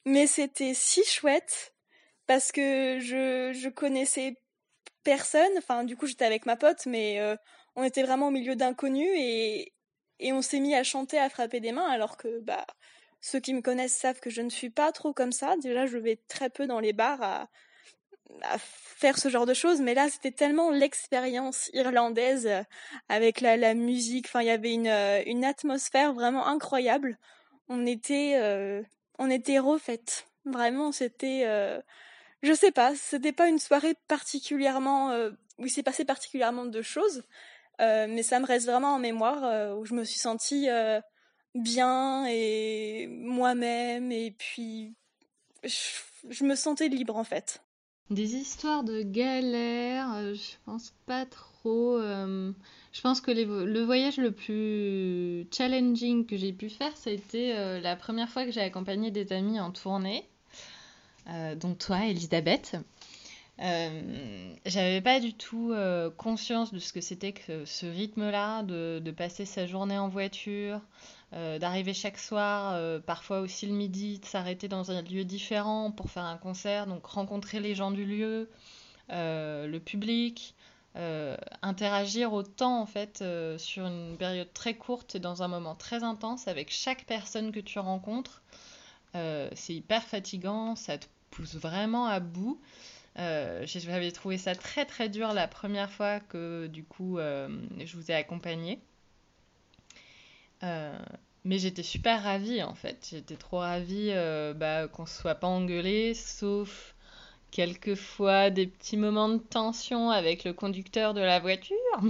Mais 0.06 0.26
c'était 0.26 0.74
si 0.74 1.04
chouette 1.04 1.74
parce 2.26 2.52
que 2.52 2.98
je 3.00 3.52
je 3.54 3.68
connaissais 3.68 4.36
personne, 5.04 5.52
enfin 5.58 5.84
du 5.84 5.96
coup 5.96 6.06
j'étais 6.06 6.24
avec 6.26 6.46
ma 6.46 6.56
pote 6.56 6.86
mais 6.86 7.20
on 7.76 7.84
était 7.84 8.02
vraiment 8.02 8.28
au 8.28 8.30
milieu 8.32 8.56
d'inconnus 8.56 9.10
et 9.16 9.72
et 10.20 10.32
on 10.32 10.42
s'est 10.42 10.60
mis 10.60 10.74
à 10.74 10.84
chanter, 10.84 11.18
à 11.18 11.28
frapper 11.30 11.60
des 11.60 11.72
mains 11.72 11.88
alors 11.90 12.16
que 12.16 12.40
bah 12.40 12.66
ceux 13.22 13.40
qui 13.40 13.54
me 13.54 13.62
connaissent 13.62 13.96
savent 13.96 14.20
que 14.20 14.28
je 14.28 14.42
ne 14.42 14.50
suis 14.50 14.68
pas 14.68 14.92
trop 14.92 15.14
comme 15.14 15.32
ça. 15.32 15.56
Déjà, 15.62 15.86
je 15.86 15.96
vais 15.96 16.20
très 16.28 16.50
peu 16.50 16.66
dans 16.66 16.80
les 16.80 16.92
bars 16.92 17.22
à, 17.22 17.48
à 18.42 18.58
faire 18.58 19.18
ce 19.18 19.28
genre 19.28 19.46
de 19.46 19.54
choses, 19.54 19.80
mais 19.80 19.94
là 19.94 20.08
c'était 20.08 20.30
tellement 20.30 20.70
l'expérience 20.70 21.70
irlandaise 21.72 22.46
euh, 22.46 22.62
avec 23.08 23.40
la, 23.40 23.74
musique. 23.74 24.26
Enfin, 24.26 24.42
il 24.42 24.46
y 24.46 24.50
avait 24.50 24.72
une, 24.72 24.88
euh, 24.88 25.22
une 25.26 25.44
atmosphère 25.44 26.12
vraiment 26.12 26.46
incroyable. 26.46 27.18
On 27.68 27.86
était, 27.86 28.34
euh, 28.36 28.82
on 29.18 29.30
était 29.30 29.58
refaites. 29.58 30.26
Vraiment, 30.44 30.92
c'était, 30.92 31.44
euh, 31.46 31.80
je 32.42 32.52
sais 32.52 32.72
pas, 32.72 32.94
c'était 32.96 33.32
pas 33.32 33.48
une 33.48 33.58
soirée 33.58 33.94
particulièrement 34.08 35.14
où 35.58 35.66
il 35.66 35.70
s'est 35.70 35.84
passé 35.84 36.04
particulièrement 36.04 36.64
de 36.64 36.82
choses, 36.82 37.22
mais 37.78 38.24
ça 38.24 38.40
me 38.40 38.46
reste 38.46 38.66
vraiment 38.66 38.94
en 38.94 38.98
mémoire 38.98 39.76
où 39.78 39.84
je 39.84 39.94
me 39.94 40.02
suis 40.02 40.18
sentie 40.18 40.68
bien 41.54 42.26
et 42.26 43.06
moi-même 43.08 44.10
et 44.12 44.30
puis 44.30 44.94
je 45.64 46.44
me 46.44 46.54
sentais 46.54 46.88
libre 46.88 47.16
en 47.16 47.24
fait. 47.24 47.62
Des 48.10 48.34
histoires 48.34 48.84
de 48.84 49.02
galères, 49.02 50.12
euh, 50.14 50.34
je 50.34 50.56
pense 50.66 50.92
pas 51.06 51.24
trop. 51.24 51.96
Euh, 51.96 52.52
je 52.92 53.00
pense 53.00 53.20
que 53.22 53.30
le 53.30 53.82
voyage 53.82 54.18
le 54.18 54.32
plus 54.32 55.46
challenging 55.50 56.26
que 56.26 56.36
j'ai 56.36 56.52
pu 56.52 56.68
faire, 56.68 56.94
ça 56.96 57.08
a 57.08 57.12
été 57.12 57.56
euh, 57.56 57.80
la 57.80 57.96
première 57.96 58.28
fois 58.28 58.44
que 58.44 58.50
j'ai 58.50 58.60
accompagné 58.60 59.10
des 59.10 59.32
amis 59.32 59.58
en 59.60 59.70
tournée, 59.70 60.26
dont 61.56 61.74
toi, 61.74 62.04
Elisabeth. 62.04 62.76
j'avais 63.58 65.00
pas 65.00 65.20
du 65.20 65.32
tout 65.32 65.72
conscience 66.18 66.74
de 66.74 66.80
ce 66.80 66.92
que 66.92 67.00
c'était 67.00 67.32
que 67.32 67.64
ce 67.64 67.86
rythme-là, 67.86 68.62
de, 68.64 69.00
de 69.02 69.10
passer 69.10 69.46
sa 69.46 69.66
journée 69.66 69.96
en 69.96 70.08
voiture, 70.08 70.80
euh, 71.34 71.58
d'arriver 71.58 71.94
chaque 71.94 72.18
soir, 72.18 72.74
euh, 72.74 73.00
parfois 73.00 73.40
aussi 73.40 73.66
le 73.66 73.72
midi, 73.72 74.18
de 74.18 74.26
s'arrêter 74.26 74.68
dans 74.68 74.90
un 74.90 75.00
lieu 75.00 75.24
différent 75.24 75.90
pour 75.90 76.10
faire 76.10 76.24
un 76.24 76.36
concert, 76.36 76.86
donc 76.86 77.06
rencontrer 77.06 77.58
les 77.58 77.74
gens 77.74 77.90
du 77.90 78.04
lieu, 78.04 78.50
euh, 79.10 79.66
le 79.66 79.80
public, 79.80 80.54
interagir 81.62 82.34
autant 82.34 82.82
en 82.82 82.84
fait 82.84 83.24
sur 83.56 83.86
une 83.86 84.14
période 84.18 84.52
très 84.52 84.74
courte 84.74 85.14
et 85.14 85.20
dans 85.20 85.42
un 85.42 85.48
moment 85.48 85.74
très 85.74 86.04
intense 86.04 86.48
avec 86.48 86.70
chaque 86.70 87.06
personne 87.06 87.50
que 87.50 87.60
tu 87.60 87.78
rencontres. 87.78 88.42
c'est 89.14 89.74
hyper 89.74 90.02
fatigant, 90.02 90.76
ça 90.76 90.98
te 90.98 91.06
pousse 91.30 91.54
vraiment 91.54 92.04
à 92.08 92.20
bout. 92.20 92.60
J'avais 93.16 94.12
trouvé 94.12 94.36
ça 94.36 94.54
très 94.54 94.84
très 94.84 95.08
dur 95.08 95.32
la 95.32 95.48
première 95.48 95.90
fois 95.90 96.20
que 96.20 96.66
du 96.66 96.84
coup 96.84 97.16
je 97.16 97.96
vous 97.96 98.10
ai 98.10 98.14
accompagné. 98.14 98.78
Euh, 100.62 100.98
mais 101.44 101.58
j'étais 101.58 101.82
super 101.82 102.22
ravie 102.22 102.62
en 102.62 102.74
fait. 102.74 103.08
J'étais 103.10 103.36
trop 103.36 103.58
ravie 103.58 104.10
euh, 104.10 104.54
bah, 104.54 104.88
qu'on 104.88 105.02
ne 105.02 105.08
soit 105.08 105.34
pas 105.34 105.48
engueulé, 105.48 106.14
sauf 106.14 106.94
quelquefois 107.50 108.50
des 108.50 108.66
petits 108.66 108.96
moments 108.96 109.28
de 109.28 109.38
tension 109.38 110.10
avec 110.10 110.44
le 110.44 110.52
conducteur 110.52 111.14
de 111.14 111.20
la 111.20 111.40
voiture. 111.40 111.76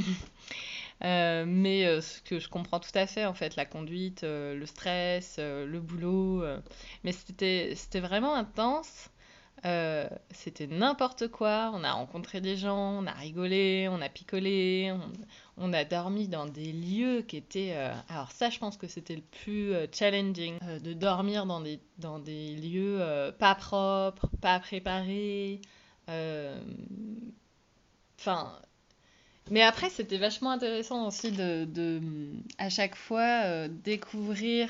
Euh, 1.04 1.44
mais 1.48 2.00
ce 2.00 2.20
que 2.22 2.38
je 2.38 2.48
comprends 2.48 2.78
tout 2.78 2.92
à 2.94 3.08
fait 3.08 3.26
en 3.26 3.34
fait, 3.34 3.56
la 3.56 3.64
conduite, 3.64 4.22
le 4.22 4.64
stress, 4.66 5.38
le 5.40 5.80
boulot. 5.80 6.44
mais 7.02 7.10
c'était 7.10 7.74
vraiment 7.98 8.36
intense. 8.36 9.10
Euh, 9.64 10.08
c'était 10.32 10.66
n'importe 10.66 11.28
quoi. 11.28 11.70
On 11.74 11.84
a 11.84 11.92
rencontré 11.92 12.40
des 12.40 12.56
gens, 12.56 12.98
on 13.00 13.06
a 13.06 13.12
rigolé, 13.12 13.88
on 13.90 14.00
a 14.00 14.08
picolé, 14.08 14.92
on, 15.56 15.72
a 15.72 15.84
dormi 15.84 16.26
dans 16.26 16.46
des 16.46 16.72
lieux 16.72 17.22
qui 17.22 17.36
étaient. 17.36 17.74
Euh, 17.76 17.92
alors, 18.08 18.32
ça, 18.32 18.50
je 18.50 18.58
pense 18.58 18.76
que 18.76 18.88
c'était 18.88 19.14
le 19.14 19.22
plus 19.22 19.72
euh, 19.72 19.86
challenging 19.92 20.58
de 20.82 20.92
dormir 20.92 21.46
dans 21.46 21.60
des, 21.60 21.78
dans 21.98 22.18
des 22.18 22.56
lieux 22.56 22.98
pas 23.38 23.54
propres, 23.54 24.28
pas 24.40 24.58
préparés. 24.58 25.60
Enfin. 28.18 28.52
Mais 29.50 29.62
après, 29.62 29.90
c'était 29.90 30.18
vachement 30.18 30.52
intéressant 30.52 31.08
aussi 31.08 31.32
de, 31.32 31.64
de 31.64 32.00
à 32.58 32.68
chaque 32.68 32.94
fois, 32.94 33.68
découvrir 33.68 34.68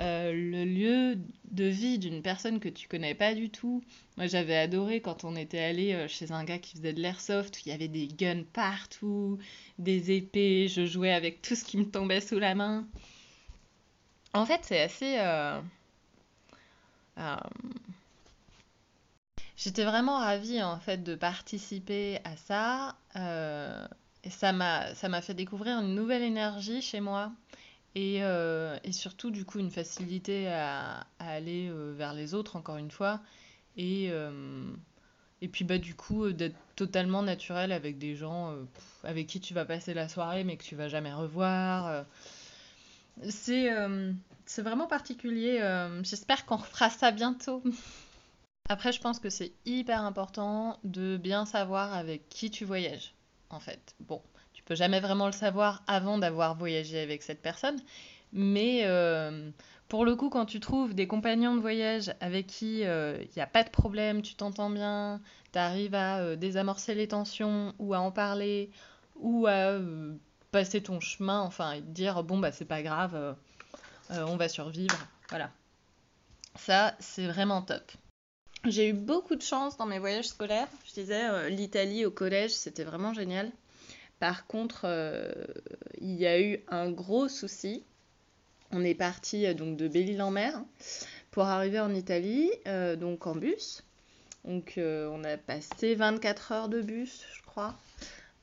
euh, 0.00 0.32
le 0.32 0.64
lieu 0.64 1.18
de 1.50 1.64
vie 1.64 1.98
d'une 1.98 2.20
personne 2.20 2.60
que 2.60 2.68
tu 2.68 2.86
connais 2.86 3.14
pas 3.14 3.34
du 3.34 3.48
tout. 3.48 3.82
Moi, 4.16 4.26
j'avais 4.26 4.56
adoré 4.56 5.00
quand 5.00 5.24
on 5.24 5.34
était 5.36 5.60
allé 5.60 5.94
euh, 5.94 6.08
chez 6.08 6.32
un 6.32 6.44
gars 6.44 6.58
qui 6.58 6.76
faisait 6.76 6.92
de 6.92 7.00
l'airsoft, 7.00 7.64
il 7.64 7.70
y 7.70 7.72
avait 7.72 7.88
des 7.88 8.06
guns 8.06 8.44
partout, 8.52 9.38
des 9.78 10.10
épées, 10.14 10.68
je 10.68 10.84
jouais 10.84 11.12
avec 11.12 11.40
tout 11.40 11.54
ce 11.54 11.64
qui 11.64 11.78
me 11.78 11.90
tombait 11.90 12.20
sous 12.20 12.38
la 12.38 12.54
main. 12.54 12.86
En 14.34 14.44
fait, 14.44 14.60
c'est 14.64 14.82
assez... 14.82 15.16
Euh, 15.18 15.60
j'étais 19.56 19.84
vraiment 19.84 20.18
ravie 20.18 20.62
en 20.62 20.78
fait 20.78 21.02
de 21.02 21.14
participer 21.14 22.18
à 22.24 22.36
ça. 22.36 22.96
et 24.24 24.30
ça 24.30 24.52
m'a 24.52 25.22
fait 25.22 25.32
découvrir 25.34 25.78
une 25.78 25.94
nouvelle 25.94 26.22
énergie 26.22 26.82
chez 26.82 27.00
moi. 27.00 27.32
Et, 27.96 28.18
euh, 28.20 28.78
et, 28.84 28.92
surtout, 28.92 29.30
du 29.30 29.46
coup, 29.46 29.58
une 29.58 29.70
facilité 29.70 30.48
à, 30.48 31.06
aller 31.18 31.70
euh, 31.70 31.94
vers 31.96 32.12
les 32.12 32.34
autres, 32.34 32.56
encore 32.56 32.76
une 32.76 32.90
fois. 32.90 33.20
Et, 33.78 34.08
euh, 34.10 34.70
et 35.40 35.48
puis, 35.48 35.64
bah, 35.64 35.78
du 35.78 35.94
coup, 35.94 36.30
d'être 36.30 36.58
totalement 36.76 37.22
naturel 37.22 37.72
avec 37.72 37.96
des 37.96 38.14
gens 38.14 38.54
avec 39.02 39.26
qui 39.26 39.40
tu 39.40 39.54
vas 39.54 39.64
passer 39.64 39.94
la 39.94 40.10
soirée, 40.10 40.44
mais 40.44 40.58
que 40.58 40.62
tu 40.62 40.76
vas 40.76 40.88
jamais 40.88 41.12
revoir. 41.12 42.04
c'est 43.30 43.70
c'est 44.44 44.62
vraiment 44.62 44.86
particulier. 44.86 45.58
J'espère 46.02 46.44
qu'on 46.44 46.56
refera 46.56 46.90
ça 46.90 47.12
bientôt. 47.12 47.62
Après, 48.68 48.92
je 48.92 49.00
pense 49.00 49.20
que 49.20 49.30
c'est 49.30 49.52
hyper 49.64 50.02
important 50.02 50.78
de 50.84 51.16
bien 51.16 51.46
savoir 51.46 51.94
avec 51.94 52.28
qui 52.28 52.50
tu 52.50 52.66
voyages, 52.66 53.14
en 53.48 53.60
fait. 53.60 53.94
Bon, 54.00 54.20
peux 54.66 54.74
jamais 54.74 55.00
vraiment 55.00 55.26
le 55.26 55.32
savoir 55.32 55.82
avant 55.86 56.18
d'avoir 56.18 56.56
voyagé 56.56 57.00
avec 57.00 57.22
cette 57.22 57.40
personne. 57.40 57.80
Mais 58.32 58.82
euh, 58.84 59.50
pour 59.88 60.04
le 60.04 60.16
coup, 60.16 60.28
quand 60.28 60.44
tu 60.44 60.60
trouves 60.60 60.94
des 60.94 61.06
compagnons 61.06 61.54
de 61.54 61.60
voyage 61.60 62.12
avec 62.20 62.46
qui 62.48 62.80
il 62.80 62.86
euh, 62.86 63.24
n'y 63.36 63.42
a 63.42 63.46
pas 63.46 63.62
de 63.62 63.70
problème, 63.70 64.20
tu 64.22 64.34
t'entends 64.34 64.68
bien, 64.68 65.20
tu 65.52 65.58
arrives 65.58 65.94
à 65.94 66.18
euh, 66.18 66.36
désamorcer 66.36 66.94
les 66.94 67.08
tensions 67.08 67.72
ou 67.78 67.94
à 67.94 68.00
en 68.00 68.10
parler 68.10 68.70
ou 69.14 69.46
à 69.46 69.78
passer 70.50 70.82
ton 70.82 71.00
chemin, 71.00 71.40
enfin, 71.40 71.72
et 71.72 71.80
dire 71.80 72.22
bon, 72.22 72.38
bah 72.38 72.52
c'est 72.52 72.66
pas 72.66 72.82
grave, 72.82 73.36
on 74.10 74.36
va 74.36 74.48
survivre. 74.48 74.98
Voilà. 75.30 75.50
Ça, 76.54 76.94
c'est 76.98 77.26
vraiment 77.26 77.62
top. 77.62 77.92
J'ai 78.66 78.88
eu 78.88 78.92
beaucoup 78.92 79.36
de 79.36 79.42
chance 79.42 79.78
dans 79.78 79.86
mes 79.86 79.98
voyages 79.98 80.28
scolaires. 80.28 80.68
Je 80.86 81.00
disais, 81.00 81.48
l'Italie 81.48 82.04
au 82.04 82.10
collège, 82.10 82.52
c'était 82.52 82.84
vraiment 82.84 83.14
génial. 83.14 83.50
Par 84.18 84.46
contre, 84.46 84.82
euh, 84.84 85.30
il 86.00 86.14
y 86.14 86.26
a 86.26 86.40
eu 86.40 86.60
un 86.68 86.90
gros 86.90 87.28
souci. 87.28 87.84
On 88.72 88.82
est 88.82 88.94
parti 88.94 89.46
euh, 89.46 89.54
donc 89.54 89.76
de 89.76 89.88
Belle-Île-en-Mer 89.88 90.62
pour 91.30 91.44
arriver 91.44 91.80
en 91.80 91.94
Italie, 91.94 92.50
euh, 92.66 92.96
donc 92.96 93.26
en 93.26 93.34
bus. 93.34 93.82
Donc 94.44 94.74
on 94.78 95.24
a 95.24 95.36
passé 95.36 95.96
24 95.96 96.52
heures 96.52 96.68
de 96.68 96.80
bus, 96.80 97.24
je 97.34 97.42
crois. 97.42 97.74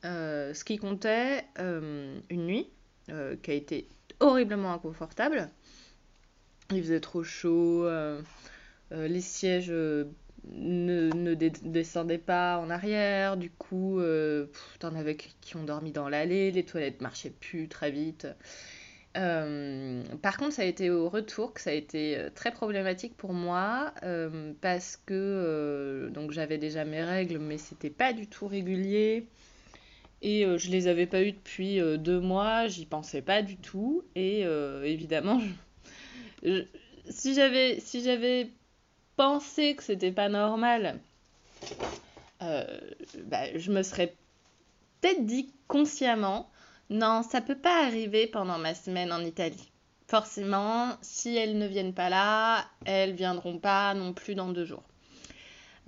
ce 0.02 0.62
qui 0.62 0.76
comptait 0.76 1.46
une 1.56 2.20
nuit 2.46 2.68
qui 3.06 3.50
a 3.50 3.54
été 3.54 3.88
horriblement 4.20 4.74
inconfortable. 4.74 5.48
Il 6.70 6.82
faisait 6.82 7.00
trop 7.00 7.24
chaud, 7.24 7.88
les 8.90 9.20
sièges 9.22 9.72
ne, 10.52 11.10
ne 11.12 11.34
descendaient 11.34 12.18
pas 12.18 12.58
en 12.58 12.70
arrière, 12.70 13.36
du 13.36 13.50
coup, 13.50 14.00
t'en 14.78 14.94
avais 14.94 15.16
qui 15.16 15.56
ont 15.56 15.64
dormi 15.64 15.92
dans 15.92 16.08
l'allée, 16.08 16.50
les 16.50 16.64
toilettes 16.64 17.00
marchaient 17.00 17.34
plus 17.38 17.68
très 17.68 17.90
vite. 17.90 18.26
Euh, 19.16 20.02
par 20.22 20.36
contre, 20.36 20.54
ça 20.54 20.62
a 20.62 20.64
été 20.64 20.90
au 20.90 21.08
retour 21.08 21.54
que 21.54 21.60
ça 21.60 21.70
a 21.70 21.72
été 21.72 22.18
euh, 22.18 22.30
très 22.34 22.50
problématique 22.50 23.16
pour 23.16 23.32
moi 23.32 23.94
euh, 24.02 24.52
parce 24.60 24.96
que 24.96 26.10
donc 26.12 26.32
j'avais 26.32 26.58
déjà 26.58 26.84
mes 26.84 27.02
règles, 27.02 27.38
mais 27.38 27.58
c'était 27.58 27.90
pas 27.90 28.12
du 28.12 28.26
tout 28.26 28.48
régulier 28.48 29.26
et 30.22 30.46
je 30.56 30.70
les 30.70 30.88
avais 30.88 31.06
pas 31.06 31.22
eues 31.22 31.32
depuis 31.32 31.80
deux 31.98 32.18
mois. 32.18 32.66
J'y 32.66 32.86
pensais 32.86 33.20
pas 33.20 33.42
du 33.42 33.56
tout 33.56 34.04
et 34.16 34.40
évidemment, 34.84 35.40
si 37.10 37.34
j'avais 37.34 37.78
si 37.80 38.02
j'avais 38.02 38.48
pensé 39.16 39.74
que 39.74 39.82
c'était 39.82 40.12
pas 40.12 40.28
normal, 40.28 40.98
bah, 42.40 43.58
je 43.58 43.70
me 43.70 43.82
serais 43.82 44.14
peut-être 45.00 45.24
dit 45.24 45.52
consciemment 45.66 46.50
non, 46.90 47.22
ça 47.22 47.40
peut 47.40 47.56
pas 47.56 47.86
arriver 47.86 48.26
pendant 48.26 48.58
ma 48.58 48.74
semaine 48.74 49.12
en 49.12 49.20
Italie. 49.20 49.70
Forcément, 50.06 50.90
si 51.00 51.34
elles 51.34 51.56
ne 51.56 51.66
viennent 51.66 51.94
pas 51.94 52.10
là, 52.10 52.66
elles 52.84 53.14
viendront 53.14 53.58
pas 53.58 53.94
non 53.94 54.12
plus 54.12 54.34
dans 54.34 54.48
deux 54.48 54.66
jours. 54.66 54.82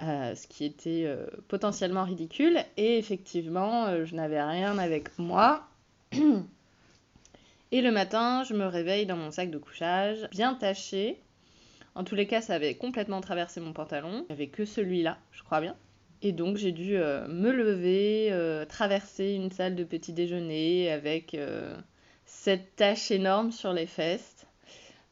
Euh, 0.03 0.35
ce 0.35 0.47
qui 0.47 0.65
était 0.65 1.05
euh, 1.07 1.27
potentiellement 1.49 2.05
ridicule. 2.05 2.59
Et 2.77 2.99
effectivement, 2.99 3.87
euh, 3.87 4.05
je 4.05 4.15
n'avais 4.15 4.43
rien 4.43 4.79
avec 4.79 5.19
moi. 5.19 5.69
Et 7.73 7.83
le 7.83 7.91
matin, 7.91 8.43
je 8.45 8.55
me 8.55 8.67
réveille 8.67 9.07
dans 9.07 9.17
mon 9.17 9.31
sac 9.31 9.51
de 9.51 9.59
couchage, 9.59 10.29
bien 10.31 10.55
taché. 10.55 11.21
En 11.97 12.05
tous 12.05 12.15
les 12.15 12.27
cas, 12.27 12.43
ça 12.43 12.55
avait 12.55 12.75
complètement 12.75 13.23
traversé 13.23 13.59
mon 13.59 13.73
pantalon. 13.73 14.27
Il 14.29 14.35
n'y 14.35 14.43
avait 14.43 14.49
que 14.49 14.67
celui-là, 14.67 15.17
je 15.33 15.43
crois 15.43 15.63
bien. 15.63 15.75
Et 16.21 16.33
donc 16.33 16.59
j'ai 16.59 16.73
dû 16.73 16.97
euh, 16.97 17.27
me 17.27 17.51
lever, 17.51 18.29
euh, 18.33 18.67
traverser 18.67 19.33
une 19.33 19.51
salle 19.51 19.75
de 19.75 19.83
petit 19.83 20.13
déjeuner 20.13 20.93
avec 20.93 21.35
euh, 21.35 21.75
cette 22.27 22.77
tache 22.77 23.11
énorme 23.11 23.51
sur 23.51 23.73
les 23.73 23.87
fesses. 23.87 24.47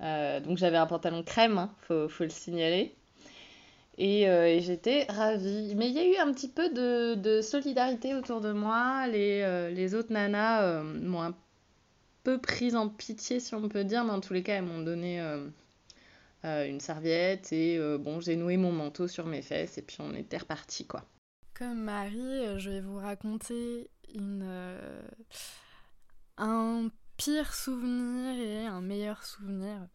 donc 0.01 0.59
j'avais 0.59 0.77
un 0.77 0.87
pantalon 0.87 1.23
crème, 1.23 1.57
hein, 1.57 1.71
faut, 1.89 2.09
le 2.21 2.29
signaler. 2.29 2.95
Et, 3.97 4.27
j'étais 4.61 5.07
ravie. 5.09 5.75
Mais 5.77 5.89
il 5.89 5.95
y 5.95 6.01
a 6.01 6.07
eu 6.07 6.17
un 6.17 6.33
petit 6.33 6.49
peu 6.49 6.69
de, 6.69 7.41
solidarité 7.41 8.15
autour 8.15 8.43
de 8.43 8.53
moi. 8.53 9.07
Les 9.07 9.95
autres 9.95 10.13
nanas 10.13 10.83
m'ont 10.83 11.23
un 11.23 11.35
peu 12.25 12.39
prise 12.39 12.77
en 12.77 12.89
pitié, 12.89 13.41
si 13.41 13.55
on 13.55 13.69
peut 13.71 13.85
dire, 13.85 14.05
mais 14.05 14.13
en 14.13 14.21
tous 14.21 14.35
les 14.35 14.43
cas, 14.43 14.57
elles 14.57 14.65
m'ont 14.65 14.83
donné 14.83 15.21
euh, 16.45 16.69
une 16.69 16.81
serviette 16.81 17.53
et 17.53 17.79
euh, 17.79 17.97
bon, 17.97 18.21
j'ai 18.21 18.37
noué 18.37 18.59
mon 18.59 18.71
manteau 18.71 19.09
sur 19.09 19.25
mes 19.25 19.41
fesses 19.41 19.79
et 19.79 19.83
puis 19.83 19.97
on 20.01 20.15
était 20.15 20.37
reparti 20.37 20.87
quoi. 20.87 21.05
Comme 21.55 21.85
Marie, 21.85 22.19
euh, 22.19 22.59
je 22.59 22.69
vais 22.69 22.81
vous 22.83 22.99
raconter 22.99 23.91
une, 24.15 24.47
un 26.37 26.91
pire 27.17 27.55
souvenir 27.55 28.39
et 28.39 28.67
un 28.67 28.83
meilleur 28.83 29.25
souvenir. 29.25 29.89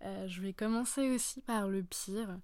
je 0.00 0.40
vais 0.40 0.54
commencer 0.54 1.10
aussi 1.10 1.42
par 1.42 1.68
le 1.68 1.82
pire. 1.82 2.38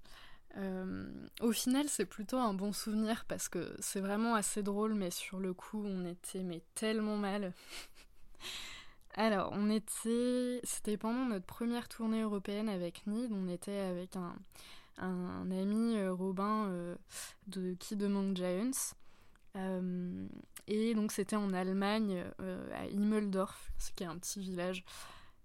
au 1.40 1.52
final, 1.52 1.86
c'est 1.88 2.04
plutôt 2.04 2.36
un 2.36 2.52
bon 2.52 2.72
souvenir 2.72 3.24
parce 3.28 3.48
que 3.48 3.74
c'est 3.78 4.00
vraiment 4.00 4.34
assez 4.34 4.62
drôle, 4.62 4.92
mais 4.92 5.10
sur 5.10 5.38
le 5.38 5.54
coup, 5.54 5.82
on 5.86 6.04
était 6.04 6.42
mais 6.42 6.62
tellement 6.74 7.16
mal. 7.16 7.54
Alors, 9.18 9.50
on 9.52 9.68
était. 9.68 10.60
C'était 10.62 10.96
pendant 10.96 11.26
notre 11.26 11.44
première 11.44 11.88
tournée 11.88 12.22
européenne 12.22 12.68
avec 12.68 13.04
Nid. 13.08 13.32
On 13.32 13.48
était 13.48 13.80
avec 13.80 14.14
un, 14.14 15.50
ami, 15.50 15.98
euh, 15.98 16.12
Robin, 16.14 16.68
euh, 16.68 16.94
de 17.48 17.74
Kid 17.74 18.00
Among 18.04 18.36
Giants. 18.36 18.94
Euh, 19.56 20.24
et 20.68 20.94
donc, 20.94 21.10
c'était 21.10 21.34
en 21.34 21.52
Allemagne, 21.52 22.24
à 22.72 22.86
Immeldorf, 22.86 23.72
ce 23.78 23.90
qui 23.90 24.04
est 24.04 24.06
un 24.06 24.16
petit 24.18 24.38
village. 24.38 24.84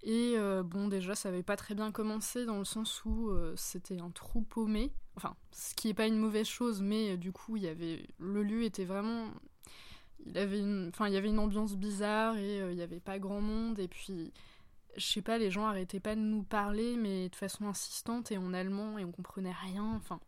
Et 0.04 0.36
bon, 0.64 0.88
déjà, 0.88 1.16
ça 1.16 1.30
avait 1.30 1.42
pas 1.42 1.56
très 1.56 1.74
bien 1.74 1.92
commencé 1.92 2.46
dans 2.46 2.60
le 2.60 2.66
sens 2.66 3.04
où 3.06 3.32
c'était 3.56 4.00
un 4.00 4.12
trou 4.12 4.42
paumé. 4.42 4.92
Enfin, 5.16 5.36
ce 5.52 5.74
qui 5.74 5.90
est 5.90 5.94
pas 5.96 6.06
une 6.06 6.20
mauvaise 6.20 6.46
chose, 6.46 6.82
mais 6.82 7.18
du 7.18 7.32
coup, 7.32 7.58
y 7.58 7.68
avait 7.68 8.06
le 8.20 8.44
lieu 8.44 8.64
était 8.64 8.86
vraiment 8.86 9.30
il 10.26 10.38
avait 10.38 10.60
une, 10.60 10.92
y 11.00 11.16
avait 11.18 11.30
une 11.30 11.40
ambiance 11.40 11.76
bizarre 11.76 12.38
et 12.38 12.62
euh, 12.62 12.72
il 12.72 12.76
n'y 12.76 12.84
avait 12.84 13.00
pas 13.00 13.20
grand 13.20 13.42
monde. 13.42 13.80
Et 13.80 13.88
puis, 13.88 14.32
je 14.98 15.06
sais 15.06 15.22
pas, 15.22 15.38
les 15.38 15.52
gens 15.52 15.66
arrêtaient 15.66 16.00
pas 16.00 16.16
de 16.16 16.22
nous 16.22 16.44
parler, 16.44 16.96
mais 16.96 17.30
de 17.30 17.36
façon 17.36 17.68
insistante 17.68 18.32
et 18.32 18.38
en 18.38 18.54
allemand, 18.54 18.98
et 18.98 19.06
on 19.06 19.12
comprenait 19.12 19.52
rien. 19.52 19.94
Enfin, 19.96 20.20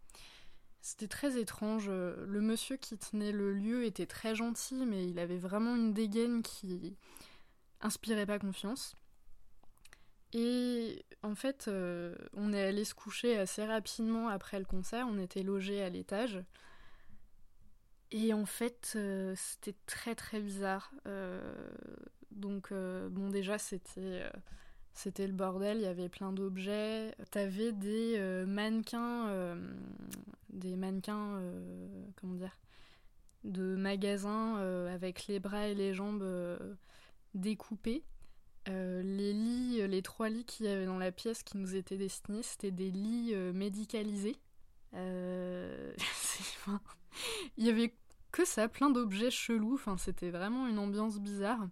c'était 0.82 1.08
très 1.08 1.40
étrange. 1.40 1.90
Le 1.90 2.42
monsieur 2.42 2.78
qui 2.78 2.98
tenait 2.98 3.32
le 3.32 3.54
lieu 3.54 3.86
était 3.86 4.06
très 4.06 4.36
gentil, 4.36 4.86
mais 4.86 5.08
il 5.08 5.20
avait 5.20 5.38
vraiment 5.38 5.76
une 5.76 5.94
dégaine 5.94 6.42
qui 6.42 6.96
inspirait 7.82 8.26
pas 8.26 8.40
confiance. 8.40 8.96
Et 10.34 11.06
en 11.24 11.34
fait, 11.34 11.68
euh, 11.68 12.14
on 12.34 12.52
est 12.52 12.62
allé 12.62 12.84
se 12.84 12.94
coucher 12.94 13.38
assez 13.38 13.66
rapidement 13.66 14.28
après 14.28 14.60
le 14.60 14.66
concert. 14.66 15.08
On 15.10 15.18
était 15.18 15.44
logé 15.44 15.82
à 15.82 15.90
l'étage. 15.90 16.44
Et 18.12 18.34
en 18.34 18.46
fait, 18.46 18.94
euh, 18.96 19.34
c'était 19.36 19.76
très 19.88 20.16
très 20.16 20.40
bizarre. 20.40 20.92
Euh, 21.08 21.42
donc, 22.32 22.72
euh, 22.72 23.10
bon, 23.10 23.30
déjà, 23.30 23.58
c'était 23.58 24.24
c'était 24.94 25.28
le 25.28 25.34
bordel, 25.34 25.78
il 25.78 25.84
y 25.84 25.88
avait 25.88 26.10
plein 26.10 26.32
d'objets. 26.32 27.14
T'avais 27.32 27.72
des 27.74 28.18
mannequins, 28.48 29.58
des 30.50 30.76
mannequins, 30.78 31.42
comment 32.16 32.36
dire, 32.36 32.58
de 33.44 33.76
magasins 33.76 34.56
avec 34.88 35.28
les 35.28 35.40
bras 35.40 35.68
et 35.68 35.76
les 35.76 35.94
jambes 35.94 36.26
découpés. 37.34 38.04
les 38.68 39.34
lits, 39.34 39.86
les 39.86 40.02
trois 40.02 40.30
lits 40.30 40.46
qu'il 40.46 40.66
y 40.66 40.70
avait 40.70 40.86
dans 40.86 40.98
la 40.98 41.12
pièce 41.12 41.44
qui 41.44 41.58
nous 41.58 41.76
étaient 41.76 41.98
destinés, 41.98 42.44
c'était 42.44 42.72
des 42.72 42.92
lits 42.92 43.36
médicalisés. 43.54 44.38
il 47.58 47.66
y 47.66 47.70
avait 47.70 47.96
que 48.32 48.46
ça, 48.46 48.68
plein 48.68 48.90
d'objets 48.90 49.32
chelous. 49.32 49.76
Enfin, 49.76 49.98
c'était 49.98 50.30
vraiment 50.30 50.68
une 50.68 50.80
ambiance 50.80 51.20
bizarre. 51.20 51.68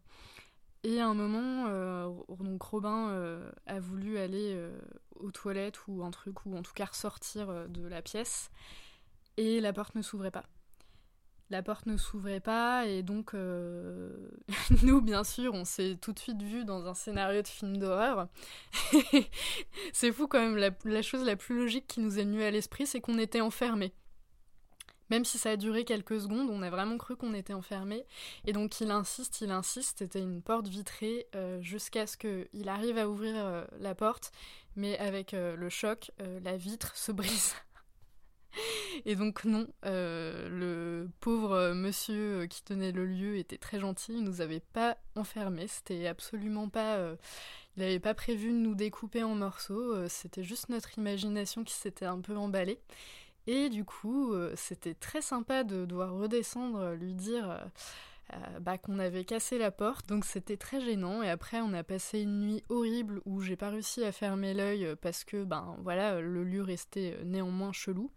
Et 0.84 1.00
à 1.00 1.08
un 1.08 1.14
moment, 1.14 1.66
euh, 1.68 2.10
donc 2.40 2.62
Robin 2.62 3.10
euh, 3.10 3.50
a 3.66 3.80
voulu 3.80 4.18
aller 4.18 4.54
euh, 4.54 4.78
aux 5.16 5.32
toilettes 5.32 5.88
ou 5.88 6.04
un 6.04 6.12
truc, 6.12 6.46
ou 6.46 6.58
en 6.58 6.62
tout 6.62 6.74
cas 6.74 6.86
ressortir 6.86 7.70
de 7.70 7.88
la 7.88 8.02
pièce, 8.02 8.52
et 9.38 9.62
la 9.62 9.72
porte 9.72 9.96
ne 9.96 10.02
s'ouvrait 10.02 10.32
pas. 10.32 10.46
La 11.54 11.62
porte 11.62 11.86
ne 11.86 11.98
s'ouvrait 11.98 12.40
pas, 12.40 12.88
et 12.88 13.04
donc 13.04 13.34
nous, 14.84 15.02
bien 15.02 15.24
sûr, 15.24 15.54
on 15.54 15.66
s'est 15.66 16.00
tout 16.02 16.12
de 16.12 16.18
suite 16.18 16.42
vu 16.42 16.66
dans 16.66 16.88
un 16.88 16.96
scénario 16.96 17.44
de 17.44 17.48
film 17.48 17.78
d'horreur. 17.78 18.28
c'est 19.94 20.12
fou 20.12 20.26
quand 20.28 20.40
même, 20.40 20.58
la, 20.58 21.02
chose 21.04 21.24
la 21.24 21.36
plus 21.36 21.56
logique 21.56 21.86
qui 21.86 22.00
nous 22.00 22.18
est 22.18 22.24
venue 22.24 22.42
à 22.42 22.50
l'esprit, 22.50 22.88
c'est 22.88 23.02
qu'on 23.02 23.20
était 23.20 23.40
enfermés. 23.40 23.94
Même 25.12 25.26
si 25.26 25.38
ça 25.38 25.52
a 25.52 25.58
duré 25.58 25.86
quelques 25.86 26.22
secondes, 26.22 26.50
on 26.50 26.64
a 26.64 26.72
vraiment 26.72 26.98
cru 26.98 27.16
qu'on 27.16 27.36
était 27.36 27.54
enfermé. 27.54 28.04
Et 28.46 28.52
donc 28.52 28.82
il 28.82 28.90
insiste, 28.90 29.42
il 29.42 29.52
insiste, 29.52 30.00
c'était 30.00 30.22
une 30.22 30.42
porte 30.42 30.68
vitrée 30.68 31.28
euh, 31.36 31.62
jusqu'à 31.62 32.08
ce 32.08 32.18
qu'il 32.18 32.68
arrive 32.68 32.98
à 32.98 33.08
ouvrir 33.08 33.36
euh, 33.38 33.64
la 33.80 33.94
porte, 33.94 34.32
mais 34.76 34.98
avec 34.98 35.36
euh, 35.36 35.56
le 35.56 35.70
choc, 35.70 36.10
la 36.18 36.58
vitre 36.58 36.98
se 36.98 37.12
brise. 37.12 37.54
Et 39.06 39.16
donc 39.16 39.46
non, 39.46 39.68
le 39.84 41.08
pauvre 41.20 41.74
monsieur 41.74 42.46
qui 42.48 42.64
tenait 42.64 42.92
le 42.92 43.06
lieu 43.06 43.38
était 43.38 43.58
très 43.58 43.80
gentil, 43.80 44.14
il 44.14 44.24
nous 44.24 44.42
avait 44.42 44.62
pas 44.74 44.98
enfermés, 45.16 45.68
c'était 45.68 46.08
absolument 46.08 46.70
pas... 46.70 47.00
il 47.76 47.84
n'avait 47.84 48.00
pas 48.00 48.14
prévu 48.14 48.50
de 48.52 48.58
nous 48.58 48.76
découper 48.76 49.24
en 49.24 49.36
morceaux, 49.36 50.08
c'était 50.08 50.44
juste 50.44 50.70
notre 50.70 50.98
imagination 50.98 51.64
qui 51.64 51.74
s'était 51.74 52.06
un 52.06 52.22
peu 52.22 52.38
emballée. 52.38 52.80
Et 53.48 53.70
du 53.70 53.84
coup, 53.84 54.34
euh, 54.34 54.54
c'était 54.56 54.94
très 54.94 55.22
sympa 55.22 55.64
de 55.64 55.86
devoir 55.86 56.14
redescendre, 56.14 56.80
euh, 56.80 56.96
lui 56.96 57.14
dire 57.14 57.60
euh, 58.34 58.60
bah, 58.60 58.78
qu'on 58.78 59.00
avait 59.00 59.26
cassé 59.26 59.58
la 59.58 59.72
porte. 59.72 60.08
Donc 60.08 60.26
c'était 60.26 60.58
très 60.58 60.80
gênant. 60.80 61.22
Et 61.22 61.30
après, 61.30 61.62
on 61.62 61.74
a 61.74 61.84
passé 61.84 62.22
une 62.22 62.40
nuit 62.40 62.64
horrible 62.70 63.22
où 63.26 63.42
j'ai 63.42 63.56
pas 63.56 63.70
réussi 63.70 64.04
à 64.04 64.12
fermer 64.12 64.54
l'œil 64.54 64.96
parce 65.02 65.24
que 65.24 65.44
ben 65.44 65.76
voilà, 65.82 66.22
le 66.22 66.44
lieu 66.44 66.62
restait 66.62 67.20
néanmoins 67.26 67.72
chelou. 67.74 68.12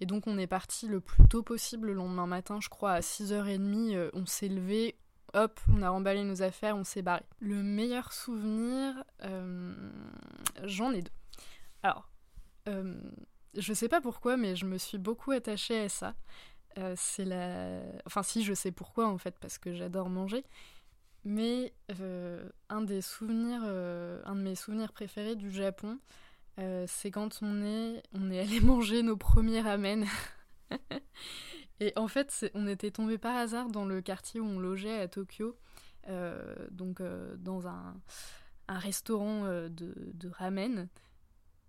Et 0.00 0.06
donc 0.06 0.26
on 0.26 0.38
est 0.38 0.46
parti 0.46 0.86
le 0.86 1.00
plus 1.00 1.26
tôt 1.28 1.42
possible 1.42 1.88
le 1.88 1.94
lendemain 1.94 2.26
matin, 2.26 2.58
je 2.60 2.68
crois 2.68 2.92
à 2.92 3.00
6h30, 3.00 4.10
on 4.14 4.24
s'est 4.24 4.48
levé, 4.48 4.96
hop, 5.34 5.60
on 5.68 5.82
a 5.82 5.90
remballé 5.90 6.24
nos 6.24 6.42
affaires, 6.42 6.76
on 6.76 6.84
s'est 6.84 7.02
barré. 7.02 7.22
Le 7.38 7.62
meilleur 7.62 8.12
souvenir, 8.14 9.04
j'en 10.64 10.92
ai 10.92 11.02
deux. 11.02 11.12
Alors, 11.82 12.10
je 13.54 13.74
sais 13.74 13.88
pas 13.88 14.00
pourquoi, 14.00 14.36
mais 14.36 14.56
je 14.56 14.64
me 14.64 14.78
suis 14.78 14.98
beaucoup 14.98 15.32
attachée 15.32 15.80
à 15.80 15.88
ça. 15.88 16.14
C'est 16.96 17.24
la. 17.24 17.80
Enfin, 18.06 18.22
si, 18.22 18.44
je 18.44 18.54
sais 18.54 18.72
pourquoi 18.72 19.08
en 19.08 19.18
fait, 19.18 19.36
parce 19.40 19.58
que 19.58 19.72
j'adore 19.72 20.08
manger. 20.08 20.44
Mais 21.24 21.72
un 22.68 22.80
des 22.80 23.02
souvenirs, 23.02 23.62
un 23.62 24.34
de 24.34 24.40
mes 24.40 24.54
souvenirs 24.54 24.92
préférés 24.92 25.36
du 25.36 25.50
Japon, 25.50 25.98
c'est 26.86 27.10
quand 27.10 27.40
on 27.42 27.62
est, 27.62 28.02
on 28.14 28.30
est 28.30 28.40
allé 28.40 28.60
manger 28.62 29.02
nos 29.02 29.16
premiers 29.16 29.60
ramen. 29.60 30.06
Et 31.80 31.92
en 31.96 32.08
fait, 32.08 32.50
on 32.54 32.66
était 32.66 32.90
tombé 32.90 33.18
par 33.18 33.36
hasard 33.36 33.68
dans 33.68 33.84
le 33.84 34.02
quartier 34.02 34.40
où 34.40 34.44
on 34.44 34.58
logeait 34.58 35.00
à 35.00 35.08
Tokyo, 35.08 35.56
donc 36.70 37.02
dans 37.38 37.66
un, 37.66 37.94
un 38.68 38.78
restaurant 38.78 39.44
de, 39.44 39.94
de, 39.96 40.28
ramen. 40.28 40.88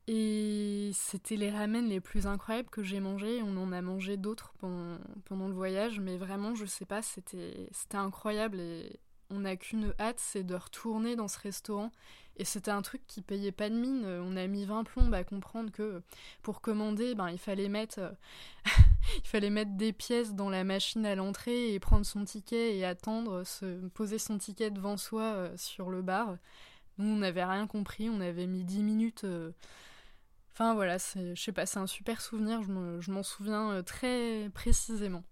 Et 0.08 0.91
c'était 0.93 1.36
les 1.36 1.52
ramen 1.52 1.88
les 1.88 1.99
plus 1.99 2.28
incroyables 2.28 2.70
que 2.70 2.84
j'ai 2.84 2.99
mangés. 2.99 3.41
On 3.43 3.56
en 3.58 3.72
a 3.72 3.82
mangé 3.82 4.18
d'autres 4.18 4.54
pendant, 4.60 5.47
le 5.47 5.54
voyage, 5.54 5.99
mais 5.99 6.18
vraiment, 6.18 6.56
je 6.56 6.66
sais 6.66 6.86
pas, 6.86 7.02
c'était 7.02 7.70
incroyable. 7.93 8.60
Et 8.60 8.99
on 9.30 9.39
n'a 9.41 9.56
qu'une 9.56 9.93
hâte, 9.99 10.20
c'est 10.20 10.43
de 10.43 10.56
retourner 10.56 11.16
dans 11.16 11.28
ce 11.28 11.39
restaurant. 11.39 11.91
Et 12.38 12.45
c'était 12.45 12.72
un 12.72 12.82
truc 12.82 13.06
qui 13.08 13.22
payait 13.22 13.52
pas 13.52 13.70
de 13.70 13.76
mine. 13.76 14.06
On 14.06 14.36
a 14.36 14.47
mis 14.47 14.66
20 14.66 14.84
plombes 14.86 15.14
à 15.14 15.24
comprendre 15.24 15.72
que 15.72 16.02
pour 16.41 16.62
commander, 16.62 17.14
ben, 17.14 17.30
il, 17.32 17.38
fallait 17.38 17.70
mettre, 17.70 18.02
des 19.76 19.93
pièces 19.93 20.34
dans 20.34 20.49
la 20.49 20.64
machine 20.64 21.06
à 21.06 21.14
l'entrée 21.14 21.74
et 21.74 21.80
prendre 21.80 22.06
son 22.06 22.26
ticket 22.26 22.76
et 22.78 22.86
attendre, 22.86 23.43
se 23.43 23.88
poser 23.89 24.18
son 24.18 24.39
ticket 24.39 24.72
devant 24.72 24.97
soi 24.97 25.22
euh, 25.22 25.58
sur 25.58 25.89
le 25.89 26.02
bar. 26.02 26.38
Nous, 26.97 27.14
on 27.14 27.18
n'avait 27.18 27.43
rien 27.43 27.68
compris. 27.68 28.10
On 28.10 28.22
avait 28.22 28.47
mis 28.47 28.64
10 28.64 28.84
minutes. 28.84 29.24
Euh, 29.26 29.52
enfin 30.54 30.74
voilà, 30.74 30.97
je 30.97 31.36
sais 31.36 31.52
pas, 31.52 31.66
c'est 31.66 31.80
un 31.80 31.88
super 31.88 32.22
souvenir. 32.22 32.62
Je 32.64 33.12
m'en 33.12 33.24
souviens 33.24 33.72
euh, 33.72 33.82
très 33.82 34.49
précisément. 34.54 35.24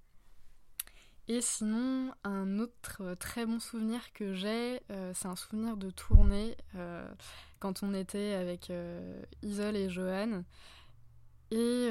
Et 1.29 1.41
sinon, 1.41 2.11
un 2.23 2.57
autre 2.57 3.01
euh, 3.01 3.13
très 3.13 3.45
bon 3.45 3.59
souvenir 3.59 4.13
que 4.13 4.33
j'ai, 4.33 4.81
euh, 4.89 5.11
c'est 5.13 5.27
un 5.27 5.35
souvenir 5.35 5.77
de 5.77 5.91
tournée 5.91 6.57
euh, 6.73 7.07
quand 7.59 7.83
on 7.83 7.93
était 7.93 8.33
avec 8.33 8.71
Isol 9.43 9.75
et 9.75 9.89
Johan. 9.89 10.43
Et 11.51 11.89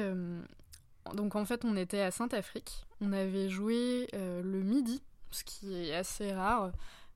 donc 1.13 1.35
en 1.35 1.45
fait, 1.45 1.63
on 1.63 1.77
était 1.77 2.01
à 2.01 2.11
Saint-Afrique. 2.11 2.85
On 3.01 3.13
avait 3.13 3.49
joué 3.49 4.07
le 4.13 4.61
midi, 4.61 5.01
ce 5.31 5.43
qui 5.43 5.73
est 5.73 5.93
assez 5.93 6.33
rare. 6.33 6.71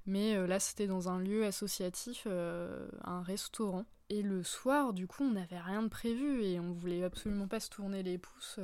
Mais 0.05 0.47
là, 0.47 0.59
c'était 0.59 0.87
dans 0.87 1.09
un 1.09 1.19
lieu 1.19 1.45
associatif, 1.45 2.27
un 2.27 3.21
restaurant. 3.21 3.85
Et 4.09 4.21
le 4.21 4.43
soir, 4.43 4.93
du 4.93 5.07
coup, 5.07 5.23
on 5.23 5.31
n'avait 5.31 5.59
rien 5.59 5.81
de 5.81 5.87
prévu 5.87 6.43
et 6.43 6.59
on 6.59 6.73
voulait 6.73 7.03
absolument 7.03 7.47
pas 7.47 7.59
se 7.59 7.69
tourner 7.69 8.03
les 8.03 8.17
pouces 8.17 8.59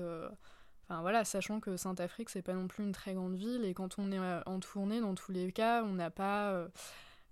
voilà, 0.98 1.24
sachant 1.24 1.60
que 1.60 1.78
Saint-Afrique, 1.78 2.30
c'est 2.30 2.42
pas 2.42 2.54
non 2.54 2.68
plus 2.68 2.84
une 2.84 2.92
très 2.92 3.14
grande 3.14 3.36
ville, 3.36 3.64
et 3.64 3.74
quand 3.74 4.00
on 4.00 4.12
est 4.12 4.20
euh, 4.20 4.42
en 4.46 4.60
tournée, 4.60 5.00
dans 5.02 5.16
tous 5.16 5.32
les 5.32 5.52
cas, 5.52 5.84
on 5.84 5.94
n'a 5.94 6.10
pas 6.10 6.52
euh, 6.52 6.68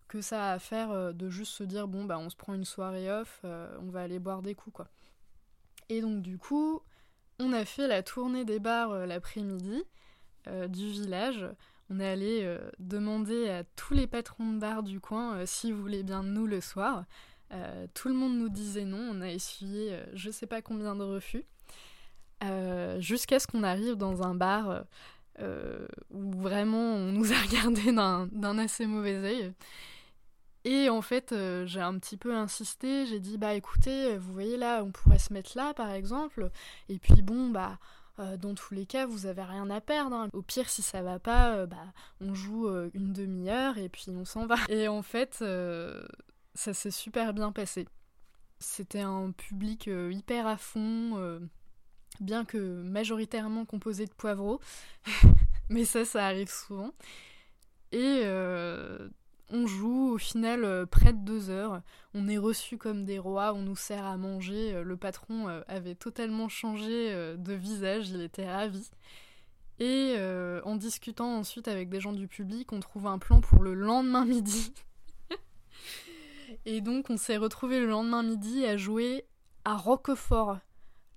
que 0.08 0.22
ça 0.22 0.52
à 0.52 0.60
faire 0.60 0.92
euh, 0.92 1.12
de 1.12 1.30
juste 1.30 1.54
se 1.54 1.64
dire, 1.64 1.88
bon, 1.88 2.06
bah, 2.06 2.20
on 2.20 2.30
se 2.30 2.36
prend 2.36 2.54
une 2.54 2.66
soirée 2.66 3.12
off, 3.12 3.42
on 3.44 3.90
va 3.90 4.02
aller 4.02 4.20
boire 4.20 4.42
des 4.42 4.56
coups, 4.56 4.76
quoi. 4.76 4.88
Et 5.90 6.02
donc, 6.02 6.22
du 6.22 6.38
coup, 6.38 6.82
on 7.40 7.54
a 7.54 7.66
fait 7.66 7.88
la 7.88 8.04
tournée 8.04 8.46
des 8.46 8.60
bars 8.60 9.08
l'après-midi 9.08 9.84
du 10.70 10.90
village. 10.90 11.46
On 11.90 12.00
est 12.00 12.08
allé 12.08 12.58
demander 12.80 13.50
à 13.50 13.64
tous 13.64 13.94
les 13.94 14.08
patrons 14.08 14.52
de 14.52 14.60
bars 14.60 14.84
du 14.84 15.00
coin 15.00 15.46
s'ils 15.46 15.74
voulaient 15.74 16.04
bien 16.04 16.24
nous 16.24 16.46
le 16.46 16.60
soir. 16.60 17.06
tout 17.94 18.10
le 18.10 18.14
monde 18.14 18.38
nous 18.38 18.50
disait 18.50 18.84
non, 18.86 19.00
on 19.12 19.22
a 19.22 19.30
essuyé 19.30 19.98
je 20.14 20.30
sais 20.30 20.48
pas 20.48 20.62
combien 20.62 20.96
de 20.96 21.04
refus. 21.04 21.46
Euh, 22.44 23.00
jusqu'à 23.02 23.40
ce 23.40 23.48
qu'on 23.48 23.64
arrive 23.64 23.96
dans 23.96 24.22
un 24.22 24.36
bar 24.36 24.70
euh, 24.70 24.82
euh, 25.40 25.88
où 26.12 26.32
vraiment 26.34 26.78
on 26.78 27.12
nous 27.12 27.34
a 27.34 27.36
regardé 27.50 27.92
d'un 27.92 28.58
assez 28.58 28.86
mauvais 28.86 29.16
œil. 29.16 29.54
Et 30.64 30.90
en 30.90 31.02
fait, 31.02 31.34
j'ai 31.66 31.80
un 31.80 31.98
petit 31.98 32.18
peu 32.18 32.36
insisté, 32.36 33.06
j'ai 33.06 33.22
dit 33.22 33.38
bah 33.38 33.54
écoutez, 33.54 34.18
vous 34.18 34.34
voyez 34.34 34.58
là, 34.58 34.84
on 34.84 34.92
pourrait 34.92 35.20
se 35.20 35.32
mettre 35.32 35.52
là 35.56 35.74
par 35.74 35.92
exemple, 35.92 36.52
et 36.90 37.00
puis 37.00 37.22
bon 37.22 37.50
bah 37.50 37.80
dans 38.18 38.56
tous 38.56 38.74
les 38.74 38.86
cas, 38.86 39.06
vous 39.06 39.26
avez 39.26 39.44
rien 39.44 39.70
à 39.70 39.82
perdre. 39.82 40.16
Hein. 40.16 40.30
Au 40.34 40.42
pire, 40.42 40.70
si 40.70 40.82
ça 40.82 41.02
va 41.02 41.20
pas, 41.20 41.66
bah 41.66 41.94
on 42.20 42.34
joue 42.34 42.68
une 42.94 43.14
demi-heure 43.14 43.78
et 43.78 43.90
puis 43.90 44.06
on 44.10 44.26
s'en 44.26 44.46
va. 44.46 44.56
Et 44.70 44.88
en 44.88 45.02
fait, 45.02 45.44
ça 46.54 46.74
s'est 46.74 46.92
super 46.92 47.34
bien 47.34 47.52
passé. 47.52 47.88
C'était 48.60 49.02
un 49.02 49.32
public 49.32 49.88
hyper 49.88 50.48
à 50.48 50.58
fond 50.58 51.40
bien 52.20 52.46
que 52.46 52.58
majoritairement 52.84 53.66
composé 53.66 54.06
de 54.06 54.14
poivreaux, 54.14 54.60
mais 55.70 55.86
ça, 55.86 56.06
ça 56.06 56.26
arrive 56.26 56.50
souvent. 56.50 56.92
Et 57.92 58.22
euh, 58.24 59.10
on 59.50 59.68
joue 59.68 60.12
au 60.14 60.18
final 60.18 60.64
euh, 60.64 60.86
près 60.86 61.14
de 61.14 61.24
deux 61.24 61.50
heures. 61.50 61.82
On 62.14 62.28
est 62.28 62.38
reçu 62.38 62.78
comme 62.78 63.06
des 63.06 63.20
rois, 63.20 63.54
on 63.54 63.62
nous 63.62 63.76
sert 63.76 64.06
à 64.06 64.18
manger. 64.18 64.74
Euh, 64.74 64.84
le 64.84 64.98
patron 64.98 65.48
avait 65.68 65.96
totalement 65.96 66.50
changé 66.50 67.14
de 67.38 67.54
visage, 67.54 68.10
il 68.10 68.22
était 68.22 68.50
ravi. 68.50 68.90
Et 69.80 70.16
en 70.64 70.76
discutant 70.76 71.38
ensuite 71.38 71.68
avec 71.68 71.90
des 71.90 72.00
gens 72.00 72.14
du 72.14 72.28
public, 72.28 72.74
on 72.74 72.80
trouve 72.80 73.08
un 73.08 73.20
plan 73.20 73.42
pour 73.42 73.62
le 73.62 73.74
lendemain 73.74 74.26
midi. 74.26 74.74
Et 76.66 76.82
donc 76.82 77.10
on 77.10 77.18
s'est 77.18 77.38
retrouvé 77.38 77.80
le 77.80 77.88
lendemain 77.88 78.24
midi 78.24 78.66
à 78.66 78.76
jouer 78.76 79.26
à 79.64 79.76
Roquefort 79.76 80.58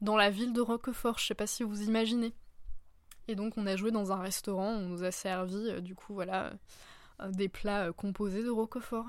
dans 0.01 0.16
la 0.16 0.31
ville 0.31 0.53
de 0.53 0.61
Roquefort, 0.61 1.18
je 1.18 1.26
sais 1.26 1.35
pas 1.35 1.47
si 1.47 1.62
vous 1.62 1.83
imaginez. 1.83 2.35
Et 3.28 3.35
donc 3.35 3.57
on 3.57 3.66
a 3.66 3.76
joué 3.76 3.91
dans 3.91 4.12
un 4.12 4.20
restaurant, 4.20 4.70
on 4.70 4.89
nous 4.89 5.05
a 5.05 5.11
servi 5.11 5.70
euh, 5.70 5.81
du 5.81 5.95
coup 5.95 6.14
voilà 6.14 6.47
euh, 6.47 6.55
des 7.29 7.49
plats 7.49 7.87
euh, 7.87 7.93
composés 7.93 8.43
de 8.43 8.51
Roquefort. 8.51 9.07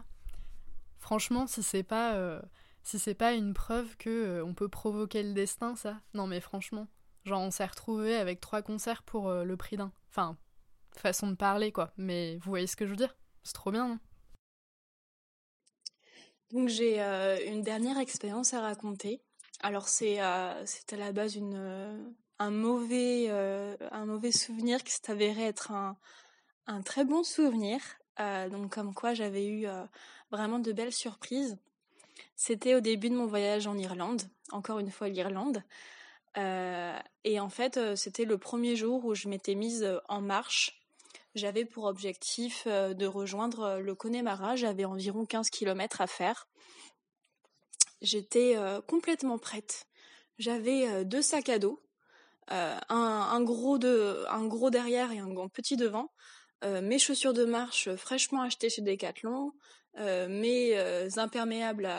Franchement, 0.99 1.47
si 1.47 1.64
c'est 1.64 1.84
pas 1.84 2.41
si 2.84 2.99
c'est 2.99 3.16
pas 3.16 3.34
une 3.34 3.53
preuve 3.53 3.97
que 3.97 4.43
on 4.43 4.53
peut 4.53 4.70
provoquer 4.70 5.24
le 5.24 5.34
destin, 5.34 5.76
ça. 5.76 5.99
Non 6.14 6.28
mais 6.28 6.39
franchement, 6.39 6.88
genre 7.26 7.41
on 7.41 7.49
s'est 7.49 7.66
retrouvé 7.66 8.16
avec 8.16 8.39
trois 8.39 8.62
concerts 8.62 9.01
pour 9.01 9.32
le 9.32 9.57
prix 9.57 9.78
d'un. 9.78 9.91
Enfin, 10.09 10.38
façon 10.95 11.28
de 11.28 11.36
parler 11.36 11.72
quoi. 11.72 11.91
Mais 11.97 12.36
vous 12.38 12.51
voyez 12.51 12.68
ce 12.68 12.76
que 12.76 12.86
je 12.86 12.91
veux 12.91 12.97
dire? 12.97 13.16
C'est 13.41 13.53
trop 13.53 13.72
bien, 13.72 13.88
non? 13.88 13.99
Donc 16.51 16.68
j'ai 16.70 16.99
une 17.47 17.64
dernière 17.64 17.97
expérience 17.97 18.53
à 18.53 18.62
raconter. 18.62 19.24
Alors 19.64 19.88
c'est 19.88 20.22
euh, 20.22 20.64
à 20.64 20.95
la 20.95 21.12
base 21.12 21.36
une, 21.36 21.55
euh, 21.55 22.03
un, 22.39 22.49
mauvais, 22.49 23.28
euh, 23.30 23.76
un 23.91 24.05
mauvais 24.05 24.32
souvenir 24.32 24.84
qui 24.84 24.91
s'est 24.91 25.12
avéré 25.12 25.43
être 25.43 25.72
un, 25.72 25.97
un 26.66 26.82
très 26.82 27.05
bon 27.05 27.24
souvenir. 27.24 27.80
Euh, 28.20 28.49
donc 28.49 28.74
comme 28.74 28.93
quoi 28.93 29.14
j'avais 29.14 29.47
eu 29.47 29.68
vraiment 30.32 30.59
de 30.59 30.72
belles 30.72 30.93
surprises. 30.93 31.57
C'était 32.36 32.76
au 32.76 32.82
début 32.82 33.09
de 33.09 33.16
mon 33.16 33.26
voyage 33.26 33.68
en 33.68 33.78
Irlande, 33.78 34.24
encore 34.51 34.80
une 34.80 34.91
fois 34.91 35.09
l'Irlande. 35.09 35.64
et 36.36 37.39
en 37.39 37.49
fait 37.49 37.95
c'était 37.95 38.26
le 38.26 38.38
premier 38.38 38.76
jour 38.76 39.05
où 39.05 39.16
je 39.16 39.28
m'étais 39.28 39.55
mise 39.55 39.88
en 40.07 40.22
marche. 40.22 40.82
J'avais 41.34 41.64
pour 41.66 41.86
objectif 41.86 42.68
de 42.68 43.05
rejoindre 43.05 43.80
le 43.80 43.95
Connemara, 43.95 44.55
j'avais 44.55 44.86
environ 44.86 45.26
15 45.26 45.49
km 45.49 46.01
à 46.01 46.07
faire 46.07 46.47
j'étais 48.01 48.55
euh, 48.57 48.82
complètement 48.82 49.38
prête. 49.38 49.88
J'avais 50.39 50.88
euh, 50.88 51.03
deux 51.03 51.22
sacs 51.22 51.49
à 51.49 51.59
dos, 51.59 51.82
euh, 52.51 52.78
un, 52.89 53.41
gros 53.41 53.78
de, 53.78 54.26
un 54.30 54.45
gros 54.45 54.70
derrière 54.70 55.12
et 55.12 55.20
un, 55.20 55.47
petit 55.47 55.78
devant, 55.78 56.12
mes 56.64 56.99
chaussures 56.99 57.34
de 57.34 57.45
marche 57.45 57.93
fraîchement 57.95 58.41
achetées 58.41 58.70
chez 58.70 58.82
Decathlon, 58.82 59.53
mes 59.97 60.76
imperméables 61.18 61.89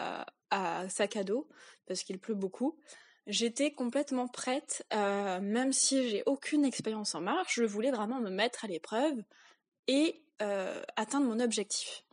à, 0.50 0.88
sac 0.88 1.16
à 1.16 1.24
dos 1.24 1.48
parce 1.86 2.02
qu'il 2.02 2.18
pleut 2.18 2.34
beaucoup. 2.34 2.78
J'étais 3.26 3.72
complètement 3.72 4.28
prête, 4.28 4.86
même 4.92 5.72
si 5.72 6.08
j'ai 6.08 6.22
aucune 6.26 6.64
expérience 6.64 7.14
en 7.14 7.20
marche, 7.20 7.56
je 7.56 7.64
voulais 7.64 7.90
vraiment 7.90 8.20
me 8.20 8.30
mettre 8.30 8.64
à 8.64 8.68
l'épreuve 8.68 9.22
et 9.88 10.22
atteindre 10.96 11.26
mon 11.26 11.40
objectif. 11.40 12.04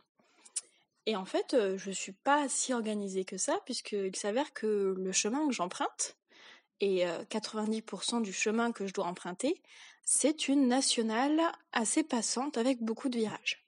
Et 1.06 1.16
en 1.16 1.24
fait, 1.24 1.54
euh, 1.54 1.76
je 1.78 1.88
ne 1.88 1.94
suis 1.94 2.12
pas 2.12 2.48
si 2.48 2.72
organisée 2.72 3.24
que 3.24 3.38
ça, 3.38 3.58
puisqu'il 3.64 4.14
s'avère 4.14 4.52
que 4.52 4.94
le 4.96 5.12
chemin 5.12 5.46
que 5.48 5.52
j'emprunte, 5.52 6.16
et 6.80 7.04
90% 7.30 8.16
euh, 8.16 8.20
du 8.20 8.32
chemin 8.32 8.72
que 8.72 8.86
je 8.86 8.92
dois 8.92 9.06
emprunter, 9.06 9.60
c'est 10.04 10.48
une 10.48 10.68
nationale 10.68 11.40
assez 11.72 12.02
passante 12.02 12.58
avec 12.58 12.82
beaucoup 12.82 13.08
de 13.08 13.18
virages. 13.18 13.64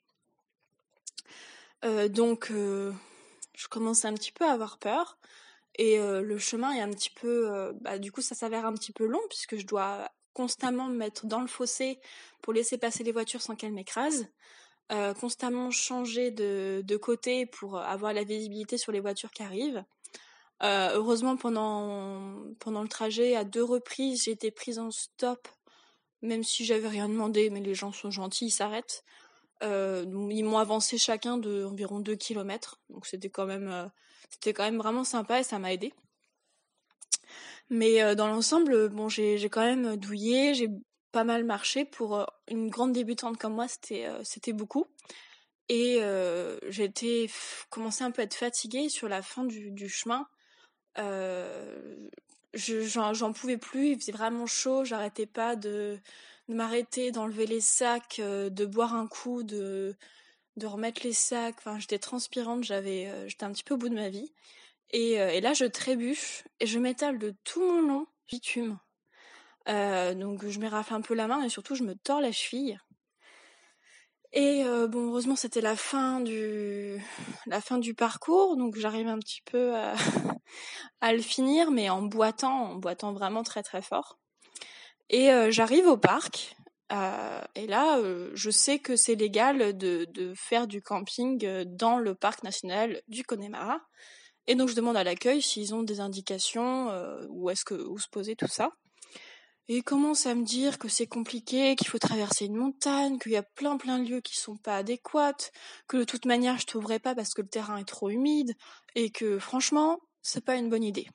Euh, 1.85 2.09
donc, 2.09 2.51
je 2.51 3.69
commence 3.69 4.05
un 4.05 4.15
petit 4.15 4.33
peu 4.33 4.45
à 4.45 4.53
avoir 4.53 4.79
peur. 4.79 5.19
Et 5.77 5.99
le 5.99 6.37
chemin 6.39 6.73
est 6.73 6.83
un 6.83 6.91
petit 6.91 7.11
peu... 7.11 7.73
bah, 7.81 7.99
du 7.99 8.13
coup, 8.13 8.21
ça 8.21 8.35
s'avère 8.35 8.67
un 8.67 8.75
petit 8.75 8.93
peu 8.93 9.07
long, 9.07 9.23
puisque 9.31 9.57
je 9.57 9.67
dois 9.67 10.11
constamment 10.35 10.87
me 10.89 10.97
mettre 10.97 11.27
dans 11.27 11.41
le 11.41 11.47
fossé 11.47 11.99
pour 12.43 12.53
laisser 12.53 12.77
passer 12.77 13.05
les 13.05 13.13
voitures 13.13 13.41
sans 13.41 13.57
qu'elles 13.57 13.73
m'écrasent. 13.73 14.29
Euh, 14.93 15.15
constamment 15.15 15.71
changer 15.71 16.31
de, 16.31 16.97
côté 16.97 17.47
pour 17.47 17.79
avoir 17.79 18.13
la 18.13 18.25
visibilité 18.25 18.77
sur 18.77 18.93
les 18.93 19.01
voitures 19.01 19.31
qui 19.31 19.43
arrivent. 19.43 19.83
Euh, 20.63 20.91
heureusement, 20.95 21.37
pendant, 21.37 22.35
pendant 22.61 22.83
le 22.83 22.89
trajet, 22.89 23.35
à 23.37 23.45
deux 23.45 23.65
reprises, 23.65 24.25
j'ai 24.25 24.31
été 24.31 24.51
prise 24.51 24.79
en 24.79 24.91
stop 24.91 25.49
même 26.23 26.45
si 26.45 26.65
j'avais 26.65 26.89
rien 26.89 27.09
demandé, 27.09 27.51
mais 27.51 27.61
les 27.61 27.75
gens 27.75 27.93
sont 27.93 28.11
gentils, 28.11 28.47
ils 28.47 28.51
s'arrêtent. 28.51 29.05
Euh, 29.63 30.05
ils 30.31 30.45
m'ont 30.45 30.59
avancé 30.59 30.99
chacun 30.99 31.37
de 31.37 31.65
environ 31.65 32.01
2 32.01 32.17
km, 32.17 32.81
donc 32.91 33.07
c'était 33.07 33.31
quand 33.31 33.47
même, 33.47 33.69
euh, 33.69 34.53
quand 34.53 34.65
même 34.65 34.79
vraiment 34.79 35.05
sympa 35.05 35.41
et 35.41 35.45
ça 35.45 35.59
m'a 35.59 35.73
aidé. 35.73 35.93
Mais 37.71 38.03
euh, 38.03 38.15
dans 38.15 38.29
l'ensemble, 38.29 38.89
bon, 38.89 39.09
j'ai 39.09 39.39
quand 39.51 39.65
même 39.65 39.97
douillé, 39.97 40.55
j'ai 40.55 40.69
pas 41.13 41.25
mal 41.25 41.45
marché 41.45 41.85
pour 41.85 42.27
une 42.49 42.71
grande 42.71 42.93
débutante 42.93 43.37
comme 43.37 43.55
moi, 43.55 43.67
c'était 43.69 44.53
beaucoup. 44.53 44.87
Et 45.69 46.01
j'ai 46.69 46.85
été 46.85 47.31
commencé 47.71 48.03
un 48.05 48.11
peu 48.11 48.23
à 48.23 48.25
être 48.25 48.35
fatiguée 48.35 48.89
sur 48.89 49.09
la 49.09 49.23
fin 49.23 49.45
du 49.45 49.89
chemin. 49.89 50.27
J'en 52.55 53.33
pouvais 53.33 53.59
plus, 53.59 53.91
il 53.91 54.01
faisait 54.01 54.13
vraiment 54.13 54.47
chaud, 54.47 54.85
j'arrêtais 54.85 55.27
pas 55.27 55.57
de 55.57 55.99
de 56.49 56.55
m'arrêter, 56.55 57.13
d'enlever 57.13 57.47
les 57.47 57.61
sacs, 57.61 58.19
euh, 58.21 58.51
de 58.51 58.67
boire 58.67 58.95
un 58.95 59.07
coup, 59.07 59.43
de, 59.43 59.97
de 60.57 60.67
remettre 60.67 61.03
les 61.05 61.13
sacs. 61.13 61.57
Enfin, 61.59 61.79
j'étais 61.79 61.99
transpirante, 61.99 62.65
j'avais, 62.65 63.07
euh, 63.09 63.29
j'étais 63.29 63.45
un 63.45 63.53
petit 63.53 63.65
peu 63.65 63.75
au 63.75 63.79
bout 63.79 63.89
de 63.89 63.95
ma 63.95 64.09
vie. 64.09 64.33
Et, 64.91 65.21
euh, 65.21 65.31
et 65.31 65.41
là, 65.41 65.55
je 65.55 65.65
trébuche 65.65 66.45
et 66.61 66.67
je 66.67 66.79
m'étale 66.79 67.19
de 67.19 67.35
tout 67.45 67.61
mon 67.61 67.83
long 67.83 68.07
bitume. 68.29 68.79
donc, 69.67 70.47
je 70.47 70.59
m'érafle 70.59 70.95
un 70.95 71.01
peu 71.01 71.15
la 71.15 71.27
main 71.29 71.43
et 71.43 71.49
surtout, 71.49 71.75
je 71.75 71.85
me 71.85 71.95
tords 71.95 72.21
la 72.21 72.33
cheville. 72.33 72.79
Et 74.35 74.65
bon, 74.89 75.09
heureusement, 75.09 75.37
c'était 75.37 75.61
la 75.61 75.77
fin 75.77 76.21
du 76.21 76.99
la 77.47 77.61
fin 77.61 77.79
du 77.79 77.95
parcours, 77.95 78.57
donc 78.57 78.77
j'arrive 78.77 79.09
un 79.09 79.19
petit 79.19 79.43
peu 79.45 79.75
à, 79.77 79.95
à 81.03 81.13
le 81.13 81.21
finir, 81.21 81.71
mais 81.71 81.91
en 81.91 82.03
boitant, 82.03 82.71
en 82.71 82.75
boitant 82.77 83.13
vraiment 83.13 83.43
très 83.43 83.63
très 83.63 83.83
fort. 83.83 84.19
Et 85.13 85.31
euh, 85.31 85.51
j'arrive 85.51 85.87
au 85.87 85.97
parc. 85.97 86.57
Euh, 86.91 87.41
et 87.55 87.67
là, 87.67 87.99
euh, 87.99 88.31
je 88.35 88.51
sais 88.51 88.79
que 88.79 88.97
c'est 88.97 89.15
légal 89.15 89.77
de, 89.77 90.07
de, 90.11 90.35
faire 90.35 90.67
du 90.67 90.83
camping 90.83 91.65
dans 91.65 91.99
le 91.99 92.15
parc 92.15 92.43
national 92.43 93.01
du 93.09 93.23
Connemara. 93.23 93.81
Et 94.47 94.57
donc 94.57 94.69
je 94.69 94.75
demande 94.75 94.97
à 94.97 95.05
l'accueil 95.05 95.41
s'ils 95.41 95.75
ont 95.75 95.83
des 95.83 96.01
indications, 96.01 96.91
où 97.29 97.49
est-ce 97.49 97.65
que 97.65 97.75
où 97.75 97.99
se 97.99 98.09
poser 98.09 98.35
tout 98.35 98.49
ça. 98.49 98.73
Et 99.69 99.77
ils 99.77 99.85
commencent 99.85 100.27
à 100.27 100.35
me 100.35 100.45
dire 100.45 100.79
que 100.79 100.89
c'est 100.89 101.07
compliqué, 101.07 101.77
qu'il 101.77 101.87
faut 101.87 101.99
traverser 101.99 102.47
une 102.47 102.57
montagne, 102.57 103.19
qu'il 103.19 103.33
y 103.33 103.37
a 103.37 103.43
plein 103.43 103.77
plein 103.77 103.99
de 103.99 104.09
lieux 104.09 104.21
qui 104.21 104.37
sont 104.37 104.57
pas 104.57 104.77
adéquats, 104.77 105.51
que 105.87 105.99
de 105.99 106.05
toute 106.05 106.27
manière 106.27 106.59
je 106.59 106.67
trouverai 106.67 106.99
pas 106.99 107.15
parce 107.15 107.33
que 107.33 107.43
le 107.43 107.49
terrain 107.49 107.77
est 107.77 107.89
trop 107.89 108.11
humide, 108.11 108.55
et 108.95 109.11
que 109.11 109.39
franchement, 109.39 110.01
c'est 110.21 110.45
pas 110.45 110.57
une 110.57 110.69
bonne 110.69 110.85
idée. 110.85 111.09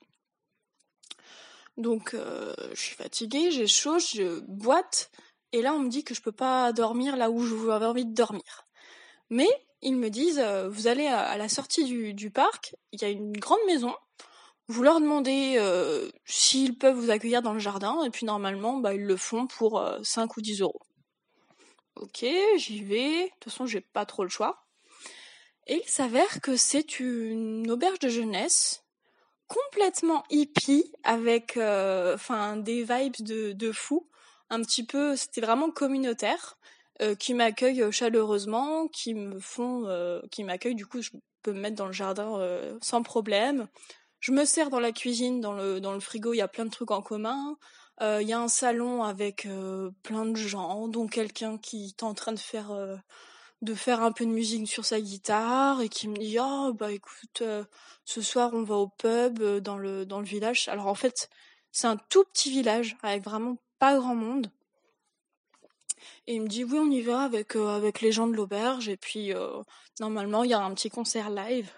Donc 1.76 2.14
euh, 2.14 2.54
je 2.72 2.80
suis 2.80 2.96
fatiguée, 2.96 3.50
j'ai 3.50 3.68
chaud, 3.68 3.98
je 3.98 4.40
boite, 4.40 5.10
et 5.52 5.62
là 5.62 5.74
on 5.74 5.78
me 5.78 5.88
dit 5.88 6.02
que 6.02 6.14
je 6.14 6.22
peux 6.22 6.32
pas 6.32 6.72
dormir 6.72 7.16
là 7.16 7.30
où 7.30 7.44
j'avais 7.44 7.86
envie 7.86 8.06
de 8.06 8.14
dormir. 8.14 8.66
Mais 9.30 9.48
ils 9.82 9.96
me 9.96 10.10
disent, 10.10 10.40
euh, 10.40 10.68
vous 10.68 10.88
allez 10.88 11.06
à, 11.06 11.36
la 11.36 11.48
sortie 11.48 11.84
du, 12.14 12.30
parc, 12.30 12.74
il 12.92 13.00
y 13.00 13.04
a 13.04 13.10
une 13.10 13.32
grande 13.32 13.60
maison, 13.66 13.94
vous 14.68 14.82
leur 14.82 15.00
demandez 15.00 15.56
euh, 15.58 16.10
s'ils 16.24 16.76
peuvent 16.76 16.96
vous 16.96 17.10
accueillir 17.10 17.42
dans 17.42 17.52
le 17.52 17.58
jardin, 17.58 18.02
et 18.04 18.10
puis 18.10 18.26
normalement 18.26 18.78
bah, 18.78 18.94
ils 18.94 19.04
le 19.04 19.16
font 19.16 19.46
pour 19.46 19.82
5 20.02 20.36
ou 20.36 20.40
10 20.40 20.60
euros. 20.60 20.80
Ok, 21.96 22.24
j'y 22.56 22.84
vais, 22.84 23.24
de 23.24 23.30
toute 23.40 23.52
façon 23.52 23.66
j'ai 23.66 23.80
pas 23.80 24.06
trop 24.06 24.22
le 24.22 24.28
choix. 24.28 24.64
Et 25.66 25.82
il 25.84 25.88
s'avère 25.88 26.40
que 26.40 26.56
c'est 26.56 27.00
une 27.00 27.70
auberge 27.70 27.98
de 27.98 28.08
jeunesse 28.08 28.84
complètement 29.48 30.24
hippie 30.30 30.92
avec 31.02 31.56
euh, 31.56 32.16
des 32.56 32.84
vibes 32.84 33.16
de, 33.20 33.72
fou 33.72 34.08
un 34.50 34.62
petit 34.62 34.84
peu 34.84 35.16
c'était 35.16 35.40
vraiment 35.40 35.70
communautaire 35.70 36.58
euh, 37.00 37.14
qui 37.14 37.34
m'accueillent 37.34 37.90
chaleureusement 37.90 38.88
qui 38.88 39.14
me 39.14 39.40
font 39.40 39.86
euh, 39.86 40.20
qui 40.30 40.44
m'accueillent 40.44 40.74
du 40.74 40.86
coup 40.86 41.00
je 41.00 41.10
peux 41.42 41.52
me 41.52 41.60
mettre 41.60 41.76
dans 41.76 41.86
le 41.86 41.92
jardin 41.92 42.38
sans 42.82 43.02
problème 43.02 43.68
je 44.20 44.32
me 44.32 44.44
sers 44.44 44.70
dans 44.70 44.80
la 44.80 44.92
cuisine 44.92 45.40
dans 45.40 45.52
le 45.52 45.80
dans 45.80 45.92
le 45.92 46.00
frigo 46.00 46.32
il 46.32 46.38
y 46.38 46.42
a 46.42 46.48
plein 46.48 46.64
de 46.64 46.70
trucs 46.70 46.90
en 46.90 47.02
commun. 47.02 47.56
Il 48.00 48.28
y 48.28 48.32
a 48.32 48.40
un 48.40 48.48
salon 48.48 49.02
avec 49.02 49.48
plein 50.04 50.24
de 50.24 50.36
gens 50.36 50.86
dont 50.86 51.08
quelqu'un 51.08 51.58
qui 51.58 51.86
est 51.86 52.02
en 52.04 52.14
train 52.14 52.32
de 52.32 52.38
faire 52.38 52.70
de 53.62 53.74
faire 53.74 54.02
un 54.02 54.12
peu 54.12 54.24
de 54.24 54.30
musique 54.30 54.68
sur 54.68 54.84
sa 54.84 55.00
guitare 55.00 55.80
et 55.80 55.88
qui 55.88 56.08
me 56.08 56.16
dit 56.16 56.38
oh 56.40 56.72
bah 56.72 56.92
écoute 56.92 57.42
euh, 57.42 57.64
ce 58.04 58.22
soir 58.22 58.50
on 58.54 58.62
va 58.62 58.76
au 58.76 58.88
pub 58.88 59.40
euh, 59.40 59.60
dans 59.60 59.78
le 59.78 60.06
dans 60.06 60.20
le 60.20 60.26
village. 60.26 60.68
Alors 60.68 60.86
en 60.86 60.94
fait 60.94 61.28
c'est 61.72 61.86
un 61.86 61.96
tout 61.96 62.24
petit 62.24 62.50
village 62.50 62.96
avec 63.02 63.24
vraiment 63.24 63.58
pas 63.78 63.96
grand 63.96 64.14
monde. 64.14 64.50
Et 66.26 66.34
il 66.36 66.42
me 66.42 66.48
dit 66.48 66.64
oui 66.64 66.78
on 66.78 66.90
y 66.90 67.02
va 67.02 67.22
avec 67.22 67.56
euh, 67.56 67.68
avec 67.68 68.00
les 68.00 68.12
gens 68.12 68.28
de 68.28 68.34
l'auberge. 68.34 68.88
Et 68.88 68.96
puis 68.96 69.32
normalement 70.00 70.44
il 70.44 70.50
y 70.50 70.54
a 70.54 70.60
un 70.60 70.74
petit 70.74 70.90
concert 70.90 71.30
live 71.30 71.70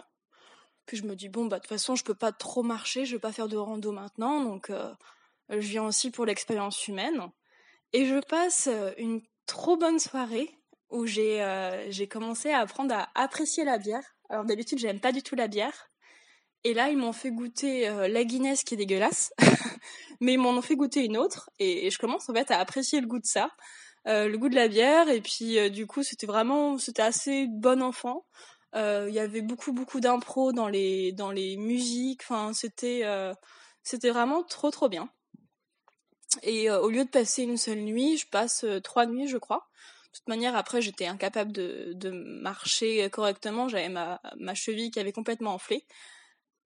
puis 0.90 0.98
je 0.98 1.04
me 1.04 1.14
dis 1.14 1.28
bon 1.28 1.46
bah 1.46 1.58
de 1.58 1.60
toute 1.62 1.68
façon 1.68 1.94
je 1.94 2.02
peux 2.02 2.16
pas 2.16 2.32
trop 2.32 2.64
marcher 2.64 3.04
je 3.04 3.14
vais 3.14 3.20
pas 3.20 3.30
faire 3.30 3.46
de 3.46 3.56
rando 3.56 3.92
maintenant 3.92 4.42
donc 4.42 4.72
je 5.48 5.56
viens 5.56 5.84
aussi 5.84 6.10
pour 6.10 6.26
l'expérience 6.26 6.88
humaine 6.88 7.30
et 7.92 8.06
je 8.06 8.18
passe 8.26 8.68
une 8.98 9.20
trop 9.46 9.76
bonne 9.76 10.00
soirée 10.00 10.50
où 10.90 11.06
j'ai 11.06 11.42
euh, 11.42 11.90
j'ai 11.90 12.08
commencé 12.08 12.50
à 12.50 12.60
apprendre 12.60 12.94
à 12.94 13.08
apprécier 13.14 13.64
la 13.64 13.78
bière. 13.78 14.04
Alors 14.28 14.44
d'habitude, 14.44 14.78
j'aime 14.78 15.00
pas 15.00 15.12
du 15.12 15.22
tout 15.22 15.34
la 15.34 15.48
bière. 15.48 15.90
Et 16.64 16.74
là, 16.74 16.90
ils 16.90 16.96
m'ont 16.98 17.12
fait 17.12 17.30
goûter 17.30 17.88
euh, 17.88 18.06
la 18.08 18.24
Guinness 18.24 18.64
qui 18.64 18.74
est 18.74 18.76
dégueulasse, 18.76 19.32
mais 20.20 20.34
ils 20.34 20.38
m'en 20.38 20.50
ont 20.50 20.62
fait 20.62 20.76
goûter 20.76 21.04
une 21.04 21.16
autre 21.16 21.50
et, 21.58 21.90
je 21.90 21.98
commence 21.98 22.28
en 22.28 22.34
fait 22.34 22.50
à 22.50 22.58
apprécier 22.58 23.00
le 23.00 23.06
goût 23.06 23.18
de 23.18 23.26
ça, 23.26 23.50
euh, 24.06 24.28
le 24.28 24.36
goût 24.36 24.50
de 24.50 24.54
la 24.54 24.68
bière 24.68 25.08
et 25.08 25.20
puis 25.20 25.70
du 25.70 25.86
coup, 25.86 26.02
c'était 26.02 26.26
vraiment 26.26 26.78
c'était 26.78 27.02
assez 27.02 27.46
bon 27.48 27.82
enfant. 27.82 28.26
Il 28.74 29.12
y 29.12 29.18
avait 29.18 29.42
beaucoup 29.42 29.72
beaucoup 29.72 30.00
d'impro 30.00 30.52
dans 30.52 30.68
les 30.68 31.12
dans 31.12 31.30
les 31.30 31.56
musiques, 31.56 32.22
enfin 32.22 32.52
c'était 32.52 33.02
c'était 33.82 34.10
vraiment 34.10 34.42
trop 34.42 34.70
trop 34.70 34.88
bien. 34.88 35.10
Et 36.42 36.70
au 36.70 36.88
lieu 36.90 37.04
de 37.04 37.10
passer 37.10 37.42
une 37.42 37.56
seule 37.56 37.80
nuit, 37.80 38.16
je 38.16 38.26
passe 38.28 38.64
trois 38.84 39.06
nuits, 39.06 39.28
je 39.28 39.38
crois. 39.38 39.68
De 40.12 40.18
toute 40.18 40.28
manière, 40.28 40.56
après, 40.56 40.82
j'étais 40.82 41.06
incapable 41.06 41.52
de, 41.52 41.92
de, 41.94 42.10
marcher 42.10 43.08
correctement. 43.10 43.68
J'avais 43.68 43.88
ma, 43.88 44.20
ma 44.38 44.54
cheville 44.54 44.90
qui 44.90 44.98
avait 44.98 45.12
complètement 45.12 45.54
enflé. 45.54 45.84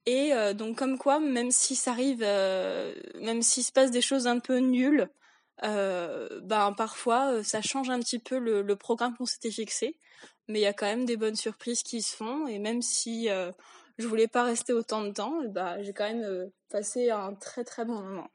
Et 0.07 0.33
euh, 0.35 0.53
donc, 0.53 0.77
comme 0.77 0.99
quoi, 0.99 1.19
même 1.19 1.51
si 1.51 1.77
ça 1.77 1.93
arrive, 1.93 2.23
euh, 2.23 2.95
même 3.21 3.43
s'il 3.43 3.65
se 3.65 3.73
passe 3.73 3.91
des 3.91 4.03
choses 4.03 4.27
un 4.27 4.39
peu 4.39 4.59
nulles, 4.59 5.09
euh, 5.63 6.41
ben 6.43 6.73
parfois, 6.73 7.43
ça 7.43 7.63
change 7.63 7.89
un 7.91 8.01
petit 8.01 8.19
peu 8.19 8.39
le, 8.39 8.63
le 8.63 8.77
programme 8.77 9.17
qu'on 9.17 9.27
s'était 9.27 9.51
fixé. 9.51 9.97
Mais 10.49 10.61
il 10.61 10.63
y 10.63 10.67
a 10.67 10.73
quand 10.73 10.87
même 10.87 11.05
des 11.07 11.17
bonnes 11.17 11.37
surprises 11.37 11.83
qui 11.83 12.03
se 12.03 12.15
font. 12.15 12.47
Et 12.47 12.59
même 12.59 12.83
si 12.83 13.29
je 13.99 14.07
voulais 14.07 14.29
pas 14.29 14.45
rester 14.45 14.73
autant 14.73 15.03
de 15.03 15.11
temps, 15.11 15.41
bah, 15.49 15.83
j'ai 15.83 15.93
quand 15.93 16.05
même 16.05 16.51
passé 16.71 17.11
un 17.11 17.35
très 17.35 17.65
très 17.65 17.85
bon 17.85 18.01
moment. 18.01 18.29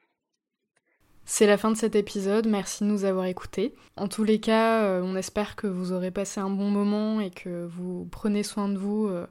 C'est 1.32 1.46
la 1.46 1.60
fin 1.60 1.70
de 1.70 1.78
cet 1.78 1.96
épisode, 1.96 2.48
merci 2.48 2.84
de 2.84 2.90
nous 2.90 3.06
avoir 3.06 3.26
écoutés. 3.26 3.76
En 3.98 4.08
tous 4.08 4.24
les 4.24 4.40
cas, 4.40 4.82
euh, 4.82 5.02
on 5.04 5.16
espère 5.16 5.56
que 5.56 5.68
vous 5.68 5.92
aurez 5.92 6.10
passé 6.10 6.40
un 6.40 6.50
bon 6.50 6.72
moment 6.72 7.22
et 7.22 7.30
que 7.30 7.68
vous 7.68 8.08
prenez 8.12 8.42
soin 8.42 8.68
de 8.68 8.80
vous 8.80 9.06
euh, 9.06 9.28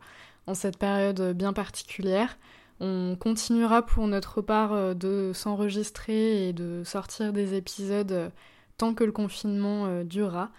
en 0.46 0.54
cette 0.54 0.78
période 0.78 1.36
bien 1.36 1.52
particulière. 1.52 2.38
On 2.78 3.16
continuera 3.18 3.84
pour 3.84 4.06
notre 4.06 4.42
part 4.42 4.74
euh, 4.74 4.94
de 4.94 5.32
s'enregistrer 5.34 6.48
et 6.48 6.52
de 6.52 6.84
sortir 6.84 7.32
des 7.32 7.54
épisodes 7.54 8.30
tant 8.76 8.94
que 8.94 9.02
le 9.02 9.12
confinement 9.12 10.04
durera. 10.04 10.52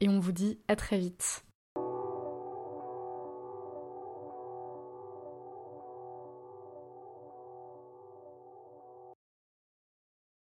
Et 0.00 0.10
on 0.10 0.20
vous 0.20 0.32
dit 0.32 0.58
à 0.68 0.76
très 0.76 0.98
vite. 0.98 1.42